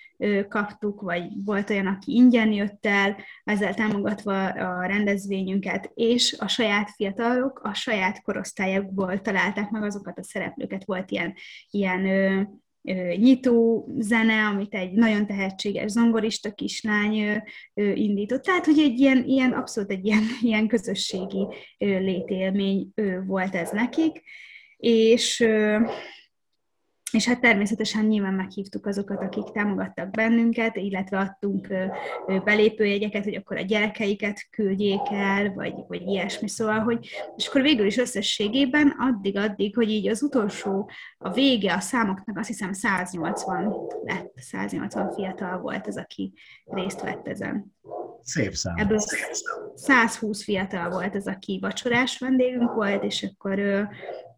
kaptuk, 0.47 1.01
vagy 1.01 1.23
volt 1.45 1.69
olyan, 1.69 1.87
aki 1.87 2.11
ingyen 2.15 2.51
jött 2.51 2.85
el, 2.85 3.17
ezzel 3.43 3.73
támogatva 3.73 4.45
a 4.47 4.85
rendezvényünket, 4.85 5.91
és 5.93 6.35
a 6.39 6.47
saját 6.47 6.89
fiatalok 6.89 7.59
a 7.63 7.73
saját 7.73 8.21
korosztályokból 8.21 9.21
találták 9.21 9.69
meg 9.69 9.83
azokat 9.83 10.17
a 10.17 10.23
szereplőket. 10.23 10.85
Volt 10.85 11.11
ilyen, 11.11 11.33
ilyen 11.69 12.01
nyitó 13.17 13.87
zene, 13.99 14.45
amit 14.45 14.73
egy 14.73 14.91
nagyon 14.91 15.25
tehetséges 15.25 15.91
zongorista 15.91 16.51
kislány 16.53 17.41
indított. 17.73 18.43
Tehát, 18.43 18.65
hogy 18.65 18.79
egy 18.79 18.99
ilyen, 18.99 19.23
ilyen 19.23 19.51
abszolút 19.51 19.91
egy 19.91 20.05
ilyen, 20.05 20.23
ilyen 20.41 20.67
közösségi 20.67 21.47
létélmény 21.77 22.93
volt 23.25 23.55
ez 23.55 23.71
nekik, 23.71 24.21
és 24.77 25.47
és 27.11 27.27
hát 27.27 27.39
természetesen 27.39 28.05
nyilván 28.05 28.33
meghívtuk 28.33 28.85
azokat, 28.85 29.21
akik 29.21 29.43
támogattak 29.43 30.11
bennünket, 30.11 30.75
illetve 30.75 31.19
adtunk 31.19 31.67
belépőjegyeket, 32.43 33.23
hogy 33.23 33.35
akkor 33.35 33.57
a 33.57 33.61
gyerekeiket 33.61 34.47
küldjék 34.49 35.01
el, 35.11 35.53
vagy, 35.53 35.73
vagy 35.87 36.01
ilyesmi. 36.01 36.49
Szóval, 36.49 36.79
hogy, 36.79 37.09
és 37.35 37.47
akkor 37.47 37.61
végül 37.61 37.85
is 37.85 37.97
összességében 37.97 38.95
addig-addig, 38.97 39.75
hogy 39.75 39.89
így 39.89 40.07
az 40.07 40.23
utolsó, 40.23 40.89
a 41.17 41.31
vége 41.31 41.73
a 41.73 41.79
számoknak 41.79 42.37
azt 42.37 42.47
hiszem 42.47 42.73
180 42.73 43.75
lett, 44.03 44.33
180 44.35 45.11
fiatal 45.11 45.59
volt 45.59 45.87
az, 45.87 45.97
aki 45.97 46.33
részt 46.65 47.01
vett 47.01 47.27
ezen. 47.27 47.75
Szép 48.21 48.53
szám. 48.53 48.77
Ebből 48.77 48.99
120 49.75 50.43
fiatal 50.43 50.89
volt 50.89 51.15
az, 51.15 51.27
aki 51.27 51.59
vacsorás 51.61 52.17
vendégünk 52.17 52.73
volt, 52.73 53.03
és 53.03 53.23
akkor 53.33 53.59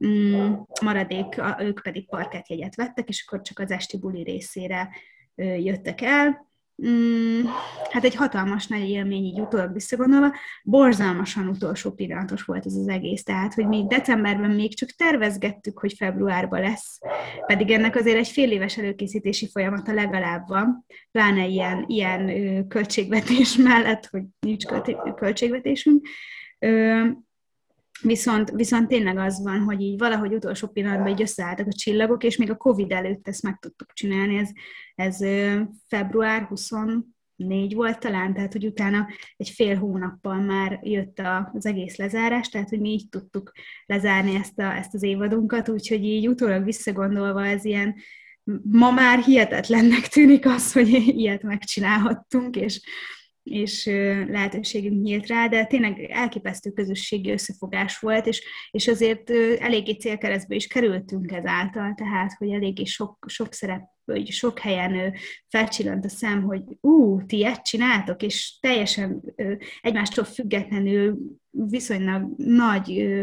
mm, 0.05 0.53
maradék, 0.81 1.41
ők 1.59 1.81
pedig 1.81 2.09
parketjegyet 2.09 2.75
vettek, 2.75 3.09
és 3.09 3.23
akkor 3.27 3.41
csak 3.41 3.59
az 3.59 3.71
esti 3.71 3.97
buli 3.97 4.23
részére 4.23 4.89
jöttek 5.35 6.01
el. 6.01 6.48
Mm, 6.87 7.41
hát 7.89 8.03
egy 8.03 8.15
hatalmas 8.15 8.67
nagy 8.67 8.89
élmény 8.89 9.23
így 9.23 9.39
utólag 9.39 9.73
visszagondolva, 9.73 10.35
borzalmasan 10.63 11.47
utolsó 11.47 11.91
pillanatos 11.91 12.43
volt 12.43 12.65
ez 12.65 12.75
az 12.75 12.87
egész, 12.87 13.23
tehát, 13.23 13.53
hogy 13.53 13.67
még 13.67 13.87
decemberben 13.87 14.51
még 14.51 14.75
csak 14.75 14.89
tervezgettük, 14.89 15.79
hogy 15.79 15.93
februárban 15.93 16.61
lesz, 16.61 16.99
pedig 17.45 17.71
ennek 17.71 17.95
azért 17.95 18.17
egy 18.17 18.27
fél 18.27 18.51
éves 18.51 18.77
előkészítési 18.77 19.49
folyamata 19.51 19.93
legalább 19.93 20.47
van, 20.47 20.85
pláne 21.11 21.47
ilyen, 21.47 21.85
ilyen 21.87 22.67
költségvetés 22.67 23.55
mellett, 23.67 24.05
hogy 24.05 24.23
nincs 24.39 24.65
költségvetésünk, 25.15 26.07
Viszont, 28.01 28.51
viszont 28.51 28.87
tényleg 28.87 29.17
az 29.17 29.43
van, 29.43 29.59
hogy 29.59 29.81
így 29.81 29.97
valahogy 29.97 30.33
utolsó 30.33 30.67
pillanatban 30.67 31.07
így 31.07 31.21
összeálltak 31.21 31.67
a 31.67 31.73
csillagok, 31.73 32.23
és 32.23 32.37
még 32.37 32.49
a 32.49 32.55
Covid 32.55 32.91
előtt 32.91 33.27
ezt 33.27 33.43
meg 33.43 33.59
tudtuk 33.59 33.93
csinálni. 33.93 34.37
Ez, 34.37 34.49
ez 34.95 35.17
február 35.87 36.41
24 36.43 37.73
volt 37.73 37.99
talán, 37.99 38.33
tehát 38.33 38.53
hogy 38.53 38.65
utána 38.65 39.07
egy 39.37 39.49
fél 39.49 39.75
hónappal 39.75 40.41
már 40.41 40.79
jött 40.83 41.21
az 41.53 41.65
egész 41.65 41.95
lezárás, 41.95 42.49
tehát 42.49 42.69
hogy 42.69 42.79
mi 42.79 42.89
így 42.89 43.09
tudtuk 43.09 43.51
lezárni 43.85 44.35
ezt, 44.35 44.59
a, 44.59 44.75
ezt 44.75 44.93
az 44.93 45.03
évadunkat, 45.03 45.69
úgyhogy 45.69 46.03
így 46.03 46.27
utólag 46.27 46.63
visszagondolva 46.63 47.45
ez 47.45 47.65
ilyen, 47.65 47.95
ma 48.63 48.91
már 48.91 49.19
hihetetlennek 49.23 50.07
tűnik 50.07 50.45
az, 50.45 50.73
hogy 50.73 50.89
ilyet 50.89 51.43
megcsinálhattunk, 51.43 52.55
és, 52.55 52.81
és 53.51 53.85
lehetőségünk 54.27 55.01
nyílt 55.01 55.27
rá, 55.27 55.47
de 55.47 55.65
tényleg 55.65 55.99
elképesztő 55.99 56.69
közösségi 56.71 57.31
összefogás 57.31 57.99
volt, 57.99 58.25
és, 58.25 58.43
és 58.71 58.87
azért 58.87 59.29
eléggé 59.59 59.91
célkeresztbe 59.91 60.55
is 60.55 60.67
kerültünk 60.67 61.31
ezáltal, 61.31 61.93
tehát, 61.95 62.33
hogy 62.37 62.49
eléggé 62.49 62.83
sok, 62.83 63.25
sok 63.27 63.53
szerep 63.53 63.81
hogy 64.11 64.27
sok 64.27 64.59
helyen 64.59 65.13
felcsillant 65.47 66.05
a 66.05 66.09
szem, 66.09 66.43
hogy 66.43 66.63
ú, 66.81 67.25
ti 67.25 67.45
ezt 67.45 67.63
csináltok, 67.63 68.23
és 68.23 68.59
teljesen 68.59 69.21
egymástól 69.81 70.23
függetlenül 70.23 71.17
viszonylag 71.49 72.33
nagy 72.37 73.17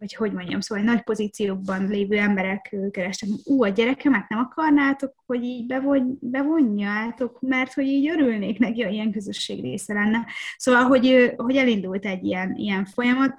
vagy 0.00 0.14
hogy 0.14 0.32
mondjam, 0.32 0.60
szóval 0.60 0.84
nagy 0.84 1.02
pozíciókban 1.02 1.88
lévő 1.88 2.18
emberek 2.18 2.76
kerestek, 2.90 3.28
ú, 3.44 3.64
a 3.64 3.68
gyerekemet 3.68 4.28
nem 4.28 4.38
akarnátok, 4.38 5.14
hogy 5.26 5.42
így 5.42 5.66
bevon, 5.66 6.18
bevonjátok, 6.20 7.40
mert 7.40 7.72
hogy 7.72 7.84
így 7.84 8.08
örülnék 8.08 8.58
neki, 8.58 8.82
hogy 8.82 8.92
ilyen 8.92 9.12
közösség 9.12 9.60
része 9.60 9.94
lenne. 9.94 10.26
Szóval, 10.56 10.82
hogy, 10.82 11.34
hogy 11.36 11.56
elindult 11.56 12.06
egy 12.06 12.24
ilyen, 12.24 12.54
ilyen 12.54 12.84
folyamat. 12.84 13.34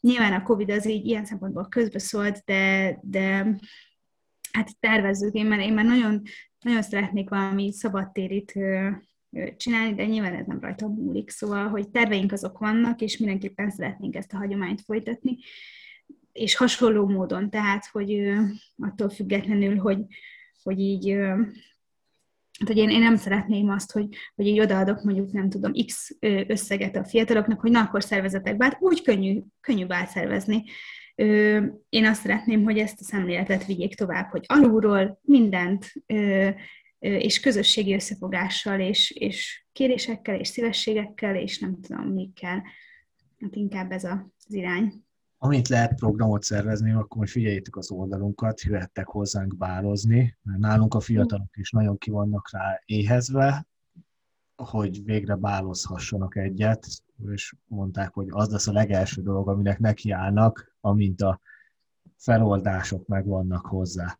Nyilván 0.00 0.32
a 0.32 0.42
Covid 0.42 0.70
az 0.70 0.86
így 0.86 1.06
ilyen 1.06 1.24
szempontból 1.24 1.68
közbeszólt, 1.68 2.42
de, 2.44 2.98
de 3.02 3.56
hát 4.52 4.78
tervezzük, 4.80 5.34
én 5.34 5.46
már, 5.46 5.58
én 5.58 5.72
már 5.72 5.84
nagyon, 5.84 6.22
nagyon 6.60 6.82
szeretnék 6.82 7.28
valami 7.28 7.72
szabadtérit 7.72 8.52
csinálni, 9.56 9.94
de 9.94 10.06
nyilván 10.06 10.34
ez 10.34 10.46
nem 10.46 10.60
rajta 10.60 10.88
múlik. 10.88 11.30
Szóval, 11.30 11.68
hogy 11.68 11.88
terveink 11.88 12.32
azok 12.32 12.58
vannak, 12.58 13.00
és 13.00 13.16
mindenképpen 13.16 13.70
szeretnénk 13.70 14.16
ezt 14.16 14.32
a 14.32 14.36
hagyományt 14.36 14.80
folytatni 14.80 15.36
és 16.34 16.56
hasonló 16.56 17.08
módon, 17.08 17.50
tehát, 17.50 17.86
hogy 17.86 18.32
attól 18.76 19.10
függetlenül, 19.10 19.78
hogy, 19.78 19.98
hogy 20.62 20.78
így 20.78 21.16
Hát, 22.58 22.68
hogy 22.68 22.76
én, 22.76 22.88
én 22.88 23.00
nem 23.00 23.16
szeretném 23.16 23.68
azt, 23.68 23.92
hogy, 23.92 24.08
hogy 24.34 24.46
így 24.46 24.60
odaadok 24.60 25.02
mondjuk, 25.02 25.32
nem 25.32 25.48
tudom, 25.48 25.72
x 25.86 26.16
összeget 26.46 26.96
a 26.96 27.04
fiataloknak, 27.04 27.60
hogy 27.60 27.70
na, 27.70 27.80
akkor 27.80 28.02
szervezetek 28.02 28.56
bár 28.56 28.76
úgy 28.80 29.02
könnyű, 29.02 29.40
könnyű 29.60 29.86
szervezni. 30.06 30.64
Én 31.88 32.06
azt 32.06 32.20
szeretném, 32.20 32.62
hogy 32.62 32.78
ezt 32.78 33.00
a 33.00 33.04
szemléletet 33.04 33.66
vigyék 33.66 33.94
tovább, 33.94 34.30
hogy 34.30 34.44
alulról 34.46 35.20
mindent, 35.22 35.92
és 36.98 37.40
közösségi 37.40 37.94
összefogással, 37.94 38.80
és, 38.80 39.10
és 39.10 39.66
kérésekkel, 39.72 40.38
és 40.38 40.48
szívességekkel, 40.48 41.36
és 41.36 41.58
nem 41.58 41.80
tudom, 41.80 42.12
mikkel. 42.12 42.62
Hát 43.40 43.54
inkább 43.54 43.92
ez 43.92 44.04
az 44.04 44.54
irány 44.54 45.04
amint 45.44 45.68
lehet 45.68 45.94
programot 45.94 46.42
szervezni, 46.42 46.92
akkor 46.92 47.16
most 47.16 47.32
figyeljétek 47.32 47.76
az 47.76 47.90
oldalunkat, 47.90 48.62
jöhettek 48.62 49.06
hozzánk 49.06 49.56
bálozni, 49.56 50.36
mert 50.42 50.58
nálunk 50.58 50.94
a 50.94 51.00
fiatalok 51.00 51.56
is 51.56 51.70
nagyon 51.70 51.98
ki 51.98 52.10
vannak 52.10 52.50
rá 52.52 52.82
éhezve, 52.84 53.66
hogy 54.56 55.04
végre 55.04 55.34
bálozhassanak 55.34 56.36
egyet, 56.36 56.86
és 57.32 57.54
mondták, 57.66 58.14
hogy 58.14 58.26
az 58.30 58.50
lesz 58.50 58.66
a 58.66 58.72
legelső 58.72 59.22
dolog, 59.22 59.48
aminek 59.48 59.78
nekiállnak, 59.78 60.76
amint 60.80 61.22
a 61.22 61.40
feloldások 62.16 63.06
megvannak 63.06 63.66
hozzá. 63.66 64.18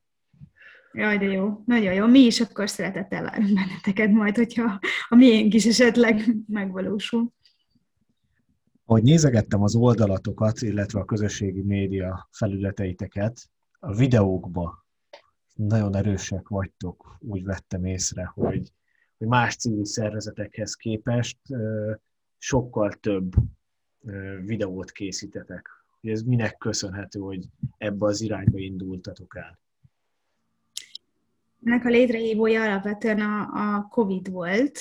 Jaj, 0.93 1.18
de 1.18 1.25
jó, 1.25 1.62
nagyon 1.66 1.95
jó. 1.95 2.07
Mi 2.07 2.20
is 2.20 2.41
akkor 2.41 2.70
szeretettel 2.70 3.22
várunk 3.22 3.55
benneteket 3.55 4.11
majd, 4.11 4.37
hogyha 4.37 4.79
a 5.09 5.14
miénk 5.14 5.55
is 5.55 5.66
esetleg 5.66 6.37
megvalósul 6.47 7.33
hogy 8.85 9.03
nézegettem 9.03 9.62
az 9.62 9.74
oldalatokat, 9.74 10.62
illetve 10.62 11.01
a 11.01 11.05
közösségi 11.05 11.62
média 11.62 12.28
felületeiteket, 12.32 13.51
a 13.78 13.95
videókba 13.95 14.87
nagyon 15.55 15.97
erősek 15.97 16.49
vagytok, 16.49 17.16
úgy 17.20 17.45
vettem 17.45 17.85
észre, 17.85 18.24
hogy, 18.24 18.72
hogy 19.18 19.26
más 19.26 19.57
civil 19.57 19.85
szervezetekhez 19.85 20.74
képest 20.74 21.39
sokkal 22.39 22.93
több 22.93 23.35
videót 24.45 24.91
készítetek. 24.91 25.68
Ez 26.01 26.22
minek 26.22 26.57
köszönhető, 26.57 27.20
hogy 27.20 27.45
ebbe 27.78 28.07
az 28.07 28.20
irányba 28.20 28.59
indultatok 28.59 29.37
el? 29.37 29.59
Ennek 31.64 31.85
a 31.85 31.89
létrehívója 31.89 32.62
alapvetően 32.62 33.20
a, 33.20 33.41
a 33.41 33.89
COVID 33.89 34.30
volt, 34.30 34.78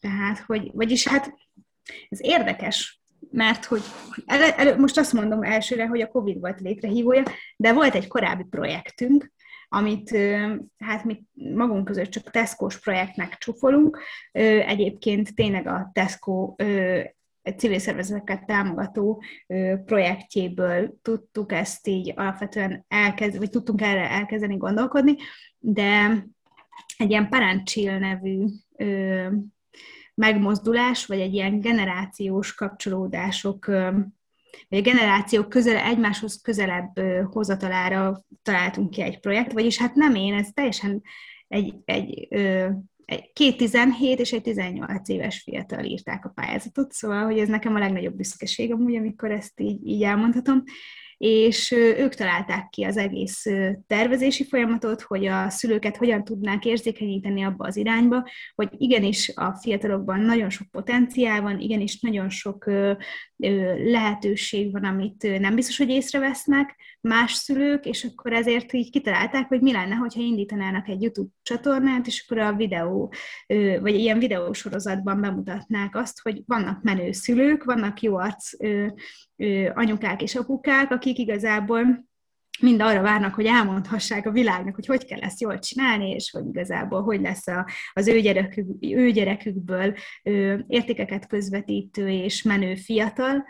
tehát, 0.00 0.38
hogy, 0.38 0.70
vagyis 0.72 1.08
hát 1.08 1.34
ez 2.08 2.18
érdekes, 2.22 3.00
mert 3.30 3.64
hogy 3.64 3.82
el, 4.26 4.42
el, 4.42 4.78
most 4.78 4.98
azt 4.98 5.12
mondom 5.12 5.42
elsőre, 5.42 5.86
hogy 5.86 6.00
a 6.00 6.08
COVID 6.08 6.40
volt 6.40 6.60
létrehívója, 6.60 7.22
de 7.56 7.72
volt 7.72 7.94
egy 7.94 8.08
korábbi 8.08 8.44
projektünk, 8.50 9.32
amit 9.68 10.16
hát 10.78 11.04
mi 11.04 11.24
magunk 11.32 11.84
között 11.84 12.10
csak 12.10 12.30
Tesco-s 12.30 12.80
projektnek 12.80 13.34
csúfolunk. 13.38 13.98
Egyébként 14.66 15.34
tényleg 15.34 15.66
a 15.66 15.90
Tesco 15.92 16.54
civil 17.56 17.78
szervezeteket 17.78 18.46
támogató 18.46 19.22
projektjéből 19.84 20.98
tudtuk 21.02 21.52
ezt 21.52 21.86
így 21.86 22.12
alapvetően 22.16 22.84
elkezdeni, 22.88 23.38
vagy 23.38 23.50
tudtunk 23.50 23.80
erre 23.80 24.10
elkezdeni 24.10 24.56
gondolkodni, 24.56 25.14
de 25.58 26.24
egy 26.96 27.10
ilyen 27.10 27.28
Parancsil 27.28 27.98
nevű 27.98 28.44
megmozdulás, 30.16 31.06
vagy 31.06 31.20
egy 31.20 31.34
ilyen 31.34 31.60
generációs 31.60 32.54
kapcsolódások, 32.54 33.66
vagy 34.68 34.78
a 34.78 34.80
generációk 34.80 35.48
közele, 35.48 35.84
egymáshoz 35.84 36.40
közelebb 36.42 37.00
hozatalára 37.30 38.24
találtunk 38.42 38.90
ki 38.90 39.02
egy 39.02 39.20
projekt, 39.20 39.52
vagyis 39.52 39.78
hát 39.78 39.94
nem 39.94 40.14
én, 40.14 40.34
ez 40.34 40.48
teljesen 40.54 41.02
egy, 41.48 41.74
egy, 41.84 42.28
egy 43.04 43.32
két 43.32 43.56
17 43.56 44.18
és 44.18 44.32
egy 44.32 44.42
18 44.42 45.08
éves 45.08 45.42
fiatal 45.42 45.84
írták 45.84 46.24
a 46.24 46.32
pályázatot, 46.34 46.92
szóval, 46.92 47.24
hogy 47.24 47.38
ez 47.38 47.48
nekem 47.48 47.74
a 47.74 47.78
legnagyobb 47.78 48.14
büszkeség 48.14 48.72
amúgy, 48.72 48.96
amikor 48.96 49.30
ezt 49.30 49.60
így, 49.60 49.86
így 49.86 50.02
elmondhatom, 50.02 50.62
és 51.18 51.70
ők 51.72 52.14
találták 52.14 52.68
ki 52.68 52.84
az 52.84 52.96
egész 52.96 53.46
tervezési 53.86 54.44
folyamatot, 54.44 55.02
hogy 55.02 55.26
a 55.26 55.50
szülőket 55.50 55.96
hogyan 55.96 56.24
tudnánk 56.24 56.64
érzékenyíteni 56.64 57.42
abba 57.42 57.66
az 57.66 57.76
irányba, 57.76 58.28
hogy 58.54 58.68
igenis 58.76 59.32
a 59.34 59.58
fiatalokban 59.62 60.20
nagyon 60.20 60.50
sok 60.50 60.70
potenciál 60.70 61.40
van, 61.40 61.60
igenis 61.60 62.00
nagyon 62.00 62.28
sok 62.28 62.70
lehetőség 63.84 64.72
van, 64.72 64.84
amit 64.84 65.40
nem 65.40 65.54
biztos, 65.54 65.78
hogy 65.78 65.88
észrevesznek 65.88 66.76
más 67.00 67.32
szülők, 67.32 67.86
és 67.86 68.04
akkor 68.04 68.32
ezért 68.32 68.72
így 68.72 68.90
kitalálták, 68.90 69.48
hogy 69.48 69.60
mi 69.60 69.72
lenne, 69.72 69.94
hogyha 69.94 70.20
indítanának 70.20 70.88
egy 70.88 71.02
YouTube 71.02 71.30
csatornát, 71.42 72.06
és 72.06 72.24
akkor 72.26 72.42
a 72.42 72.52
videó, 72.52 73.12
vagy 73.80 73.94
ilyen 73.94 74.18
videósorozatban 74.18 75.20
bemutatnák 75.20 75.96
azt, 75.96 76.20
hogy 76.22 76.42
vannak 76.46 76.82
menő 76.82 77.12
szülők, 77.12 77.64
vannak 77.64 78.00
jó 78.00 78.16
arc 78.16 78.50
anyukák 79.74 80.22
és 80.22 80.34
apukák, 80.34 80.90
akik 80.90 81.18
igazából 81.18 82.06
mind 82.60 82.80
arra 82.80 83.02
várnak, 83.02 83.34
hogy 83.34 83.46
elmondhassák 83.46 84.26
a 84.26 84.30
világnak, 84.30 84.74
hogy 84.74 84.86
hogy 84.86 85.04
kell 85.04 85.20
ezt 85.20 85.40
jól 85.40 85.58
csinálni, 85.58 86.10
és 86.10 86.30
hogy 86.30 86.46
igazából 86.46 87.02
hogy 87.02 87.20
lesz 87.20 87.46
a, 87.46 87.66
az 87.92 88.08
ő, 88.08 88.20
gyerekük, 88.20 88.66
ő 88.80 89.10
gyerekükből 89.10 89.94
ő, 90.22 90.64
értékeket 90.68 91.26
közvetítő 91.26 92.08
és 92.08 92.42
menő 92.42 92.74
fiatal, 92.74 93.44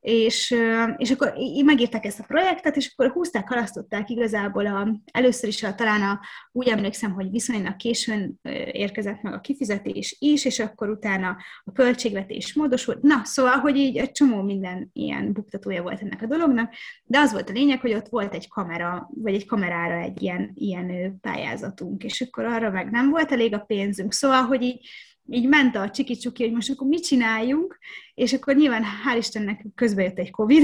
és, 0.00 0.54
és 0.96 1.10
akkor 1.10 1.32
így 1.38 1.64
megírták 1.64 2.04
ezt 2.04 2.20
a 2.20 2.24
projektet, 2.26 2.76
és 2.76 2.92
akkor 2.96 3.12
húzták, 3.12 3.48
halasztották 3.48 4.10
igazából 4.10 4.66
a, 4.66 5.00
először 5.12 5.48
is 5.48 5.62
a, 5.62 5.74
talán 5.74 6.02
a, 6.02 6.20
úgy 6.52 6.68
emlékszem, 6.68 7.12
hogy 7.12 7.30
viszonylag 7.30 7.76
későn 7.76 8.40
érkezett 8.72 9.22
meg 9.22 9.32
a 9.32 9.40
kifizetés 9.40 10.16
is, 10.18 10.44
és 10.44 10.58
akkor 10.58 10.88
utána 10.88 11.36
a 11.64 11.72
költségvetés 11.72 12.54
módosult. 12.54 13.02
Na, 13.02 13.20
szóval, 13.24 13.56
hogy 13.56 13.76
így 13.76 13.96
egy 13.96 14.12
csomó 14.12 14.42
minden 14.42 14.90
ilyen 14.92 15.32
buktatója 15.32 15.82
volt 15.82 16.00
ennek 16.00 16.22
a 16.22 16.26
dolognak, 16.26 16.74
de 17.04 17.18
az 17.18 17.32
volt 17.32 17.50
a 17.50 17.52
lényeg, 17.52 17.80
hogy 17.80 17.94
ott 17.94 18.08
volt 18.08 18.34
egy 18.34 18.48
kamera, 18.48 19.10
vagy 19.14 19.34
egy 19.34 19.46
kamerára 19.46 19.98
egy 19.98 20.22
ilyen, 20.22 20.50
ilyen 20.54 21.18
pályázatunk, 21.20 22.04
és 22.04 22.20
akkor 22.20 22.44
arra 22.44 22.70
meg 22.70 22.90
nem 22.90 23.10
volt 23.10 23.32
elég 23.32 23.54
a 23.54 23.58
pénzünk. 23.58 24.12
Szóval, 24.12 24.42
hogy 24.42 24.62
így 24.62 24.88
így 25.30 25.48
ment 25.48 25.76
a 25.76 25.90
csiki 25.90 26.18
hogy 26.36 26.52
most 26.52 26.70
akkor 26.70 26.86
mit 26.86 27.04
csináljunk, 27.04 27.78
és 28.14 28.32
akkor 28.32 28.56
nyilván 28.56 28.82
hál' 28.82 29.18
Istennek 29.18 29.66
közbe 29.74 30.02
jött 30.02 30.18
egy 30.18 30.30
Covid, 30.30 30.62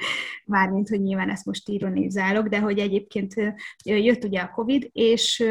mármint, 0.46 0.88
hogy 0.88 1.00
nyilván 1.00 1.30
ezt 1.30 1.44
most 1.44 1.68
ironizálok, 1.68 2.48
de 2.48 2.58
hogy 2.58 2.78
egyébként 2.78 3.34
jött 3.84 4.24
ugye 4.24 4.40
a 4.40 4.50
Covid, 4.50 4.88
és 4.92 5.44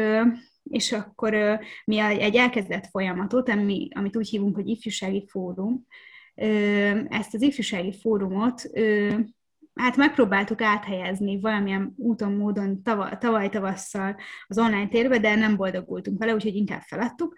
és 0.62 0.92
akkor 0.92 1.60
mi 1.84 1.98
egy 1.98 2.36
elkezdett 2.36 2.86
folyamatot, 2.86 3.48
ami, 3.48 3.88
amit 3.94 4.16
úgy 4.16 4.28
hívunk, 4.28 4.54
hogy 4.54 4.68
ifjúsági 4.68 5.26
fórum, 5.28 5.86
ezt 7.08 7.34
az 7.34 7.42
ifjúsági 7.42 7.92
fórumot 8.00 8.70
hát 9.74 9.96
megpróbáltuk 9.96 10.62
áthelyezni 10.62 11.40
valamilyen 11.40 11.94
úton, 11.96 12.32
módon 12.32 12.82
tavaly, 13.18 13.48
tavasszal 13.48 14.16
az 14.46 14.58
online 14.58 14.88
térbe, 14.88 15.18
de 15.18 15.34
nem 15.34 15.56
boldogultunk 15.56 16.18
vele, 16.18 16.34
úgyhogy 16.34 16.54
inkább 16.54 16.80
feladtuk 16.80 17.34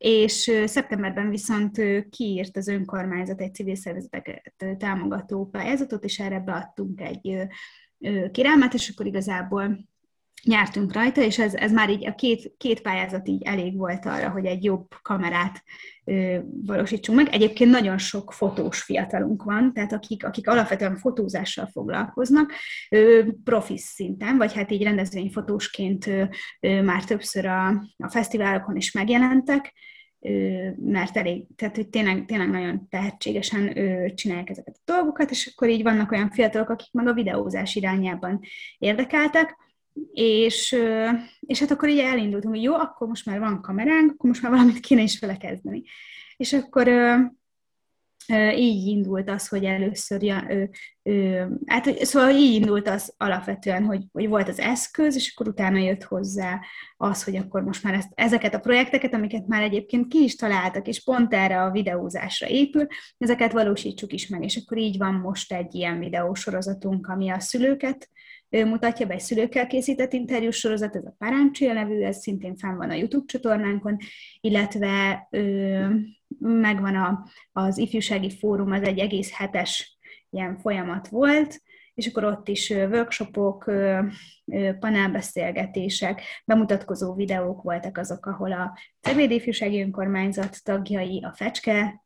és 0.00 0.52
szeptemberben 0.64 1.30
viszont 1.30 1.80
kiírt 2.10 2.56
az 2.56 2.68
önkormányzat 2.68 3.40
egy 3.40 3.54
civil 3.54 3.74
szervezeteket 3.74 4.64
támogató 4.78 5.46
pályázatot, 5.46 6.04
és 6.04 6.18
erre 6.18 6.38
beadtunk 6.38 7.00
egy 7.00 7.48
kérelmet, 8.32 8.74
és 8.74 8.88
akkor 8.88 9.06
igazából 9.06 9.88
nyertünk 10.42 10.92
rajta, 10.92 11.22
és 11.22 11.38
ez, 11.38 11.54
ez 11.54 11.72
már 11.72 11.90
így 11.90 12.06
a 12.06 12.14
két, 12.14 12.52
két 12.56 12.80
pályázat 12.80 13.28
így 13.28 13.42
elég 13.42 13.76
volt 13.76 14.06
arra, 14.06 14.30
hogy 14.30 14.44
egy 14.44 14.64
jobb 14.64 14.86
kamerát 15.02 15.62
ö, 16.04 16.38
valósítsunk 16.66 17.18
meg. 17.18 17.34
Egyébként 17.34 17.70
nagyon 17.70 17.98
sok 17.98 18.32
fotós 18.32 18.82
fiatalunk 18.82 19.42
van, 19.42 19.72
tehát 19.72 19.92
akik, 19.92 20.24
akik 20.24 20.48
alapvetően 20.48 20.96
fotózással 20.96 21.66
foglalkoznak, 21.66 22.52
ö, 22.90 23.26
profi 23.44 23.78
szinten, 23.78 24.36
vagy 24.36 24.52
hát 24.52 24.70
így 24.70 24.82
rendezvényfotósként 24.82 26.06
ö, 26.06 26.24
ö, 26.60 26.82
már 26.82 27.04
többször 27.04 27.46
a, 27.46 27.68
a 27.96 28.08
fesztiválokon 28.08 28.76
is 28.76 28.92
megjelentek, 28.92 29.72
mert 30.76 31.16
elég, 31.16 31.46
tehát 31.56 31.76
hogy 31.76 31.88
tényleg, 31.88 32.24
tényleg 32.24 32.48
nagyon 32.48 32.88
tehetségesen 32.88 33.74
csinálják 34.14 34.50
ezeket 34.50 34.76
a 34.78 34.92
dolgokat, 34.92 35.30
és 35.30 35.52
akkor 35.52 35.68
így 35.68 35.82
vannak 35.82 36.10
olyan 36.10 36.30
fiatalok, 36.30 36.68
akik 36.68 36.92
meg 36.92 37.06
a 37.06 37.12
videózás 37.12 37.74
irányában 37.74 38.40
érdekeltek, 38.78 39.56
és, 40.12 40.76
és 41.40 41.60
hát 41.60 41.70
akkor 41.70 41.88
így 41.88 41.98
elindultunk, 41.98 42.54
hogy 42.54 42.64
jó, 42.64 42.74
akkor 42.74 43.08
most 43.08 43.26
már 43.26 43.38
van 43.38 43.62
kameránk, 43.62 44.10
akkor 44.10 44.30
most 44.30 44.42
már 44.42 44.52
valamit 44.52 44.80
kéne 44.80 45.02
is 45.02 45.18
vele 45.18 45.36
kezdeni. 45.36 45.82
És 46.36 46.52
akkor 46.52 46.88
így 48.56 48.86
indult 48.86 49.30
az, 49.30 49.48
hogy 49.48 49.64
először, 49.64 50.22
ja, 50.22 50.44
ö, 50.48 50.64
ö, 51.02 51.44
hát, 51.66 52.04
szóval 52.04 52.30
így 52.30 52.54
indult 52.54 52.88
az 52.88 53.14
alapvetően, 53.16 53.84
hogy, 53.84 54.02
hogy 54.12 54.28
volt 54.28 54.48
az 54.48 54.58
eszköz, 54.58 55.14
és 55.16 55.32
akkor 55.34 55.48
utána 55.52 55.78
jött 55.78 56.02
hozzá 56.02 56.60
az, 56.96 57.24
hogy 57.24 57.36
akkor 57.36 57.62
most 57.62 57.82
már 57.82 57.94
ezt, 57.94 58.08
ezeket 58.14 58.54
a 58.54 58.58
projekteket, 58.58 59.14
amiket 59.14 59.46
már 59.46 59.62
egyébként 59.62 60.08
ki 60.08 60.22
is 60.22 60.34
találtak, 60.34 60.86
és 60.86 61.02
pont 61.04 61.34
erre 61.34 61.62
a 61.62 61.70
videózásra 61.70 62.46
épül, 62.48 62.86
ezeket 63.18 63.52
valósítsuk 63.52 64.12
is 64.12 64.28
meg, 64.28 64.44
és 64.44 64.56
akkor 64.56 64.78
így 64.78 64.98
van 64.98 65.14
most 65.14 65.52
egy 65.52 65.74
ilyen 65.74 65.98
videósorozatunk, 65.98 67.06
ami 67.06 67.30
a 67.30 67.40
szülőket 67.40 68.08
mutatja 68.50 69.06
be 69.06 69.14
egy 69.14 69.20
szülőkkel 69.20 69.66
készített 69.66 70.12
interjús 70.12 70.56
sorozat, 70.56 70.96
ez 70.96 71.04
a 71.04 71.14
Paráncsia 71.18 71.72
nevű, 71.72 72.00
ez 72.02 72.20
szintén 72.20 72.56
fenn 72.56 72.76
van 72.76 72.90
a 72.90 72.94
YouTube 72.94 73.26
csatornánkon, 73.26 73.96
illetve 74.40 75.26
ö, 75.30 75.86
megvan 76.38 76.94
a, 76.94 77.26
az 77.52 77.78
ifjúsági 77.78 78.30
fórum, 78.30 78.72
az 78.72 78.82
egy 78.82 78.98
egész 78.98 79.32
hetes 79.32 79.98
ilyen 80.30 80.58
folyamat 80.58 81.08
volt, 81.08 81.62
és 81.94 82.06
akkor 82.06 82.24
ott 82.24 82.48
is 82.48 82.70
workshopok, 82.70 83.64
panelbeszélgetések, 84.78 86.22
bemutatkozó 86.44 87.14
videók 87.14 87.62
voltak 87.62 87.98
azok, 87.98 88.26
ahol 88.26 88.52
a 88.52 88.78
Ceglédi 89.00 89.34
Ifjúsági 89.34 89.82
Önkormányzat 89.82 90.64
tagjai, 90.64 91.22
a 91.24 91.32
Fecske 91.32 92.02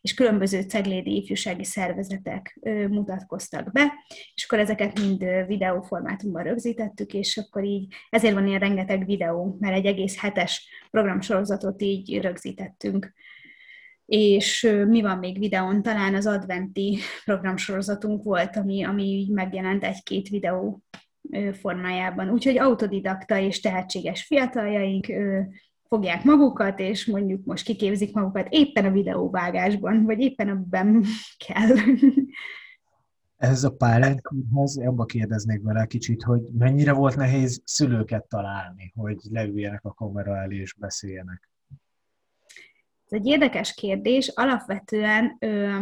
és 0.00 0.14
különböző 0.14 0.60
ceglédi 0.62 1.16
ifjúsági 1.16 1.64
szervezetek 1.64 2.58
mutatkoztak 2.88 3.72
be, 3.72 3.92
és 4.34 4.44
akkor 4.44 4.58
ezeket 4.58 5.00
mind 5.00 5.24
videóformátumban 5.46 6.42
rögzítettük, 6.42 7.14
és 7.14 7.36
akkor 7.36 7.64
így 7.64 7.94
ezért 8.10 8.34
van 8.34 8.46
ilyen 8.46 8.60
rengeteg 8.60 9.06
videó, 9.06 9.56
mert 9.60 9.74
egy 9.74 9.86
egész 9.86 10.20
hetes 10.20 10.68
programsorozatot 10.90 11.82
így 11.82 12.20
rögzítettünk. 12.20 13.12
És 14.06 14.74
mi 14.86 15.02
van 15.02 15.18
még 15.18 15.38
videón? 15.38 15.82
Talán 15.82 16.14
az 16.14 16.26
adventi 16.26 16.98
programsorozatunk 17.24 18.22
volt, 18.22 18.56
ami, 18.56 18.84
ami 18.84 19.28
megjelent 19.32 19.84
egy-két 19.84 20.28
videó 20.28 20.82
formájában. 21.52 22.30
Úgyhogy 22.30 22.58
autodidakta 22.58 23.38
és 23.38 23.60
tehetséges 23.60 24.24
fiataljaink 24.24 25.06
fogják 25.92 26.24
magukat, 26.24 26.78
és 26.78 27.06
mondjuk 27.06 27.44
most 27.44 27.64
kiképzik 27.64 28.14
magukat 28.14 28.46
éppen 28.50 28.84
a 28.84 28.90
videóvágásban, 28.90 30.04
vagy 30.04 30.20
éppen 30.20 30.48
abban 30.48 31.02
kell. 31.46 31.76
Ez 33.36 33.64
a 33.64 33.70
páránykurhoz, 33.70 34.78
abba 34.78 35.04
kérdeznék 35.04 35.62
bele 35.62 35.86
kicsit, 35.86 36.22
hogy 36.22 36.40
mennyire 36.58 36.92
volt 36.92 37.16
nehéz 37.16 37.62
szülőket 37.64 38.28
találni, 38.28 38.92
hogy 38.96 39.16
leüljenek 39.30 39.84
a 39.84 39.92
kamera 39.92 40.36
elé 40.36 40.56
és 40.56 40.74
beszéljenek? 40.74 41.50
Ez 43.04 43.18
egy 43.18 43.26
érdekes 43.26 43.74
kérdés. 43.74 44.28
Alapvetően, 44.28 45.36
ö, 45.38 45.80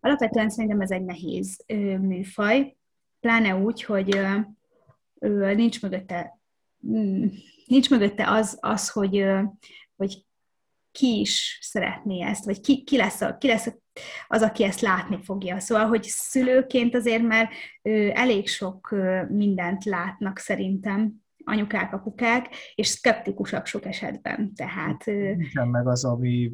alapvetően 0.00 0.50
szerintem 0.50 0.80
ez 0.80 0.90
egy 0.90 1.04
nehéz 1.04 1.64
ö, 1.66 1.98
műfaj, 1.98 2.76
pláne 3.20 3.56
úgy, 3.56 3.82
hogy 3.82 4.16
ö, 4.16 4.38
ö, 5.18 5.54
nincs 5.54 5.82
mögötte 5.82 6.38
mm, 6.86 7.26
nincs 7.72 7.90
mögötte 7.90 8.30
az, 8.30 8.58
az 8.60 8.90
hogy, 8.90 9.24
hogy 9.96 10.26
ki 10.90 11.20
is 11.20 11.58
szeretné 11.60 12.22
ezt, 12.22 12.44
vagy 12.44 12.60
ki, 12.60 12.84
ki, 12.84 12.96
lesz, 12.96 13.20
a, 13.20 13.36
ki 13.38 13.46
lesz 13.46 13.74
az, 14.26 14.42
aki 14.42 14.64
ezt 14.64 14.80
látni 14.80 15.18
fogja. 15.22 15.60
Szóval, 15.60 15.86
hogy 15.86 16.02
szülőként 16.02 16.94
azért 16.94 17.22
már 17.22 17.48
elég 18.12 18.48
sok 18.48 18.94
mindent 19.28 19.84
látnak 19.84 20.38
szerintem 20.38 21.12
anyukák, 21.44 21.92
apukák, 21.92 22.48
és 22.74 22.86
szkeptikusak 22.86 23.66
sok 23.66 23.84
esetben. 23.84 24.54
Tehát... 24.54 25.04
Nincsen 25.06 25.68
meg 25.68 25.86
az, 25.86 26.04
ami 26.04 26.52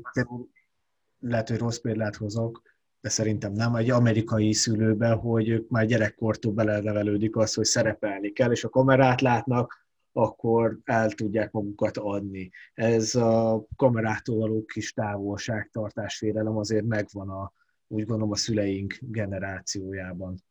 lehet, 1.19 1.49
hogy 1.49 1.59
rossz 1.59 1.79
példát 1.79 2.17
hozok, 2.17 2.63
de 3.01 3.09
szerintem 3.09 3.53
nem, 3.53 3.75
egy 3.75 3.91
amerikai 3.91 4.53
szülőben, 4.53 5.19
hogy 5.19 5.49
ők 5.49 5.69
már 5.69 5.87
gyerekkortól 5.87 6.53
belenevelődik 6.53 7.37
az, 7.37 7.55
hogy 7.55 7.65
szerepelni 7.65 8.33
kell, 8.33 8.51
és 8.51 8.65
a 8.65 8.69
kamerát 8.69 9.21
látnak, 9.21 9.88
akkor 10.13 10.79
el 10.85 11.11
tudják 11.11 11.51
magukat 11.51 11.97
adni. 11.97 12.51
Ez 12.75 13.15
a 13.15 13.65
kamerától 13.77 14.39
való 14.39 14.65
kis 14.65 14.93
távolságtartás 14.93 16.17
félelem 16.17 16.57
azért 16.57 16.85
megvan 16.85 17.29
a, 17.29 17.53
úgy 17.87 18.05
gondolom 18.05 18.33
a 18.33 18.37
szüleink 18.37 18.99
generációjában. 19.01 20.43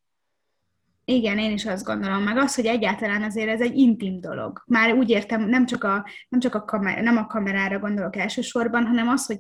Igen, 1.05 1.37
én 1.37 1.51
is 1.51 1.65
azt 1.65 1.85
gondolom, 1.85 2.23
meg 2.23 2.37
az, 2.37 2.55
hogy 2.55 2.65
egyáltalán 2.65 3.23
azért 3.23 3.49
ez 3.49 3.61
egy 3.61 3.77
intim 3.77 4.19
dolog. 4.19 4.63
Már 4.65 4.93
úgy 4.93 5.09
értem, 5.09 5.49
nem 5.49 5.65
csak 5.65 5.83
a, 5.83 6.05
nem 6.29 6.39
csak 6.39 6.55
a, 6.55 6.63
kamer, 6.63 7.03
nem 7.03 7.17
a 7.17 7.27
kamerára 7.27 7.79
gondolok 7.79 8.15
elsősorban, 8.15 8.85
hanem 8.85 9.07
az, 9.07 9.25
hogy 9.25 9.39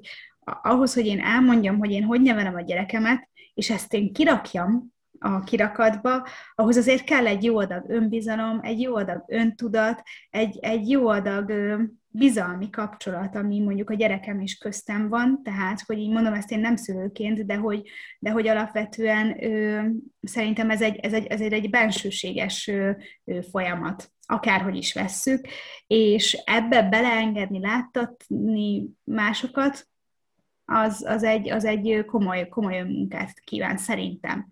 ahhoz, 0.61 0.93
hogy 0.93 1.05
én 1.05 1.19
elmondjam, 1.19 1.77
hogy 1.77 1.91
én 1.91 2.03
hogy 2.03 2.21
nevelem 2.21 2.55
a 2.55 2.61
gyerekemet, 2.61 3.29
és 3.53 3.69
ezt 3.69 3.93
én 3.93 4.13
kirakjam, 4.13 4.95
a 5.19 5.39
kirakatba, 5.39 6.27
ahhoz 6.55 6.77
azért 6.77 7.03
kell 7.03 7.27
egy 7.27 7.43
jó 7.43 7.57
adag 7.57 7.89
önbizalom, 7.89 8.59
egy 8.61 8.81
jó 8.81 8.95
adag 8.95 9.23
öntudat, 9.27 10.01
egy, 10.29 10.57
egy 10.61 10.89
jó 10.89 11.07
adag 11.07 11.51
bizalmi 12.17 12.69
kapcsolat, 12.69 13.35
ami 13.35 13.59
mondjuk 13.59 13.89
a 13.89 13.93
gyerekem 13.93 14.39
is 14.39 14.57
köztem 14.57 15.09
van, 15.09 15.41
tehát, 15.43 15.81
hogy 15.85 15.97
így 15.97 16.11
mondom 16.11 16.33
ezt 16.33 16.51
én 16.51 16.59
nem 16.59 16.75
szülőként, 16.75 17.45
de 17.45 17.55
hogy, 17.55 17.89
de 18.19 18.31
hogy 18.31 18.47
alapvetően 18.47 19.43
ö, 19.43 19.81
szerintem 20.21 20.69
ez 20.69 20.81
egy, 20.81 20.95
ez 20.95 21.13
egy, 21.13 21.25
ez 21.25 21.41
egy, 21.41 21.69
bensőséges 21.69 22.67
ö, 22.67 22.91
ö, 23.25 23.39
folyamat, 23.51 24.11
akárhogy 24.25 24.75
is 24.75 24.93
vesszük, 24.93 25.47
és 25.87 26.33
ebbe 26.45 26.81
beleengedni, 26.81 27.59
láttatni 27.59 28.89
másokat, 29.03 29.87
az, 30.69 31.05
az, 31.07 31.23
egy, 31.23 31.49
az 31.49 31.65
egy 31.65 32.03
komoly, 32.05 32.47
komoly 32.47 32.81
munkát 32.81 33.39
kíván 33.39 33.77
szerintem. 33.77 34.49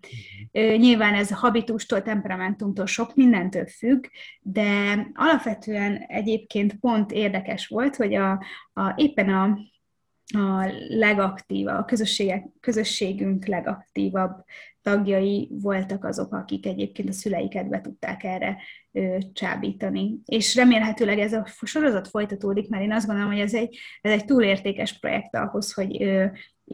Nyilván 0.52 1.14
ez 1.14 1.30
habitustól, 1.30 2.02
temperamentumtól, 2.02 2.86
sok 2.86 3.14
mindentől 3.14 3.66
függ, 3.66 4.06
de 4.40 4.98
alapvetően 5.14 5.96
egyébként 5.96 6.74
pont 6.74 7.12
érdekes 7.12 7.66
volt, 7.66 7.96
hogy 7.96 8.14
a, 8.14 8.44
a, 8.72 8.92
éppen 8.96 9.28
a, 9.28 9.58
a 10.34 10.72
legaktívabb, 10.88 11.78
a 11.78 11.84
közösségünk 12.60 13.46
legaktívabb 13.46 14.44
tagjai 14.82 15.48
voltak 15.50 16.04
azok, 16.04 16.32
akik 16.32 16.66
egyébként 16.66 17.08
a 17.08 17.12
szüleiket 17.12 17.68
be 17.68 17.80
tudták 17.80 18.24
erre 18.24 18.56
ö, 18.92 19.16
csábítani. 19.32 20.18
És 20.24 20.54
remélhetőleg 20.54 21.18
ez 21.18 21.32
a 21.32 21.46
sorozat 21.62 22.08
folytatódik, 22.08 22.68
mert 22.68 22.82
én 22.82 22.92
azt 22.92 23.06
gondolom, 23.06 23.30
hogy 23.30 23.40
ez 23.40 23.54
egy, 23.54 23.78
ez 24.00 24.12
egy 24.12 24.24
túlértékes 24.24 24.98
projekt 24.98 25.34
ahhoz, 25.34 25.72
hogy 25.72 26.02
ö, 26.02 26.26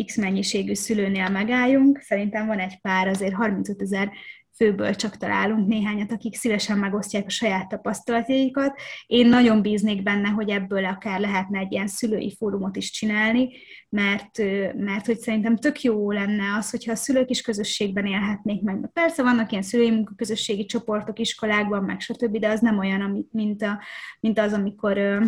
X 0.04 0.16
mennyiségű 0.16 0.74
szülőnél 0.74 1.28
megálljunk. 1.28 2.00
Szerintem 2.00 2.46
van 2.46 2.58
egy 2.58 2.80
pár, 2.80 3.08
azért 3.08 3.34
35 3.34 3.82
ezer 3.82 4.10
főből 4.54 4.94
csak 4.94 5.16
találunk 5.16 5.66
néhányat, 5.68 6.12
akik 6.12 6.34
szívesen 6.34 6.78
megosztják 6.78 7.26
a 7.26 7.30
saját 7.30 7.68
tapasztalataikat. 7.68 8.80
Én 9.06 9.26
nagyon 9.26 9.62
bíznék 9.62 10.02
benne, 10.02 10.28
hogy 10.28 10.50
ebből 10.50 10.84
akár 10.84 11.20
lehetne 11.20 11.58
egy 11.58 11.72
ilyen 11.72 11.86
szülői 11.86 12.34
fórumot 12.38 12.76
is 12.76 12.90
csinálni, 12.90 13.48
mert, 13.88 14.38
mert 14.74 15.06
hogy 15.06 15.18
szerintem 15.18 15.56
tök 15.56 15.82
jó 15.82 16.10
lenne 16.10 16.56
az, 16.58 16.70
hogyha 16.70 16.92
a 16.92 16.96
szülők 16.96 17.30
is 17.30 17.40
közösségben 17.40 18.06
élhetnék 18.06 18.62
meg. 18.62 18.90
Persze 18.92 19.22
vannak 19.22 19.50
ilyen 19.50 19.62
szülői 19.62 19.90
munkaközösségi 19.90 20.64
csoportok 20.64 21.18
iskolákban, 21.18 21.84
meg 21.84 22.00
stb., 22.00 22.38
de 22.38 22.48
az 22.48 22.60
nem 22.60 22.78
olyan, 22.78 23.26
mint, 23.30 23.62
a, 23.62 23.82
mint 24.20 24.38
az, 24.38 24.52
amikor 24.52 25.22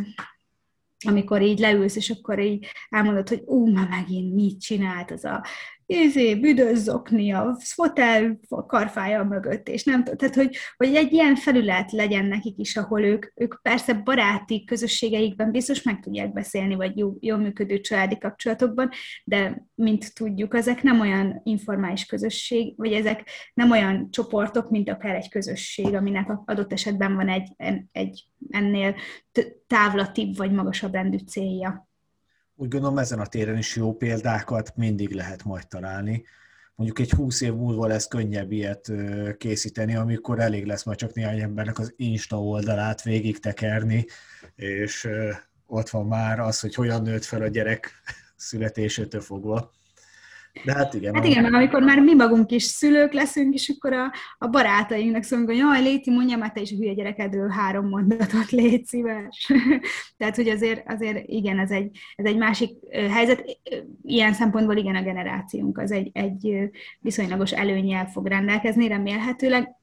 amikor 1.07 1.43
így 1.43 1.59
leülsz, 1.59 1.97
és 1.97 2.11
akkor 2.11 2.39
így 2.39 2.66
elmondod, 2.89 3.29
hogy 3.29 3.43
ú, 3.45 3.72
már 3.72 3.89
megint 3.89 4.35
mit 4.35 4.61
csinált 4.61 5.11
az 5.11 5.25
a 5.25 5.45
izé, 5.87 6.35
büdözzokni 6.35 7.32
a 7.32 7.57
fotel 7.61 8.39
karfája 8.66 9.24
mögött, 9.24 9.68
és 9.68 9.85
nem 9.85 10.05
tudom, 10.05 10.16
tehát 10.16 10.35
hogy, 10.35 10.57
hogy 10.76 10.95
egy 10.95 11.12
ilyen 11.12 11.35
felület 11.35 11.93
legyen 11.93 12.24
nekik 12.24 12.59
is, 12.59 12.76
ahol 12.76 13.03
ők, 13.03 13.26
ők 13.35 13.62
persze 13.62 13.95
baráti 13.95 14.64
közösségeikben 14.64 15.51
biztos 15.51 15.82
meg 15.82 16.01
tudják 16.01 16.32
beszélni, 16.32 16.74
vagy 16.74 16.99
jó, 16.99 17.14
jó 17.20 17.37
működő 17.37 17.80
családi 17.80 18.18
kapcsolatokban, 18.18 18.91
de 19.24 19.66
mint 19.74 20.14
tudjuk, 20.14 20.55
ezek 20.55 20.82
nem 20.82 21.01
olyan 21.01 21.41
informális 21.45 22.07
közösség, 22.07 22.74
vagy 22.76 22.93
ezek 22.93 23.28
nem 23.55 23.70
olyan 23.70 24.11
csoportok, 24.11 24.70
mint 24.70 24.91
akár 24.91 25.14
egy 25.14 25.28
közösség, 25.28 25.95
aminek 25.95 26.30
adott 26.45 26.72
esetben 26.72 27.14
van 27.14 27.28
egy, 27.28 27.49
egy 27.93 28.24
ennél 28.51 28.95
távlatibb 29.66 30.37
vagy 30.37 30.53
magasabb 30.53 30.93
rendű 30.93 31.18
célja 31.18 31.89
úgy 32.57 32.69
gondolom 32.69 32.99
ezen 32.99 33.21
a 33.21 33.27
téren 33.27 33.59
is 33.59 33.77
jó 33.77 33.97
példákat 33.97 34.77
mindig 34.77 35.11
lehet 35.11 35.45
majd 35.45 35.69
találni. 35.69 36.25
Mondjuk 36.75 36.99
egy 36.99 37.11
húsz 37.11 37.41
év 37.41 37.55
múlva 37.55 37.87
lesz 37.87 38.09
könnyebb 38.09 38.53
ilyet 38.53 38.93
készíteni, 39.39 39.95
amikor 39.97 40.41
elég 40.41 40.65
lesz 40.65 40.85
majd 40.85 40.99
csak 40.99 41.15
néhány 41.15 41.41
embernek 41.41 41.79
az 41.79 41.93
Insta 41.97 42.43
oldalát 42.43 43.03
végig 43.03 43.39
tekerni, 43.39 44.07
és 44.55 45.09
ott 45.67 45.89
van 45.89 46.07
már 46.07 46.41
az, 46.41 46.61
hogy 46.61 46.75
hogyan 46.75 47.03
nőtt 47.03 47.25
fel 47.25 47.43
a 47.43 47.49
gyerek 47.49 47.91
születésétől 48.37 49.21
fogva. 49.21 49.73
De 50.63 50.73
hát 50.75 50.95
igen. 50.95 51.15
Hát 51.15 51.25
igen, 51.25 51.43
mert 51.43 51.55
amikor 51.55 51.83
már 51.83 52.01
mi 52.01 52.15
magunk 52.15 52.51
is 52.51 52.63
szülők 52.63 53.13
leszünk, 53.13 53.55
és 53.55 53.73
akkor 53.77 53.93
a, 53.93 54.13
a 54.39 54.47
barátainknak 54.47 55.23
szólunk, 55.23 55.49
hogy 55.49 55.57
jaj, 55.57 55.83
Léti, 55.83 56.11
mondja 56.11 56.37
már 56.37 56.53
te 56.53 56.61
is 56.61 56.73
a 56.73 56.77
hülye 56.77 56.95
gyerekedről 56.95 57.49
három 57.49 57.89
mondatot, 57.89 58.51
légy 58.61 58.87
szíves. 58.87 59.53
Tehát, 60.19 60.37
hogy 60.37 60.49
azért, 60.49 60.83
azért 60.91 61.29
igen, 61.29 61.59
ez 61.59 61.71
egy, 61.71 61.99
ez 62.17 62.25
egy 62.25 62.37
másik 62.37 62.71
helyzet. 62.91 63.59
Ilyen 64.03 64.33
szempontból 64.33 64.77
igen, 64.77 64.97
a 64.97 65.03
generációnk 65.03 65.79
az 65.79 65.93
egy, 65.93 66.11
egy 66.13 66.71
viszonylagos 67.01 67.53
előnyel 67.53 68.07
fog 68.07 68.27
rendelkezni, 68.27 68.89
remélhetőleg, 68.89 69.75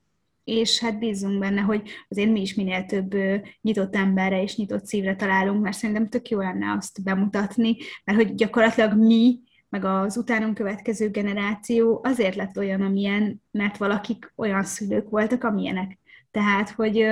és 0.44 0.80
hát 0.80 1.00
bízunk 1.00 1.40
benne, 1.40 1.62
hogy 1.62 1.82
azért 2.10 2.32
mi 2.32 2.42
is 2.42 2.54
minél 2.54 2.86
több 2.86 3.16
nyitott 3.62 3.96
emberre 3.96 4.42
és 4.42 4.56
nyitott 4.56 4.86
szívre 4.86 5.16
találunk, 5.16 5.62
mert 5.62 5.78
szerintem 5.78 6.08
tök 6.08 6.30
jó 6.30 6.40
lenne 6.40 6.76
azt 6.78 7.04
bemutatni, 7.04 7.78
mert 8.04 8.18
hogy 8.18 8.36
gyakorlatilag 8.36 8.98
mi 8.98 9.40
meg 9.72 9.86
az 9.86 10.18
utánunk 10.18 10.54
következő 10.54 11.10
generáció 11.10 12.02
azért 12.04 12.36
lett 12.36 12.58
olyan, 12.58 12.82
amilyen, 12.82 13.42
mert 13.52 13.78
valakik 13.78 14.34
olyan 14.36 14.64
szülők 14.64 15.10
voltak, 15.10 15.44
amilyenek. 15.44 15.98
Tehát, 16.32 16.70
hogy 16.70 17.06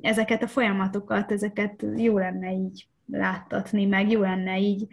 ezeket 0.00 0.42
a 0.42 0.46
folyamatokat, 0.46 1.32
ezeket 1.32 1.86
jó 1.96 2.18
lenne 2.18 2.52
így 2.52 2.88
láttatni, 3.06 3.86
meg 3.86 4.10
jó 4.10 4.20
lenne 4.20 4.58
így 4.58 4.86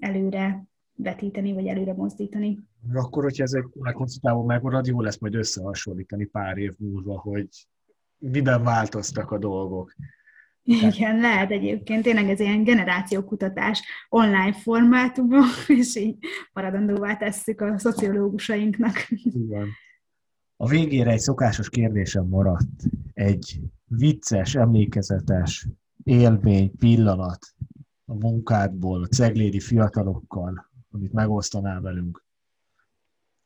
előre 0.00 0.64
vetíteni, 0.94 1.52
vagy 1.52 1.66
előre 1.66 1.92
mozdítani. 1.92 2.58
Akkor, 2.92 3.22
hogyha 3.22 3.42
ez 3.42 3.52
egy 3.52 3.92
hosszú 3.92 4.20
távon 4.20 4.46
megmarad, 4.46 4.86
jó 4.86 5.00
lesz 5.00 5.18
majd 5.18 5.34
összehasonlítani 5.34 6.24
pár 6.24 6.56
év 6.56 6.72
múlva, 6.78 7.20
hogy 7.20 7.48
miben 8.18 8.62
változtak 8.62 9.30
a 9.30 9.38
dolgok. 9.38 9.94
Igen, 10.64 11.20
lehet 11.20 11.50
egyébként. 11.50 12.02
Tényleg 12.02 12.30
ez 12.30 12.40
ilyen 12.40 12.64
generációkutatás 12.64 13.82
online 14.08 14.52
formátumban, 14.52 15.44
és 15.78 15.96
így 15.96 16.16
maradandóvá 16.52 17.16
tesszük 17.16 17.60
a 17.60 17.78
szociológusainknak. 17.78 19.06
Igen. 19.10 19.68
A 20.56 20.68
végére 20.68 21.10
egy 21.10 21.18
szokásos 21.18 21.68
kérdésem 21.68 22.26
maradt. 22.26 22.82
Egy 23.12 23.60
vicces, 23.84 24.54
emlékezetes 24.54 25.66
élmény, 26.02 26.76
pillanat 26.78 27.54
a 28.04 28.14
munkádból, 28.14 29.02
a 29.02 29.06
ceglédi 29.06 29.60
fiatalokkal, 29.60 30.70
amit 30.90 31.12
megosztanál 31.12 31.80
velünk. 31.80 32.24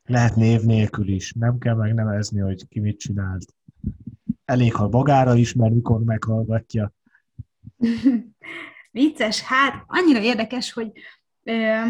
Lehet 0.05 0.37
név 0.37 0.63
nélkül 0.63 1.09
is, 1.09 1.33
nem 1.33 1.59
kell 1.59 1.75
megnevezni, 1.75 2.41
hogy 2.41 2.69
ki 2.69 2.81
mit 2.81 2.99
csinált. 2.99 3.55
Elég, 4.45 4.75
ha 4.75 4.89
magára 4.89 5.35
is, 5.35 5.55
mert 5.55 5.75
mikor 5.75 6.05
meghallgatja. 6.05 6.93
Vicces, 8.91 9.41
hát 9.41 9.85
annyira 9.87 10.21
érdekes, 10.21 10.73
hogy 10.73 10.91
ö, 11.43 11.85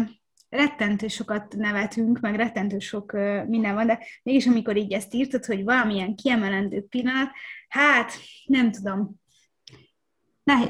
rettentő 0.49 1.07
sokat 1.07 1.55
nevetünk, 1.55 2.19
meg 2.19 2.35
rettentő 2.35 2.79
sok 2.79 3.13
ö, 3.13 3.43
minden 3.43 3.73
van, 3.73 3.87
de 3.87 3.99
mégis 4.23 4.47
amikor 4.47 4.77
így 4.77 4.93
ezt 4.93 5.13
írtad, 5.13 5.45
hogy 5.45 5.63
valamilyen 5.63 6.15
kiemelendő 6.15 6.81
pillanat, 6.81 7.29
hát 7.67 8.11
nem 8.45 8.71
tudom, 8.71 9.15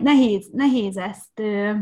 nehéz, 0.01 0.49
nehéz 0.51 0.97
ezt 0.97 1.39
ö, 1.39 1.73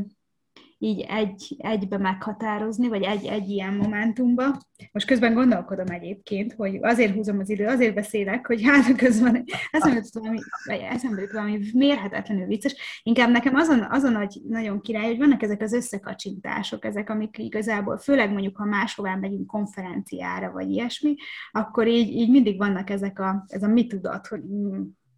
így 0.80 1.06
egy, 1.10 1.56
egybe 1.58 1.98
meghatározni, 1.98 2.88
vagy 2.88 3.04
egy, 3.04 3.26
egy 3.26 3.50
ilyen 3.50 3.74
momentumba. 3.74 4.58
Most 4.92 5.08
közben 5.08 5.34
gondolkodom 5.34 5.88
egyébként, 5.88 6.54
hogy 6.54 6.78
azért 6.82 7.14
húzom 7.14 7.40
az 7.40 7.50
idő, 7.50 7.66
azért 7.66 7.96
beszélek, 7.96 8.48
hogy 8.48 8.64
hát 8.64 8.96
közben 8.96 9.44
eszembe 9.72 9.96
jut 9.96 10.14
valami, 10.14 10.40
vagy 10.66 10.80
eszembe 10.80 11.22
jut 11.22 11.32
valami 11.32 11.60
mérhetetlenül 11.74 12.46
vicces. 12.46 13.02
Inkább 13.04 13.30
nekem 13.30 13.56
azon, 13.56 13.86
azon 13.90 14.12
nagy, 14.12 14.42
nagyon 14.48 14.82
király, 14.82 15.06
hogy 15.06 15.18
vannak 15.18 15.44
ezek 15.44 15.62
az 15.62 15.74
összekacsintások, 15.74 16.86
ezek, 16.86 17.10
amik 17.10 17.38
igazából, 17.38 17.98
főleg 17.98 18.32
mondjuk, 18.32 18.58
ha 18.58 18.66
máshová 18.66 19.16
megyünk 19.16 19.48
konferenciára, 19.48 20.52
vagy 20.52 20.70
ilyesmi, 20.70 21.16
akkor 21.52 21.88
így, 21.88 22.10
így 22.10 22.30
mindig 22.30 22.58
vannak 22.58 22.90
ezek 22.90 23.20
a, 23.20 23.46
ez 23.48 23.64
a 23.64 23.68
mi 23.68 23.88
tudat, 23.88 24.28
hogy 24.28 24.42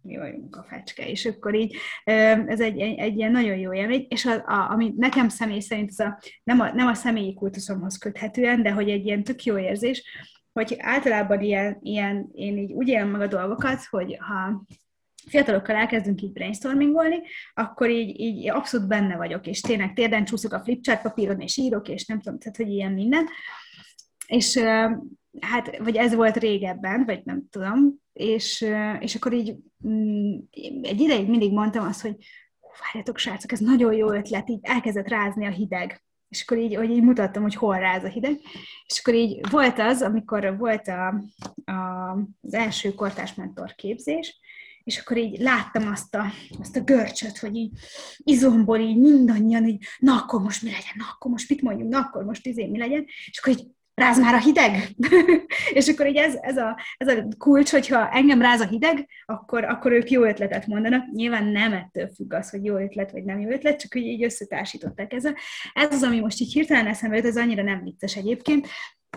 mi 0.02 0.16
vagyunk 0.16 0.56
a 0.56 0.66
fecske, 0.68 1.08
és 1.08 1.26
akkor 1.26 1.54
így 1.54 1.76
ez 2.46 2.60
egy, 2.60 2.78
egy, 2.80 2.98
egy 2.98 3.16
ilyen 3.16 3.32
nagyon 3.32 3.56
jó 3.56 3.74
élmény, 3.74 4.06
és 4.08 4.24
a, 4.24 4.34
a, 4.34 4.70
ami 4.70 4.94
nekem 4.96 5.28
személy 5.28 5.60
szerint 5.60 5.90
ez 5.90 5.98
a, 5.98 6.18
nem, 6.42 6.60
a, 6.60 6.72
nem 6.72 6.86
a 6.86 6.94
személyi 6.94 7.34
kultuszomhoz 7.34 7.98
köthetően, 7.98 8.62
de 8.62 8.70
hogy 8.70 8.90
egy 8.90 9.06
ilyen 9.06 9.24
tök 9.24 9.44
jó 9.44 9.58
érzés, 9.58 10.04
hogy 10.52 10.76
általában 10.78 11.40
ilyen, 11.40 11.78
ilyen 11.82 12.28
én 12.32 12.58
így 12.58 12.72
úgy 12.72 12.88
élem 12.88 13.08
meg 13.08 13.20
a 13.20 13.26
dolgokat, 13.26 13.84
hogy 13.90 14.16
ha 14.20 14.64
fiatalokkal 15.26 15.76
elkezdünk 15.76 16.22
így 16.22 16.32
brainstormingolni, 16.32 17.16
akkor 17.54 17.90
így, 17.90 18.20
így 18.20 18.50
abszolút 18.50 18.88
benne 18.88 19.16
vagyok, 19.16 19.46
és 19.46 19.60
tényleg 19.60 19.92
térden 19.92 20.24
csúszok 20.24 20.52
a 20.52 20.60
flipchart 20.60 21.02
papíron, 21.02 21.40
és 21.40 21.56
írok, 21.56 21.88
és 21.88 22.06
nem 22.06 22.20
tudom, 22.20 22.38
tehát, 22.38 22.56
hogy 22.56 22.68
ilyen 22.68 22.92
minden. 22.92 23.26
És 24.26 24.60
hát, 25.40 25.78
vagy 25.78 25.96
ez 25.96 26.14
volt 26.14 26.36
régebben, 26.36 27.04
vagy 27.04 27.20
nem 27.24 27.42
tudom, 27.50 27.94
és, 28.12 28.66
és 29.00 29.14
akkor 29.14 29.32
így 29.32 29.56
mm, 29.86 30.38
egy 30.82 31.00
ideig 31.00 31.28
mindig 31.28 31.52
mondtam 31.52 31.86
azt, 31.86 32.00
hogy 32.00 32.16
várjatok, 32.80 33.18
srácok, 33.18 33.52
ez 33.52 33.60
nagyon 33.60 33.92
jó 33.92 34.12
ötlet, 34.12 34.48
így 34.48 34.58
elkezdett 34.62 35.08
rázni 35.08 35.46
a 35.46 35.50
hideg. 35.50 36.02
És 36.28 36.42
akkor 36.42 36.58
így, 36.58 36.74
hogy 36.74 36.90
így 36.90 37.02
mutattam, 37.02 37.42
hogy 37.42 37.54
hol 37.54 37.78
ráz 37.78 38.04
a 38.04 38.08
hideg. 38.08 38.38
És 38.86 38.98
akkor 38.98 39.14
így 39.14 39.50
volt 39.50 39.78
az, 39.78 40.02
amikor 40.02 40.56
volt 40.58 40.88
a, 40.88 41.06
a, 41.72 42.10
az 42.40 42.54
első 42.54 42.94
kortás 42.94 43.34
mentor 43.34 43.74
képzés, 43.74 44.40
és 44.84 44.98
akkor 44.98 45.16
így 45.16 45.40
láttam 45.40 45.86
azt 45.88 46.14
a, 46.14 46.24
azt 46.60 46.76
a 46.76 46.80
görcsöt, 46.80 47.38
hogy 47.38 47.56
így 47.56 47.78
izomból 48.16 48.78
így 48.78 48.96
mindannyian 48.96 49.66
így, 49.66 49.84
na 49.98 50.16
akkor 50.16 50.40
most 50.42 50.62
mi 50.62 50.70
legyen, 50.70 50.94
na 50.96 51.04
akkor 51.12 51.30
most 51.30 51.48
mit 51.48 51.62
mondjunk, 51.62 51.92
na 51.92 51.98
akkor 51.98 52.24
most 52.24 52.46
izé 52.46 52.66
mi 52.66 52.78
legyen, 52.78 53.04
és 53.30 53.38
akkor 53.38 53.52
így 53.52 53.66
ráz 54.00 54.20
már 54.20 54.34
a 54.34 54.40
hideg. 54.40 54.88
és 55.78 55.88
akkor 55.88 56.06
így 56.06 56.16
ez, 56.16 56.34
ez, 56.40 56.56
a, 56.56 56.80
ez 56.96 57.08
a 57.08 57.24
kulcs, 57.38 57.70
hogyha 57.70 58.10
engem 58.10 58.40
ráz 58.40 58.60
a 58.60 58.66
hideg, 58.66 59.08
akkor, 59.26 59.64
akkor 59.64 59.92
ők 59.92 60.10
jó 60.10 60.24
ötletet 60.24 60.66
mondanak. 60.66 61.10
Nyilván 61.12 61.44
nem 61.44 61.72
ettől 61.72 62.10
függ 62.16 62.32
az, 62.32 62.50
hogy 62.50 62.64
jó 62.64 62.76
ötlet 62.76 63.10
vagy 63.10 63.24
nem 63.24 63.40
jó 63.40 63.48
ötlet, 63.48 63.80
csak 63.80 63.92
hogy 63.92 64.02
így 64.02 64.24
összetársították 64.24 65.12
ezzel. 65.12 65.34
Ez 65.72 65.94
az, 65.94 66.02
ami 66.02 66.20
most 66.20 66.40
így 66.40 66.52
hirtelen 66.52 66.86
eszembe 66.86 67.16
jut, 67.16 67.26
ez 67.26 67.36
annyira 67.36 67.62
nem 67.62 67.82
vicces 67.82 68.16
egyébként, 68.16 68.68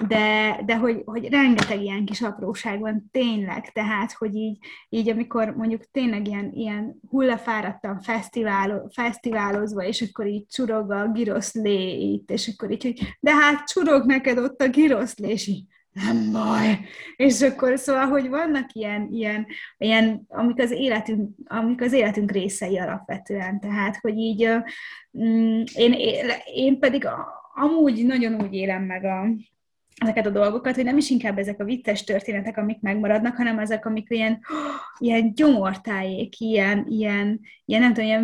de, 0.08 0.60
de 0.66 0.78
hogy, 0.78 1.02
hogy 1.06 1.30
rengeteg 1.30 1.82
ilyen 1.82 2.06
kis 2.06 2.22
apróság 2.22 2.80
van 2.80 3.10
tényleg, 3.12 3.72
tehát, 3.72 4.12
hogy 4.12 4.36
így, 4.36 4.58
így 4.90 5.10
amikor 5.10 5.56
mondjuk 5.56 5.92
tényleg 5.92 6.28
ilyen, 6.28 6.52
ilyen 6.54 7.00
hullafáradtan 7.10 8.00
fesztivál, 8.00 8.88
fesztiválozva, 8.92 9.84
és 9.84 10.02
akkor 10.02 10.28
így 10.28 10.48
csurog 10.48 10.92
a 10.92 11.12
giroszlé 11.12 12.12
itt, 12.12 12.32
és 12.32 12.48
akkor 12.54 12.72
így, 12.72 12.84
hogy 12.84 13.16
de 13.20 13.32
hát 13.32 13.68
csurog 13.68 14.06
neked 14.06 14.38
ott 14.38 14.62
a 14.62 14.70
giroszlé, 14.70 15.30
és 15.30 15.48
így, 15.48 15.64
nem 15.94 16.32
baj. 16.32 16.80
És 17.16 17.42
akkor 17.42 17.80
szóval, 17.80 18.06
hogy 18.06 18.30
vannak 18.30 18.74
ilyen, 18.74 19.08
ilyen, 19.12 19.48
ilyen 19.78 20.26
amik, 20.28 20.60
az 20.60 20.72
életünk, 20.72 21.30
amik 21.46 21.82
az 21.82 21.94
életünk 21.94 22.32
részei 22.32 22.80
alapvetően. 22.80 23.60
Tehát, 23.60 23.98
hogy 24.02 24.18
így 24.18 24.50
mm, 25.18 25.62
én, 25.76 25.96
én 26.54 26.80
pedig 26.80 27.08
amúgy 27.54 28.06
nagyon 28.06 28.42
úgy 28.42 28.54
élem 28.54 28.84
meg 28.84 29.04
a, 29.04 29.26
ezeket 29.96 30.26
a 30.26 30.30
dolgokat, 30.30 30.76
hogy 30.76 30.84
nem 30.84 30.98
is 30.98 31.10
inkább 31.10 31.38
ezek 31.38 31.60
a 31.60 31.64
vicces 31.64 32.04
történetek, 32.04 32.58
amik 32.58 32.80
megmaradnak, 32.82 33.36
hanem 33.36 33.60
ezek, 33.60 33.86
amik 33.86 34.10
ilyen, 34.10 34.40
ilyen 35.00 35.34
gyomortájék, 35.34 36.40
ilyen, 36.40 36.86
ilyen, 36.90 37.40
ilyen 37.66 37.82
nem 37.82 37.94
tudom, 37.94 38.10
ilyen 38.10 38.24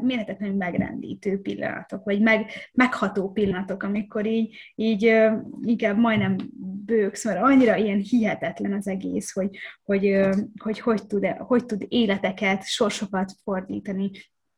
mérhetetlenül 0.00 0.56
megrendítő 0.56 1.40
pillanatok, 1.40 2.04
vagy 2.04 2.20
meg, 2.20 2.50
megható 2.72 3.32
pillanatok, 3.32 3.82
amikor 3.82 4.26
így, 4.26 4.56
így 4.74 5.14
inkább 5.62 5.98
majdnem 5.98 6.36
bőksz, 6.84 7.24
mert 7.24 7.42
annyira 7.42 7.76
ilyen 7.76 8.00
hihetetlen 8.00 8.72
az 8.72 8.88
egész, 8.88 9.32
hogy 9.32 9.48
hogy, 9.84 10.18
hogy, 10.62 10.80
hogy, 10.80 11.06
tud, 11.06 11.26
hogy 11.26 11.66
tud 11.66 11.84
életeket, 11.88 12.66
sorsokat 12.66 13.32
fordítani. 13.44 14.10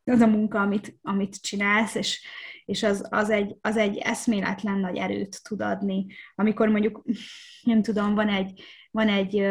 Az 0.05 0.21
a 0.21 0.27
munka, 0.27 0.61
amit, 0.61 0.99
amit 1.03 1.41
csinálsz, 1.41 1.95
és, 1.95 2.27
és 2.67 2.83
az, 2.83 3.07
az, 3.11 3.31
egy, 3.31 3.57
az 3.61 3.77
egy 3.77 3.97
eszméletlen 3.97 4.79
nagy 4.79 4.97
erőt 4.97 5.43
tud 5.43 5.61
adni. 5.61 6.07
Amikor 6.35 6.69
mondjuk, 6.69 7.03
nem 7.63 7.83
tudom, 7.83 8.15
van 8.15 8.29
egy, 8.29 8.63
van 8.91 9.09
egy 9.09 9.47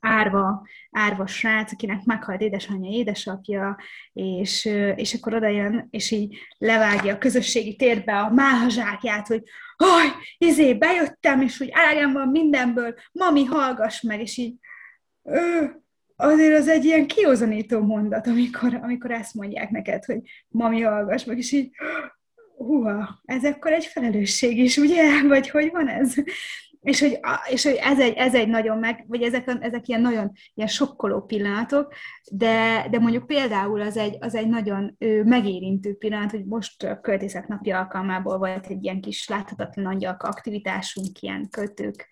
árva, 0.00 0.66
árva 0.90 1.26
srác, 1.26 1.72
akinek 1.72 2.04
meghalt 2.04 2.40
édesanyja, 2.40 2.90
édesapja, 2.90 3.78
és, 4.12 4.64
és 4.96 5.14
akkor 5.14 5.34
oda 5.34 5.48
jön, 5.48 5.86
és 5.90 6.10
így 6.10 6.36
levágja 6.58 7.14
a 7.14 7.18
közösségi 7.18 7.76
térbe 7.76 8.18
a 8.18 8.30
máhazsákját, 8.30 9.26
hogy 9.26 9.42
haj, 9.76 10.08
izé, 10.38 10.74
bejöttem, 10.74 11.40
és 11.40 11.60
úgy 11.60 11.70
elegem 11.72 12.12
van 12.12 12.28
mindenből, 12.28 12.94
mami, 13.12 13.44
hallgass 13.44 14.00
meg, 14.00 14.20
és 14.20 14.36
így 14.36 14.54
azért 16.16 16.58
az 16.58 16.68
egy 16.68 16.84
ilyen 16.84 17.06
kiozanító 17.06 17.80
mondat, 17.80 18.26
amikor, 18.26 18.74
amikor 18.74 19.10
ezt 19.10 19.34
mondják 19.34 19.70
neked, 19.70 20.04
hogy 20.04 20.20
mami, 20.48 20.80
hallgass 20.80 21.24
meg, 21.24 21.38
és 21.38 21.52
így 21.52 21.70
húha, 22.56 23.20
ez 23.24 23.44
akkor 23.44 23.72
egy 23.72 23.84
felelősség 23.84 24.58
is, 24.58 24.76
ugye? 24.76 25.02
Vagy 25.28 25.50
hogy 25.50 25.70
van 25.70 25.88
ez? 25.88 26.14
és 26.82 27.00
hogy, 27.00 27.20
és 27.50 27.64
hogy 27.64 27.78
ez, 27.82 28.00
egy, 28.00 28.14
ez 28.16 28.34
egy 28.34 28.48
nagyon 28.48 28.78
meg, 28.78 29.04
vagy 29.08 29.22
ezek, 29.22 29.56
ezek 29.60 29.88
ilyen 29.88 30.00
nagyon 30.00 30.32
ilyen 30.54 30.68
sokkoló 30.68 31.20
pillanatok, 31.20 31.94
de, 32.30 32.86
de 32.90 32.98
mondjuk 32.98 33.26
például 33.26 33.80
az 33.80 33.96
egy, 33.96 34.16
az 34.20 34.34
egy 34.34 34.48
nagyon 34.48 34.96
megérintő 35.24 35.94
pillanat, 35.94 36.30
hogy 36.30 36.44
most 36.44 37.00
költészet 37.00 37.48
napja 37.48 37.78
alkalmából 37.78 38.38
volt 38.38 38.66
egy 38.66 38.84
ilyen 38.84 39.00
kis 39.00 39.28
láthatatlan 39.28 39.86
angyalka 39.86 40.28
aktivitásunk, 40.28 41.20
ilyen 41.20 41.48
kötők, 41.50 42.08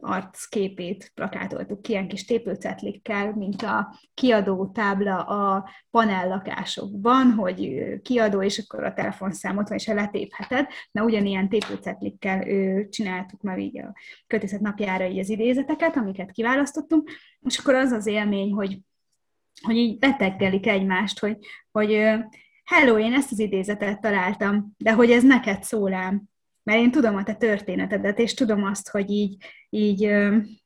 arcképét 0.00 1.10
plakátoltuk 1.14 1.88
ilyen 1.88 2.08
kis 2.08 2.24
tépőcetlikkel, 2.24 3.34
mint 3.34 3.62
a 3.62 3.94
kiadó 4.14 4.66
tábla 4.66 5.22
a 5.22 5.70
panellakásokban, 5.90 7.32
hogy 7.32 7.84
kiadó, 8.02 8.42
és 8.42 8.58
akkor 8.58 8.84
a 8.84 8.92
telefonszámot 8.92 9.68
van, 9.68 9.78
és 9.78 9.86
letépheted. 9.86 10.66
Na, 10.90 11.04
ugyanilyen 11.04 11.48
tépőcetlikkel 11.48 12.44
csináltuk 12.88 13.42
már 13.42 13.58
így 13.58 13.78
a 13.78 13.94
kötészet 14.26 14.60
napjára 14.60 15.06
így 15.06 15.18
az 15.18 15.28
idézeteket, 15.28 15.96
amiket 15.96 16.32
kiválasztottunk, 16.32 17.10
és 17.40 17.58
akkor 17.58 17.74
az 17.74 17.90
az 17.90 18.06
élmény, 18.06 18.52
hogy, 18.52 18.78
hogy 19.62 19.76
így 19.76 19.98
beteggelik 19.98 20.66
egymást, 20.66 21.18
hogy, 21.18 21.38
hogy 21.70 21.90
hello, 22.64 22.98
én 22.98 23.12
ezt 23.12 23.32
az 23.32 23.38
idézetet 23.38 24.00
találtam, 24.00 24.74
de 24.76 24.92
hogy 24.92 25.10
ez 25.10 25.22
neked 25.22 25.62
szólám, 25.62 26.22
mert 26.66 26.80
én 26.80 26.90
tudom 26.90 27.16
a 27.16 27.22
te 27.22 27.34
történetedet, 27.34 28.18
és 28.18 28.34
tudom 28.34 28.64
azt, 28.64 28.88
hogy 28.88 29.10
így, 29.10 29.36
így 29.70 30.04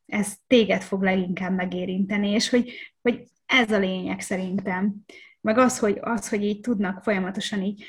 ez 0.05 0.35
téged 0.47 0.81
fog 0.81 1.03
leginkább 1.03 1.55
megérinteni, 1.55 2.29
és 2.29 2.49
hogy, 2.49 2.71
hogy 3.01 3.23
ez 3.45 3.71
a 3.71 3.77
lényeg 3.77 4.19
szerintem. 4.19 4.95
Meg 5.41 5.57
az, 5.57 5.79
hogy, 5.79 5.97
az, 6.01 6.29
hogy 6.29 6.43
így 6.43 6.59
tudnak 6.59 7.03
folyamatosan 7.03 7.61
így 7.61 7.83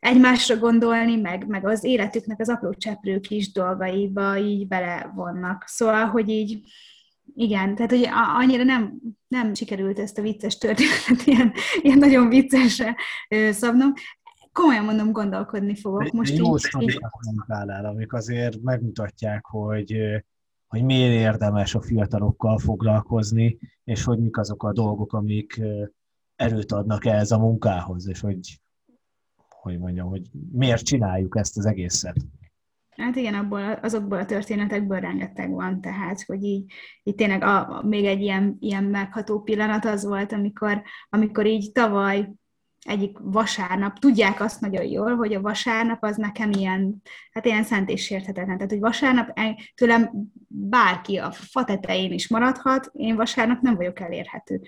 egymásra 0.00 0.56
gondolni, 0.56 1.16
meg, 1.16 1.46
meg 1.46 1.66
az 1.66 1.84
életüknek 1.84 2.40
az 2.40 2.48
apró 2.48 2.74
cseprő 2.74 3.20
kis 3.20 3.52
dolgaiba 3.52 4.38
így 4.38 4.66
bele 4.66 5.12
vannak. 5.14 5.64
Szóval, 5.66 6.06
hogy 6.06 6.28
így, 6.28 6.60
igen, 7.34 7.74
tehát 7.74 7.90
hogy 7.90 8.08
annyira 8.38 8.62
nem, 8.62 8.98
nem 9.28 9.54
sikerült 9.54 9.98
ezt 9.98 10.18
a 10.18 10.22
vicces 10.22 10.58
történetet 10.58 11.26
ilyen, 11.26 11.52
ilyen 11.82 11.98
nagyon 11.98 12.28
viccesre 12.28 12.96
szabnom 13.50 13.92
komolyan 14.56 14.84
mondom, 14.84 15.12
gondolkodni 15.12 15.76
fogok. 15.76 16.12
Most 16.12 16.36
Jó 16.36 16.56
sztorikat 16.56 17.10
amik 17.84 18.12
azért 18.12 18.62
megmutatják, 18.62 19.44
hogy, 19.44 19.96
hogy 20.66 20.84
miért 20.84 21.12
érdemes 21.12 21.74
a 21.74 21.82
fiatalokkal 21.82 22.58
foglalkozni, 22.58 23.58
és 23.84 24.04
hogy 24.04 24.18
mik 24.18 24.36
azok 24.36 24.62
a 24.62 24.72
dolgok, 24.72 25.12
amik 25.12 25.60
erőt 26.36 26.72
adnak 26.72 27.04
ehhez 27.04 27.30
a 27.30 27.38
munkához, 27.38 28.08
és 28.08 28.20
hogy, 28.20 28.60
hogy 29.48 29.78
mondjam, 29.78 30.08
hogy 30.08 30.22
miért 30.52 30.84
csináljuk 30.84 31.36
ezt 31.36 31.58
az 31.58 31.66
egészet. 31.66 32.16
Hát 32.90 33.16
igen, 33.16 33.34
abból, 33.34 33.72
azokból 33.72 34.18
a 34.18 34.24
történetekből 34.24 35.00
rengeteg 35.00 35.50
van, 35.50 35.80
tehát, 35.80 36.22
hogy 36.22 36.42
így, 36.42 36.72
így 37.02 37.14
tényleg 37.14 37.42
a, 37.42 37.82
még 37.82 38.04
egy 38.04 38.20
ilyen, 38.20 38.56
ilyen 38.60 38.84
megható 38.84 39.40
pillanat 39.40 39.84
az 39.84 40.04
volt, 40.04 40.32
amikor, 40.32 40.82
amikor 41.08 41.46
így 41.46 41.72
tavaly 41.72 42.28
egyik 42.80 43.18
vasárnap, 43.20 43.98
tudják 43.98 44.40
azt 44.40 44.60
nagyon 44.60 44.84
jól, 44.84 45.16
hogy 45.16 45.34
a 45.34 45.40
vasárnap 45.40 46.02
az 46.02 46.16
nekem 46.16 46.50
ilyen, 46.50 47.02
hát 47.32 47.46
ilyen 47.46 47.64
szent 47.64 47.90
és 47.90 48.04
sérthetetlen. 48.04 48.56
Tehát, 48.56 48.70
hogy 48.70 48.80
vasárnap 48.80 49.40
tőlem 49.74 50.10
bárki 50.48 51.16
a 51.16 51.30
fa 51.30 51.64
tetején 51.64 52.12
is 52.12 52.28
maradhat, 52.28 52.90
én 52.92 53.16
vasárnap 53.16 53.60
nem 53.60 53.74
vagyok 53.74 54.00
elérhető. 54.00 54.60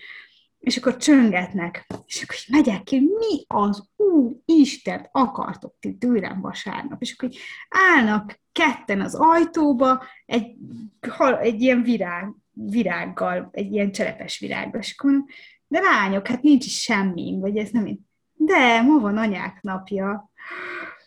És 0.59 0.76
akkor 0.76 0.96
csöngetnek, 0.96 1.86
és 2.06 2.22
akkor 2.22 2.36
megyek 2.48 2.82
ki, 2.82 2.98
mi 2.98 3.44
az 3.46 3.88
Ú, 3.96 4.42
Isten 4.44 5.09
akartok 5.12 5.74
ti 5.80 5.96
tőlem 5.96 6.40
vasárnap? 6.40 7.02
És 7.02 7.14
akkor 7.16 7.30
állnak 7.68 8.40
ketten 8.52 9.00
az 9.00 9.14
ajtóba, 9.14 10.04
egy, 10.26 10.56
egy 11.40 11.61
ilyen 11.61 11.82
virág, 11.82 12.34
virággal, 12.52 13.48
egy 13.52 13.72
ilyen 13.72 13.92
cserepes 13.92 14.38
virággal, 14.38 14.80
és 14.80 14.94
akkor 14.98 15.24
de 15.69 15.81
lányok, 15.81 16.27
hát 16.27 16.43
nincs 16.43 16.64
semmi, 16.64 17.39
vagy 17.41 17.57
ez 17.57 17.71
nem 17.71 17.87
így 17.87 17.99
de 18.39 18.83
ma 18.83 18.99
van 18.99 19.16
anyák 19.16 19.59
napja. 19.62 20.31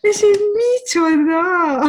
És 0.00 0.22
én 0.22 0.38
micsoda? 0.54 1.80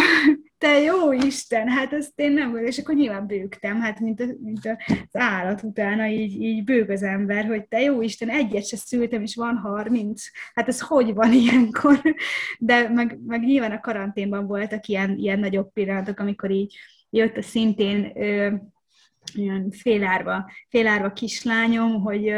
Te 0.57 0.79
jó 0.79 1.11
Isten, 1.11 1.67
hát 1.69 1.93
ezt 1.93 2.11
én 2.15 2.31
nem 2.31 2.57
és 2.57 2.77
akkor 2.77 2.95
nyilván 2.95 3.27
bőgtem, 3.27 3.81
hát 3.81 3.99
mint, 3.99 4.19
a, 4.19 4.25
mint 4.41 4.59
az 4.65 5.21
állat 5.21 5.63
utána, 5.63 6.07
így, 6.07 6.41
így 6.41 6.63
bőg 6.63 6.89
az 6.89 7.03
ember, 7.03 7.45
hogy 7.45 7.67
te 7.67 7.81
jó 7.81 8.01
Isten, 8.01 8.29
egyet 8.29 8.67
se 8.67 8.77
szültem, 8.77 9.21
és 9.21 9.35
van 9.35 9.57
harminc. 9.57 10.23
Hát 10.53 10.67
ez 10.67 10.79
hogy 10.79 11.13
van 11.13 11.33
ilyenkor? 11.33 12.01
De 12.59 12.89
meg, 12.89 13.19
meg 13.25 13.43
nyilván 13.43 13.71
a 13.71 13.79
karanténban 13.79 14.47
voltak 14.47 14.87
ilyen, 14.87 15.17
ilyen 15.17 15.39
nagyobb 15.39 15.71
pillanatok, 15.73 16.19
amikor 16.19 16.51
így 16.51 16.75
jött 17.09 17.37
a 17.37 17.41
szintén 17.41 18.11
ilyen 19.35 19.71
félárva, 19.71 20.51
félárva 20.69 21.13
kislányom, 21.13 22.01
hogy, 22.01 22.33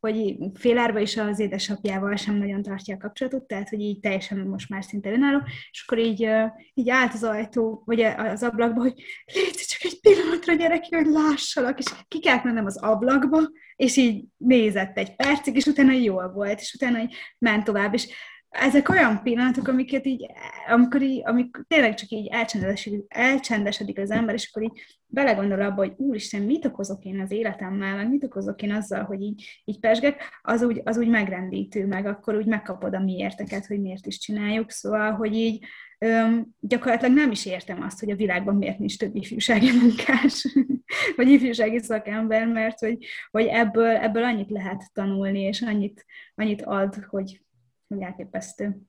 hogy 0.00 0.36
félárva 0.54 0.98
is 0.98 1.16
az 1.16 1.38
édesapjával 1.38 2.16
sem 2.16 2.34
nagyon 2.34 2.62
tartja 2.62 2.94
a 2.94 2.98
kapcsolatot, 2.98 3.46
tehát 3.46 3.68
hogy 3.68 3.80
így 3.80 4.00
teljesen 4.00 4.38
most 4.38 4.68
már 4.68 4.84
szinte 4.84 5.12
önálló, 5.12 5.40
és 5.70 5.84
akkor 5.86 5.98
így, 5.98 6.28
így 6.74 6.90
állt 6.90 7.12
az 7.12 7.24
ajtó, 7.24 7.82
vagy 7.86 8.00
az 8.00 8.42
ablakba, 8.42 8.80
hogy 8.80 8.94
légy 9.34 9.54
csak 9.54 9.92
egy 9.92 10.00
pillanatra 10.00 10.54
gyerek, 10.54 10.84
hogy 10.88 11.06
lássalak, 11.06 11.78
és 11.78 11.86
ki 12.08 12.20
kellett 12.20 12.44
mennem 12.44 12.66
az 12.66 12.82
ablakba, 12.82 13.40
és 13.76 13.96
így 13.96 14.24
nézett 14.36 14.98
egy 14.98 15.16
percig, 15.16 15.56
és 15.56 15.66
utána 15.66 15.92
jól 15.92 16.32
volt, 16.32 16.60
és 16.60 16.74
utána 16.74 17.00
így 17.00 17.14
ment 17.38 17.64
tovább, 17.64 17.94
és 17.94 18.08
ezek 18.54 18.88
olyan 18.88 19.22
pillanatok, 19.22 19.68
amiket 19.68 20.06
így, 20.06 20.26
amikor 20.68 21.02
így, 21.02 21.22
amikor 21.24 21.64
tényleg 21.68 21.94
csak 21.94 22.08
így 22.08 22.26
elcsendesedik, 22.26 23.04
elcsendesedik 23.08 23.98
az 23.98 24.10
ember, 24.10 24.34
és 24.34 24.50
akkor 24.52 24.62
így 24.62 24.82
belegondol 25.06 25.60
abba, 25.60 25.74
hogy 25.74 25.92
úristen, 25.96 26.42
mit 26.42 26.64
okozok 26.64 27.04
én 27.04 27.20
az 27.20 27.30
életemmel, 27.30 27.96
meg 27.96 28.08
mit 28.08 28.24
okozok 28.24 28.62
én 28.62 28.72
azzal, 28.72 29.02
hogy 29.02 29.20
így, 29.20 29.62
így 29.64 29.80
pesgek, 29.80 30.22
az 30.42 30.62
úgy, 30.62 30.80
az 30.84 30.98
úgy 30.98 31.08
megrendítő, 31.08 31.86
meg 31.86 32.06
akkor 32.06 32.36
úgy 32.36 32.46
megkapod 32.46 32.94
a 32.94 33.00
miérteket, 33.00 33.66
hogy 33.66 33.80
miért 33.80 34.06
is 34.06 34.18
csináljuk, 34.18 34.70
szóval, 34.70 35.12
hogy 35.12 35.34
így 35.34 35.64
öm, 35.98 36.46
gyakorlatilag 36.60 37.14
nem 37.14 37.30
is 37.30 37.46
értem 37.46 37.82
azt, 37.82 38.00
hogy 38.00 38.10
a 38.10 38.16
világban 38.16 38.56
miért 38.56 38.78
nincs 38.78 38.98
több 38.98 39.16
ifjúsági 39.16 39.70
munkás, 39.80 40.46
vagy 41.16 41.28
ifjúsági 41.28 41.78
szakember, 41.78 42.46
mert 42.46 42.78
hogy, 42.78 42.98
hogy 43.30 43.46
ebből, 43.46 43.96
ebből 43.96 44.24
annyit 44.24 44.50
lehet 44.50 44.92
tanulni, 44.92 45.40
és 45.40 45.62
annyit, 45.62 46.04
annyit 46.34 46.62
ad, 46.62 46.94
hogy 46.94 47.43
hogy 47.88 48.00
elképesztő. 48.00 48.82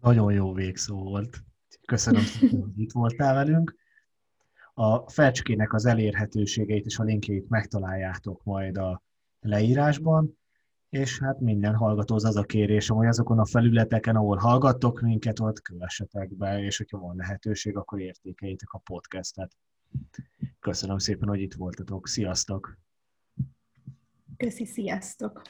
Nagyon 0.00 0.32
jó 0.32 0.52
végszó 0.52 1.02
volt. 1.02 1.42
Köszönöm 1.86 2.22
szépen, 2.22 2.60
hogy 2.60 2.80
itt 2.80 2.92
voltál 2.92 3.34
velünk. 3.34 3.74
A 4.74 5.10
fecskének 5.10 5.72
az 5.72 5.86
elérhetőségeit 5.86 6.84
és 6.84 6.98
a 6.98 7.02
linkjeit 7.02 7.48
megtaláljátok 7.48 8.44
majd 8.44 8.76
a 8.76 9.02
leírásban, 9.40 10.38
és 10.88 11.18
hát 11.18 11.40
minden 11.40 11.74
hallgatóz 11.74 12.24
az 12.24 12.36
a 12.36 12.42
kérésem, 12.42 12.96
hogy 12.96 13.06
azokon 13.06 13.38
a 13.38 13.46
felületeken, 13.46 14.16
ahol 14.16 14.36
hallgattok 14.36 15.00
minket, 15.00 15.40
ott 15.40 15.60
kövessetek 15.60 16.34
be, 16.34 16.62
és 16.62 16.76
hogyha 16.76 16.98
van 16.98 17.16
lehetőség, 17.16 17.76
akkor 17.76 18.00
értékeljétek 18.00 18.72
a 18.72 18.78
podcastet. 18.78 19.56
Köszönöm 20.60 20.98
szépen, 20.98 21.28
hogy 21.28 21.40
itt 21.40 21.54
voltatok. 21.54 22.08
Sziasztok! 22.08 22.78
Köszi, 24.36 24.64
sziasztok! 24.64 25.42